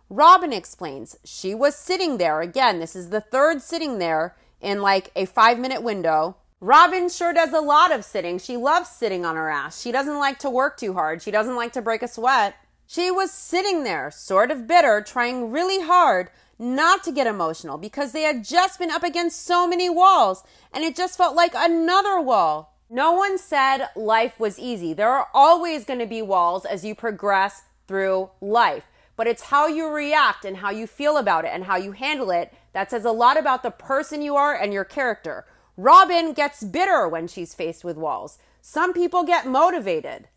Robyn 0.09 0.51
explains 0.51 1.15
she 1.23 1.53
was 1.53 1.75
sitting 1.75 2.17
there. 2.17 2.41
Again, 2.41 2.79
this 2.79 2.95
is 2.95 3.11
the 3.11 3.21
third 3.21 3.61
sitting 3.61 3.99
there 3.99 4.35
in 4.59 4.81
like 4.81 5.11
a 5.15 5.25
five 5.25 5.59
minute 5.59 5.83
window. 5.83 6.37
Robyn 6.59 7.09
sure 7.09 7.33
does 7.33 7.53
a 7.53 7.61
lot 7.61 7.91
of 7.91 8.03
sitting. 8.03 8.39
She 8.39 8.57
loves 8.57 8.89
sitting 8.89 9.25
on 9.25 9.35
her 9.35 9.51
ass. 9.51 9.79
She 9.79 9.91
doesn't 9.91 10.17
like 10.17 10.39
to 10.39 10.49
work 10.49 10.75
too 10.75 10.93
hard. 10.93 11.21
She 11.21 11.29
doesn't 11.29 11.55
like 11.55 11.73
to 11.73 11.83
break 11.83 12.01
a 12.01 12.07
sweat. 12.07 12.55
She 12.91 13.11
was 13.11 13.29
sitting 13.29 13.83
there, 13.83 14.09
sort 14.09 14.49
of 14.49 14.65
bitter, 14.65 14.99
trying 14.99 15.51
really 15.51 15.79
hard 15.79 16.31
not 16.57 17.03
to 17.03 17.11
get 17.11 17.27
emotional 17.27 17.77
because 17.77 18.13
they 18.13 18.23
had 18.23 18.43
just 18.43 18.79
been 18.79 18.89
up 18.89 19.03
against 19.03 19.45
so 19.45 19.67
many 19.67 19.91
walls 19.91 20.43
and 20.73 20.83
it 20.83 20.95
just 20.95 21.15
felt 21.15 21.35
like 21.35 21.53
another 21.55 22.19
wall. 22.19 22.75
No 22.89 23.11
one 23.11 23.37
said 23.37 23.89
life 23.95 24.39
was 24.39 24.57
easy. 24.57 24.93
There 24.93 25.11
are 25.11 25.27
always 25.35 25.85
going 25.85 25.99
to 25.99 26.07
be 26.07 26.23
walls 26.23 26.65
as 26.65 26.83
you 26.83 26.95
progress 26.95 27.61
through 27.87 28.31
life, 28.41 28.87
but 29.15 29.27
it's 29.27 29.43
how 29.43 29.67
you 29.67 29.87
react 29.87 30.43
and 30.43 30.57
how 30.57 30.71
you 30.71 30.87
feel 30.87 31.17
about 31.17 31.45
it 31.45 31.51
and 31.53 31.65
how 31.65 31.77
you 31.77 31.91
handle 31.91 32.31
it 32.31 32.51
that 32.73 32.89
says 32.89 33.05
a 33.05 33.11
lot 33.11 33.37
about 33.37 33.61
the 33.61 33.69
person 33.69 34.23
you 34.23 34.35
are 34.35 34.55
and 34.55 34.73
your 34.73 34.83
character. 34.83 35.45
Robyn 35.77 36.33
gets 36.33 36.63
bitter 36.63 37.07
when 37.07 37.27
she's 37.27 37.53
faced 37.53 37.83
with 37.83 37.97
walls. 37.97 38.39
Some 38.63 38.93
people 38.93 39.23
get 39.23 39.45
motivated. 39.45 40.27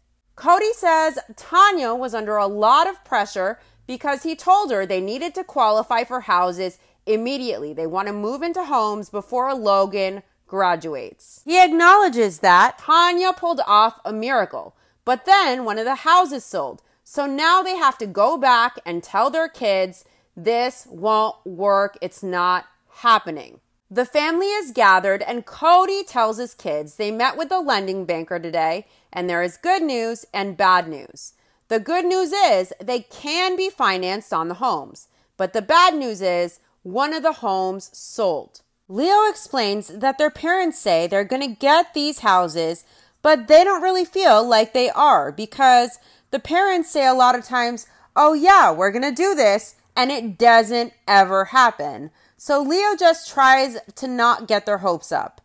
Kody 0.42 0.72
says 0.72 1.20
Tanya 1.36 1.94
was 1.94 2.14
under 2.14 2.36
a 2.36 2.48
lot 2.48 2.88
of 2.88 3.04
pressure 3.04 3.60
because 3.86 4.24
he 4.24 4.34
told 4.34 4.72
her 4.72 4.84
they 4.84 5.00
needed 5.00 5.36
to 5.36 5.44
qualify 5.44 6.02
for 6.02 6.22
houses 6.22 6.78
immediately. 7.06 7.72
They 7.72 7.86
want 7.86 8.08
to 8.08 8.12
move 8.12 8.42
into 8.42 8.64
homes 8.64 9.08
before 9.08 9.54
Logan 9.54 10.24
graduates. 10.48 11.42
He 11.44 11.62
acknowledges 11.62 12.40
that 12.40 12.78
Tanya 12.78 13.32
pulled 13.32 13.60
off 13.68 14.00
a 14.04 14.12
miracle, 14.12 14.74
but 15.04 15.26
then 15.26 15.64
one 15.64 15.78
of 15.78 15.84
the 15.84 15.94
houses 15.94 16.44
sold. 16.44 16.82
So 17.04 17.24
now 17.24 17.62
they 17.62 17.76
have 17.76 17.96
to 17.98 18.06
go 18.08 18.36
back 18.36 18.80
and 18.84 19.00
tell 19.00 19.30
their 19.30 19.48
kids 19.48 20.04
this 20.36 20.88
won't 20.90 21.36
work. 21.46 21.96
It's 22.02 22.24
not 22.24 22.64
happening. 22.88 23.60
The 23.92 24.06
family 24.06 24.46
is 24.46 24.70
gathered, 24.70 25.20
and 25.20 25.44
Kody 25.44 26.06
tells 26.06 26.38
his 26.38 26.54
kids 26.54 26.94
they 26.94 27.10
met 27.10 27.36
with 27.36 27.50
the 27.50 27.60
lending 27.60 28.06
banker 28.06 28.38
today, 28.38 28.86
and 29.12 29.28
there 29.28 29.42
is 29.42 29.58
good 29.58 29.82
news 29.82 30.24
and 30.32 30.56
bad 30.56 30.88
news. 30.88 31.34
The 31.68 31.78
good 31.78 32.06
news 32.06 32.32
is 32.32 32.72
they 32.80 33.00
can 33.00 33.54
be 33.54 33.68
financed 33.68 34.32
on 34.32 34.48
the 34.48 34.54
homes, 34.54 35.08
but 35.36 35.52
the 35.52 35.60
bad 35.60 35.94
news 35.94 36.22
is 36.22 36.60
one 36.82 37.12
of 37.12 37.22
the 37.22 37.34
homes 37.44 37.90
sold. 37.92 38.62
Leo 38.88 39.28
explains 39.28 39.88
that 39.88 40.16
their 40.16 40.30
parents 40.30 40.78
say 40.78 41.06
they're 41.06 41.22
going 41.22 41.42
to 41.42 41.54
get 41.54 41.92
these 41.92 42.20
houses, 42.20 42.86
but 43.20 43.46
they 43.46 43.62
don't 43.62 43.82
really 43.82 44.06
feel 44.06 44.42
like 44.42 44.72
they 44.72 44.88
are 44.88 45.30
because 45.30 45.98
the 46.30 46.40
parents 46.40 46.90
say 46.90 47.06
a 47.06 47.12
lot 47.12 47.34
of 47.34 47.44
times, 47.44 47.86
oh, 48.16 48.32
yeah, 48.32 48.72
we're 48.72 48.90
going 48.90 49.02
to 49.02 49.12
do 49.12 49.34
this, 49.34 49.74
and 49.94 50.10
it 50.10 50.38
doesn't 50.38 50.94
ever 51.06 51.44
happen. 51.44 52.10
So 52.44 52.60
Leo 52.60 52.96
just 52.98 53.30
tries 53.30 53.78
to 53.94 54.08
not 54.08 54.48
get 54.48 54.66
their 54.66 54.78
hopes 54.78 55.12
up. 55.12 55.40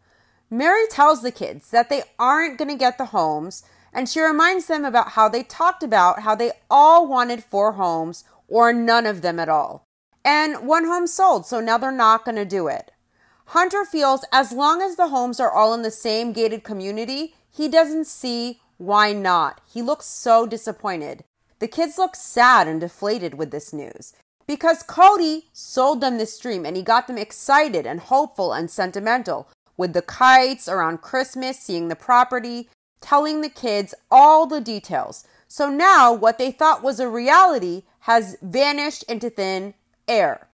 Meri 0.50 0.88
tells 0.90 1.22
the 1.22 1.32
kids 1.32 1.70
that 1.70 1.90
they 1.90 2.02
aren't 2.18 2.58
going 2.58 2.72
to 2.72 2.76
get 2.76 2.98
the 2.98 3.14
homes, 3.14 3.62
and 3.94 4.10
she 4.10 4.20
reminds 4.20 4.66
them 4.66 4.84
about 4.84 5.10
how 5.10 5.30
they 5.30 5.44
talked 5.44 5.84
about 5.84 6.22
how 6.22 6.34
they 6.34 6.54
all 6.72 7.06
wanted 7.08 7.44
four 7.44 7.74
homes 7.74 8.24
or 8.48 8.74
none 8.74 9.06
of 9.06 9.22
them 9.22 9.40
at 9.40 9.48
all. 9.48 9.86
And 10.26 10.68
one 10.68 10.86
home 10.86 11.06
sold, 11.06 11.46
so 11.46 11.60
now 11.60 11.78
they're 11.78 11.92
not 11.92 12.26
going 12.26 12.34
to 12.36 12.46
do 12.46 12.68
it. 12.68 12.92
Hunter 13.50 13.86
feels 13.86 14.26
as 14.32 14.52
long 14.52 14.82
as 14.82 14.96
the 14.96 15.10
homes 15.10 15.40
are 15.40 15.52
all 15.52 15.76
in 15.76 15.84
the 15.84 15.92
same 15.92 16.34
gated 16.34 16.64
community, 16.64 17.36
he 17.48 17.68
doesn't 17.68 18.08
see 18.08 18.60
why 18.78 19.14
not. 19.14 19.62
He 19.72 19.84
looks 19.84 20.08
so 20.08 20.48
disappointed. 20.48 21.24
The 21.60 21.68
kids 21.68 22.00
look 22.00 22.16
sad 22.16 22.68
and 22.68 22.82
deflated 22.82 23.36
with 23.36 23.52
this 23.52 23.72
news 23.72 24.14
because 24.48 24.84
Kody 24.84 25.44
sold 25.54 26.02
them 26.02 26.18
this 26.18 26.40
dream 26.40 26.66
and 26.66 26.76
he 26.76 26.82
got 26.82 27.08
them 27.08 27.18
excited 27.18 27.86
and 27.86 28.00
hopeful 28.00 28.54
and 28.54 28.72
sentimental 28.72 29.50
with 29.76 29.94
the 29.94 30.02
kites 30.02 30.68
around 30.68 31.02
Christmas, 31.02 31.60
seeing 31.60 31.88
the 31.88 31.96
property, 31.96 32.70
telling 33.02 33.42
the 33.42 33.50
kids 33.50 33.94
all 34.10 34.48
the 34.48 34.62
details. 34.62 35.26
So 35.48 35.70
now 35.70 36.12
what 36.12 36.38
they 36.38 36.52
thought 36.52 36.84
was 36.84 37.00
a 37.00 37.08
reality 37.08 37.84
has 38.02 38.38
vanished 38.42 39.04
into 39.04 39.30
thin 39.30 39.76
air. 40.08 40.48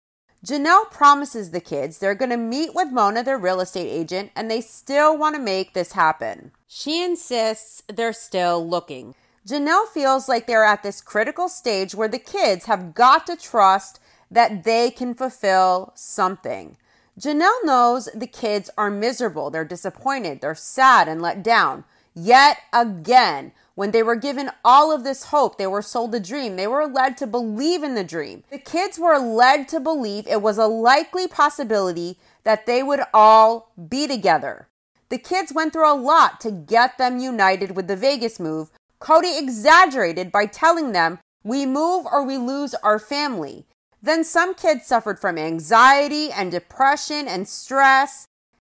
Janelle 0.45 0.91
promises 0.91 1.51
the 1.51 1.61
kids 1.61 1.99
they're 1.99 2.17
going 2.17 2.31
to 2.33 2.37
meet 2.37 2.75
with 2.75 2.91
Mona, 2.91 3.23
their 3.23 3.39
real 3.39 3.61
estate 3.61 3.89
agent, 3.89 4.33
and 4.35 4.51
they 4.51 4.61
still 4.61 5.17
want 5.17 5.37
to 5.37 5.41
make 5.41 5.73
this 5.73 5.93
happen. 5.93 6.51
She 6.67 7.05
insists 7.05 7.85
they're 7.87 8.13
still 8.13 8.69
looking. 8.69 9.15
Janelle 9.47 9.89
feels 9.89 10.29
like 10.29 10.47
they're 10.47 10.65
at 10.65 10.83
this 10.83 11.01
critical 11.01 11.49
stage 11.49 11.95
where 11.95 12.09
the 12.09 12.19
kids 12.19 12.67
have 12.67 12.95
got 12.95 13.27
to 13.27 13.37
trust 13.37 13.99
that 14.31 14.65
they 14.65 14.91
can 14.91 15.15
fulfill 15.15 15.93
something. 15.97 16.77
Janelle 17.19 17.65
knows 17.65 18.09
the 18.15 18.27
kids 18.27 18.71
are 18.79 18.91
miserable, 18.91 19.51
they're 19.51 19.65
disappointed, 19.65 20.41
they're 20.41 20.55
sad 20.55 21.09
and 21.09 21.21
let 21.21 21.43
down. 21.43 21.85
Yet 22.15 22.59
again, 22.73 23.53
when 23.75 23.91
they 23.91 24.03
were 24.03 24.17
given 24.17 24.51
all 24.65 24.93
of 24.93 25.03
this 25.03 25.25
hope, 25.25 25.59
they 25.59 25.67
were 25.67 25.83
sold 25.83 26.15
a 26.15 26.21
dream. 26.21 26.57
They 26.57 26.67
were 26.67 26.87
led 26.87 27.17
to 27.19 27.27
believe 27.27 27.83
in 27.83 27.95
the 27.95 28.05
dream. 28.05 28.45
The 28.51 28.59
kids 28.59 28.99
were 28.99 29.19
led 29.19 29.67
to 29.69 29.81
believe 29.81 30.27
it 30.27 30.43
was 30.43 30.59
a 30.59 30.67
likely 30.67 31.27
possibility 31.27 32.19
that 32.45 32.67
they 32.67 32.83
would 32.83 33.01
all 33.15 33.73
be 33.89 34.07
together. 34.07 34.69
The 35.09 35.19
kids 35.19 35.53
went 35.53 35.73
through 35.73 35.91
a 35.91 35.97
lot 35.97 36.41
to 36.41 36.51
get 36.51 36.97
them 36.97 37.19
united 37.19 37.77
with 37.77 37.87
the 37.87 37.97
Vegas 37.97 38.39
move, 38.39 38.71
Kody 39.03 39.37
exaggerated 39.37 40.31
by 40.31 40.47
telling 40.47 40.93
them, 40.93 41.19
We 41.43 41.67
move 41.67 42.07
or 42.07 42.23
we 42.25 42.39
lose 42.39 42.75
our 42.85 43.01
family. 43.01 43.67
Then 44.01 44.23
some 44.23 44.55
kids 44.55 44.87
suffered 44.87 45.19
from 45.19 45.39
anxiety 45.39 46.31
and 46.31 46.53
depression 46.53 47.27
and 47.27 47.49
stress. 47.49 48.27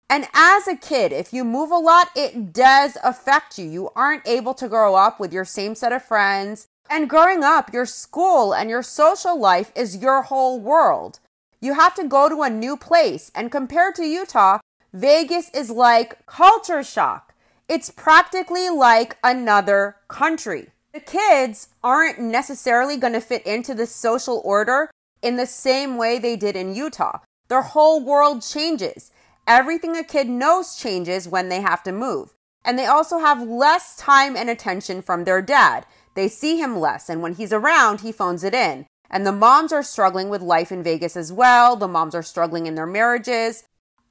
And 0.09 0.27
as 0.33 0.67
a 0.67 0.75
kid, 0.75 1.13
if 1.13 1.31
you 1.31 1.45
move 1.45 1.71
a 1.71 1.77
lot, 1.77 2.09
it 2.15 2.51
does 2.51 2.97
affect 3.03 3.57
you. 3.57 3.65
You 3.65 3.89
aren't 3.95 4.27
able 4.27 4.53
to 4.55 4.67
grow 4.67 4.95
up 4.95 5.17
with 5.17 5.31
your 5.31 5.45
same 5.45 5.75
set 5.75 5.93
of 5.93 6.03
friends. 6.03 6.67
And 6.89 7.09
growing 7.09 7.43
up, 7.43 7.73
your 7.73 7.85
school 7.85 8.53
and 8.53 8.69
your 8.69 8.83
social 8.83 9.39
life 9.39 9.71
is 9.75 9.97
your 9.97 10.23
whole 10.23 10.59
world. 10.59 11.19
You 11.61 11.73
have 11.73 11.95
to 11.95 12.07
go 12.07 12.27
to 12.27 12.41
a 12.41 12.49
new 12.49 12.75
place. 12.75 13.31
And 13.33 13.51
compared 13.51 13.95
to 13.95 14.05
Utah, 14.05 14.59
Vegas 14.93 15.49
is 15.53 15.69
like 15.69 16.25
culture 16.25 16.83
shock. 16.83 17.26
It's 17.67 17.89
practically 17.89 18.69
like 18.69 19.17
another 19.23 19.97
country. 20.07 20.69
The 20.93 21.01
kids 21.01 21.67
aren't 21.83 22.17
necessarily 22.17 22.95
going 22.95 23.11
to 23.11 23.19
fit 23.19 23.45
into 23.45 23.73
the 23.73 23.85
social 23.85 24.41
order 24.45 24.89
in 25.21 25.35
the 25.35 25.45
same 25.45 25.97
way 25.97 26.17
they 26.17 26.37
did 26.37 26.55
in 26.55 26.73
Utah. 26.73 27.19
Their 27.49 27.63
whole 27.63 28.03
world 28.03 28.41
changes. 28.41 29.11
Everything 29.45 29.97
a 29.97 30.03
kid 30.03 30.29
knows 30.29 30.77
changes 30.77 31.27
when 31.27 31.49
they 31.49 31.59
have 31.59 31.83
to 31.83 31.91
move. 31.91 32.33
And 32.63 32.79
they 32.79 32.85
also 32.85 33.19
have 33.19 33.41
less 33.41 33.97
time 33.97 34.37
and 34.37 34.49
attention 34.49 35.01
from 35.01 35.25
their 35.25 35.41
dad. 35.41 35.85
They 36.15 36.29
see 36.29 36.57
him 36.57 36.79
less, 36.79 37.09
and 37.09 37.21
when 37.21 37.35
he's 37.35 37.53
around, 37.53 38.01
he 38.01 38.11
phones 38.13 38.43
it 38.43 38.53
in. 38.53 38.85
And 39.09 39.25
the 39.25 39.31
moms 39.31 39.71
are 39.73 39.83
struggling 39.83 40.29
with 40.29 40.41
life 40.41 40.71
in 40.71 40.83
Vegas 40.83 41.15
as 41.15 41.31
well. 41.31 41.75
The 41.75 41.87
moms 41.87 42.15
are 42.15 42.23
struggling 42.23 42.65
in 42.65 42.75
their 42.75 42.87
marriages, 42.87 43.65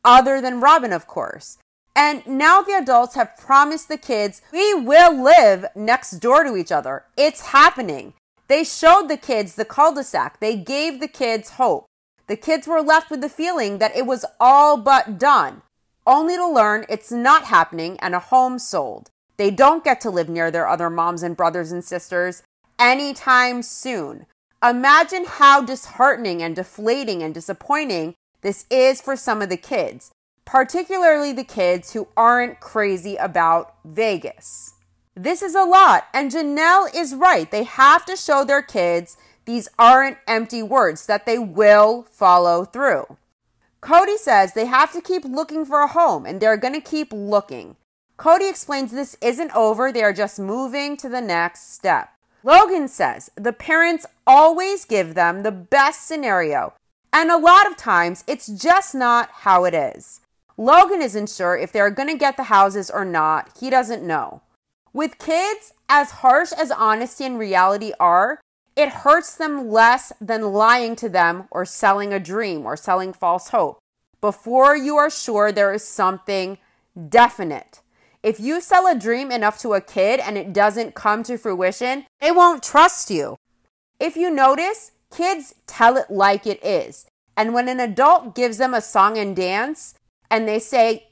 other 0.04 0.40
than 0.40 0.60
Robyn, 0.60 0.92
of 0.92 1.06
course. 1.06 1.58
And 1.96 2.26
now 2.26 2.60
the 2.60 2.76
adults 2.76 3.14
have 3.14 3.38
promised 3.38 3.88
the 3.88 3.96
kids, 3.96 4.42
we 4.52 4.74
will 4.74 5.18
live 5.18 5.64
next 5.74 6.12
door 6.20 6.44
to 6.44 6.54
each 6.54 6.70
other. 6.70 7.04
It's 7.16 7.40
happening. 7.40 8.12
They 8.48 8.64
showed 8.64 9.08
the 9.08 9.16
kids 9.16 9.54
the 9.54 9.64
cul 9.64 9.94
de 9.94 10.04
sac, 10.04 10.38
they 10.38 10.56
gave 10.56 11.00
the 11.00 11.08
kids 11.08 11.52
hope. 11.52 11.86
The 12.26 12.36
kids 12.36 12.66
were 12.68 12.82
left 12.82 13.10
with 13.10 13.22
the 13.22 13.30
feeling 13.30 13.78
that 13.78 13.96
it 13.96 14.04
was 14.04 14.26
all 14.38 14.76
but 14.76 15.18
done, 15.18 15.62
only 16.06 16.36
to 16.36 16.46
learn 16.46 16.84
it's 16.90 17.10
not 17.10 17.44
happening 17.44 17.98
and 18.00 18.14
a 18.14 18.20
home 18.20 18.58
sold. 18.58 19.08
They 19.38 19.50
don't 19.50 19.84
get 19.84 20.00
to 20.02 20.10
live 20.10 20.28
near 20.28 20.50
their 20.50 20.68
other 20.68 20.90
moms 20.90 21.22
and 21.22 21.36
brothers 21.36 21.72
and 21.72 21.82
sisters 21.82 22.42
anytime 22.78 23.62
soon. 23.62 24.26
Imagine 24.62 25.24
how 25.26 25.62
disheartening 25.62 26.42
and 26.42 26.54
deflating 26.54 27.22
and 27.22 27.32
disappointing 27.32 28.14
this 28.42 28.66
is 28.70 29.00
for 29.00 29.16
some 29.16 29.40
of 29.40 29.48
the 29.48 29.56
kids 29.56 30.12
particularly 30.46 31.32
the 31.32 31.44
kids 31.44 31.92
who 31.92 32.08
aren't 32.16 32.60
crazy 32.60 33.16
about 33.16 33.74
Vegas. 33.84 34.72
This 35.14 35.42
is 35.42 35.54
a 35.54 35.64
lot, 35.64 36.06
and 36.14 36.30
Janelle 36.30 36.94
is 36.94 37.14
right. 37.14 37.50
They 37.50 37.64
have 37.64 38.06
to 38.06 38.16
show 38.16 38.44
their 38.44 38.62
kids 38.62 39.18
these 39.44 39.68
aren't 39.78 40.18
empty 40.26 40.62
words, 40.62 41.06
that 41.06 41.26
they 41.26 41.38
will 41.38 42.06
follow 42.10 42.64
through. 42.64 43.18
Kody 43.82 44.16
says 44.16 44.52
they 44.52 44.66
have 44.66 44.92
to 44.92 45.00
keep 45.00 45.24
looking 45.24 45.64
for 45.64 45.80
a 45.80 45.88
home, 45.88 46.26
and 46.26 46.40
they're 46.40 46.56
going 46.56 46.74
to 46.74 46.80
keep 46.80 47.12
looking. 47.12 47.76
Kody 48.18 48.48
explains 48.48 48.92
this 48.92 49.16
isn't 49.20 49.54
over, 49.54 49.92
they 49.92 50.02
are 50.02 50.12
just 50.12 50.38
moving 50.38 50.96
to 50.96 51.08
the 51.08 51.20
next 51.20 51.74
step. 51.74 52.10
Logan 52.42 52.88
says 52.88 53.30
the 53.36 53.52
parents 53.52 54.06
always 54.26 54.84
give 54.84 55.14
them 55.14 55.42
the 55.42 55.52
best 55.52 56.06
scenario, 56.06 56.74
and 57.12 57.30
a 57.30 57.38
lot 57.38 57.66
of 57.66 57.76
times 57.76 58.22
it's 58.26 58.46
just 58.46 58.94
not 58.94 59.28
how 59.32 59.64
it 59.64 59.74
is. 59.74 60.20
Logan 60.58 61.02
isn't 61.02 61.28
sure 61.28 61.56
if 61.56 61.70
they're 61.72 61.90
going 61.90 62.08
to 62.08 62.16
get 62.16 62.36
the 62.36 62.44
houses 62.44 62.90
or 62.90 63.04
not. 63.04 63.50
He 63.60 63.68
doesn't 63.68 64.06
know. 64.06 64.42
With 64.92 65.18
kids, 65.18 65.74
as 65.88 66.10
harsh 66.10 66.52
as 66.52 66.70
honesty 66.70 67.24
and 67.24 67.38
reality 67.38 67.92
are, 68.00 68.40
it 68.74 68.88
hurts 68.88 69.34
them 69.36 69.70
less 69.70 70.12
than 70.20 70.52
lying 70.52 70.96
to 70.96 71.08
them 71.08 71.48
or 71.50 71.64
selling 71.64 72.12
a 72.12 72.20
dream 72.20 72.64
or 72.64 72.76
selling 72.76 73.12
false 73.12 73.48
hope. 73.48 73.78
Before 74.20 74.74
you 74.74 74.96
are 74.96 75.10
sure 75.10 75.52
there 75.52 75.72
is 75.72 75.86
something 75.86 76.58
definite. 77.08 77.80
If 78.22 78.40
you 78.40 78.60
sell 78.60 78.86
a 78.86 78.98
dream 78.98 79.30
enough 79.30 79.58
to 79.60 79.74
a 79.74 79.80
kid 79.80 80.20
and 80.20 80.38
it 80.38 80.52
doesn't 80.52 80.94
come 80.94 81.22
to 81.24 81.36
fruition, 81.38 82.06
they 82.20 82.32
won't 82.32 82.62
trust 82.62 83.10
you. 83.10 83.36
If 84.00 84.16
you 84.16 84.30
notice, 84.30 84.92
kids 85.14 85.54
tell 85.66 85.96
it 85.96 86.10
like 86.10 86.46
it 86.46 86.64
is. 86.64 87.06
And 87.36 87.52
when 87.52 87.68
an 87.68 87.80
adult 87.80 88.34
gives 88.34 88.58
them 88.58 88.74
a 88.74 88.80
song 88.80 89.18
and 89.18 89.36
dance, 89.36 89.94
and 90.30 90.46
they 90.46 90.58
say, 90.58 91.08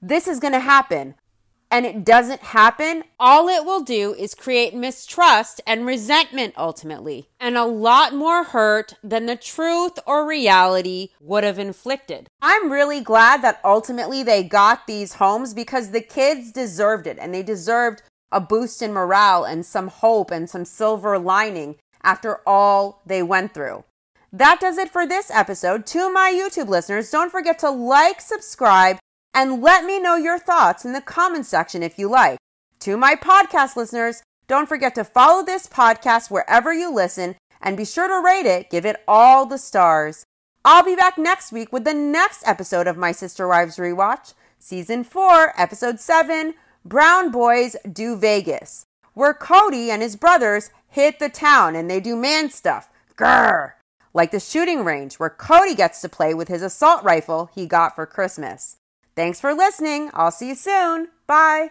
this 0.00 0.28
is 0.28 0.40
going 0.40 0.52
to 0.52 0.60
happen, 0.60 1.14
and 1.70 1.84
it 1.84 2.04
doesn't 2.04 2.40
happen, 2.40 3.04
all 3.20 3.48
it 3.48 3.64
will 3.64 3.82
do 3.82 4.14
is 4.14 4.34
create 4.34 4.74
mistrust 4.74 5.60
and 5.66 5.86
resentment 5.86 6.54
ultimately, 6.56 7.28
and 7.38 7.56
a 7.56 7.64
lot 7.64 8.14
more 8.14 8.44
hurt 8.44 8.94
than 9.02 9.26
the 9.26 9.36
truth 9.36 9.98
or 10.06 10.26
reality 10.26 11.10
would 11.20 11.44
have 11.44 11.58
inflicted. 11.58 12.28
I'm 12.40 12.72
really 12.72 13.00
glad 13.00 13.42
that 13.42 13.60
ultimately 13.64 14.22
they 14.22 14.42
got 14.42 14.86
these 14.86 15.14
homes 15.14 15.52
because 15.52 15.90
the 15.90 16.00
kids 16.00 16.52
deserved 16.52 17.06
it 17.06 17.18
and 17.20 17.34
they 17.34 17.42
deserved 17.42 18.02
a 18.32 18.40
boost 18.40 18.80
in 18.82 18.92
morale 18.92 19.44
and 19.44 19.64
some 19.64 19.88
hope 19.88 20.30
and 20.30 20.48
some 20.48 20.64
silver 20.64 21.18
lining 21.18 21.76
after 22.02 22.40
all 22.46 23.02
they 23.04 23.22
went 23.22 23.52
through. 23.52 23.84
That 24.32 24.60
does 24.60 24.76
it 24.76 24.90
for 24.90 25.06
this 25.06 25.30
episode. 25.30 25.86
To 25.86 26.12
my 26.12 26.30
YouTube 26.30 26.68
listeners, 26.68 27.10
don't 27.10 27.32
forget 27.32 27.58
to 27.60 27.70
like, 27.70 28.20
subscribe, 28.20 28.98
and 29.32 29.62
let 29.62 29.84
me 29.84 30.00
know 30.00 30.16
your 30.16 30.38
thoughts 30.38 30.84
in 30.84 30.92
the 30.92 31.00
comment 31.00 31.46
section 31.46 31.82
if 31.82 31.98
you 31.98 32.10
like. 32.10 32.38
To 32.80 32.96
my 32.96 33.14
podcast 33.14 33.76
listeners, 33.76 34.22
don't 34.46 34.68
forget 34.68 34.94
to 34.96 35.04
follow 35.04 35.44
this 35.44 35.66
podcast 35.66 36.30
wherever 36.30 36.72
you 36.72 36.92
listen 36.92 37.36
and 37.60 37.76
be 37.76 37.84
sure 37.84 38.08
to 38.08 38.24
rate 38.24 38.46
it, 38.46 38.70
give 38.70 38.84
it 38.84 39.02
all 39.08 39.46
the 39.46 39.58
stars. 39.58 40.24
I'll 40.64 40.84
be 40.84 40.96
back 40.96 41.16
next 41.18 41.50
week 41.50 41.72
with 41.72 41.84
the 41.84 41.94
next 41.94 42.46
episode 42.46 42.86
of 42.86 42.96
My 42.96 43.12
Sister 43.12 43.48
Wives 43.48 43.76
Rewatch, 43.78 44.34
Season 44.58 45.04
4, 45.04 45.54
Episode 45.56 46.00
7 46.00 46.54
Brown 46.84 47.30
Boys 47.30 47.76
Do 47.90 48.16
Vegas, 48.16 48.84
where 49.14 49.34
Kody 49.34 49.88
and 49.88 50.02
his 50.02 50.16
brothers 50.16 50.70
hit 50.86 51.18
the 51.18 51.28
town 51.28 51.74
and 51.74 51.90
they 51.90 52.00
do 52.00 52.16
man 52.16 52.50
stuff. 52.50 52.90
Grrr! 53.16 53.77
Like 54.18 54.32
the 54.32 54.40
shooting 54.40 54.84
range, 54.84 55.20
where 55.20 55.30
Kody 55.30 55.76
gets 55.76 56.00
to 56.00 56.08
play 56.08 56.34
with 56.34 56.48
his 56.48 56.60
assault 56.60 57.04
rifle 57.04 57.50
he 57.54 57.66
got 57.66 57.94
for 57.94 58.04
Christmas. 58.04 58.78
Thanks 59.14 59.40
for 59.40 59.54
listening. 59.54 60.10
I'll 60.12 60.32
see 60.32 60.48
you 60.48 60.56
soon. 60.56 61.10
Bye. 61.28 61.70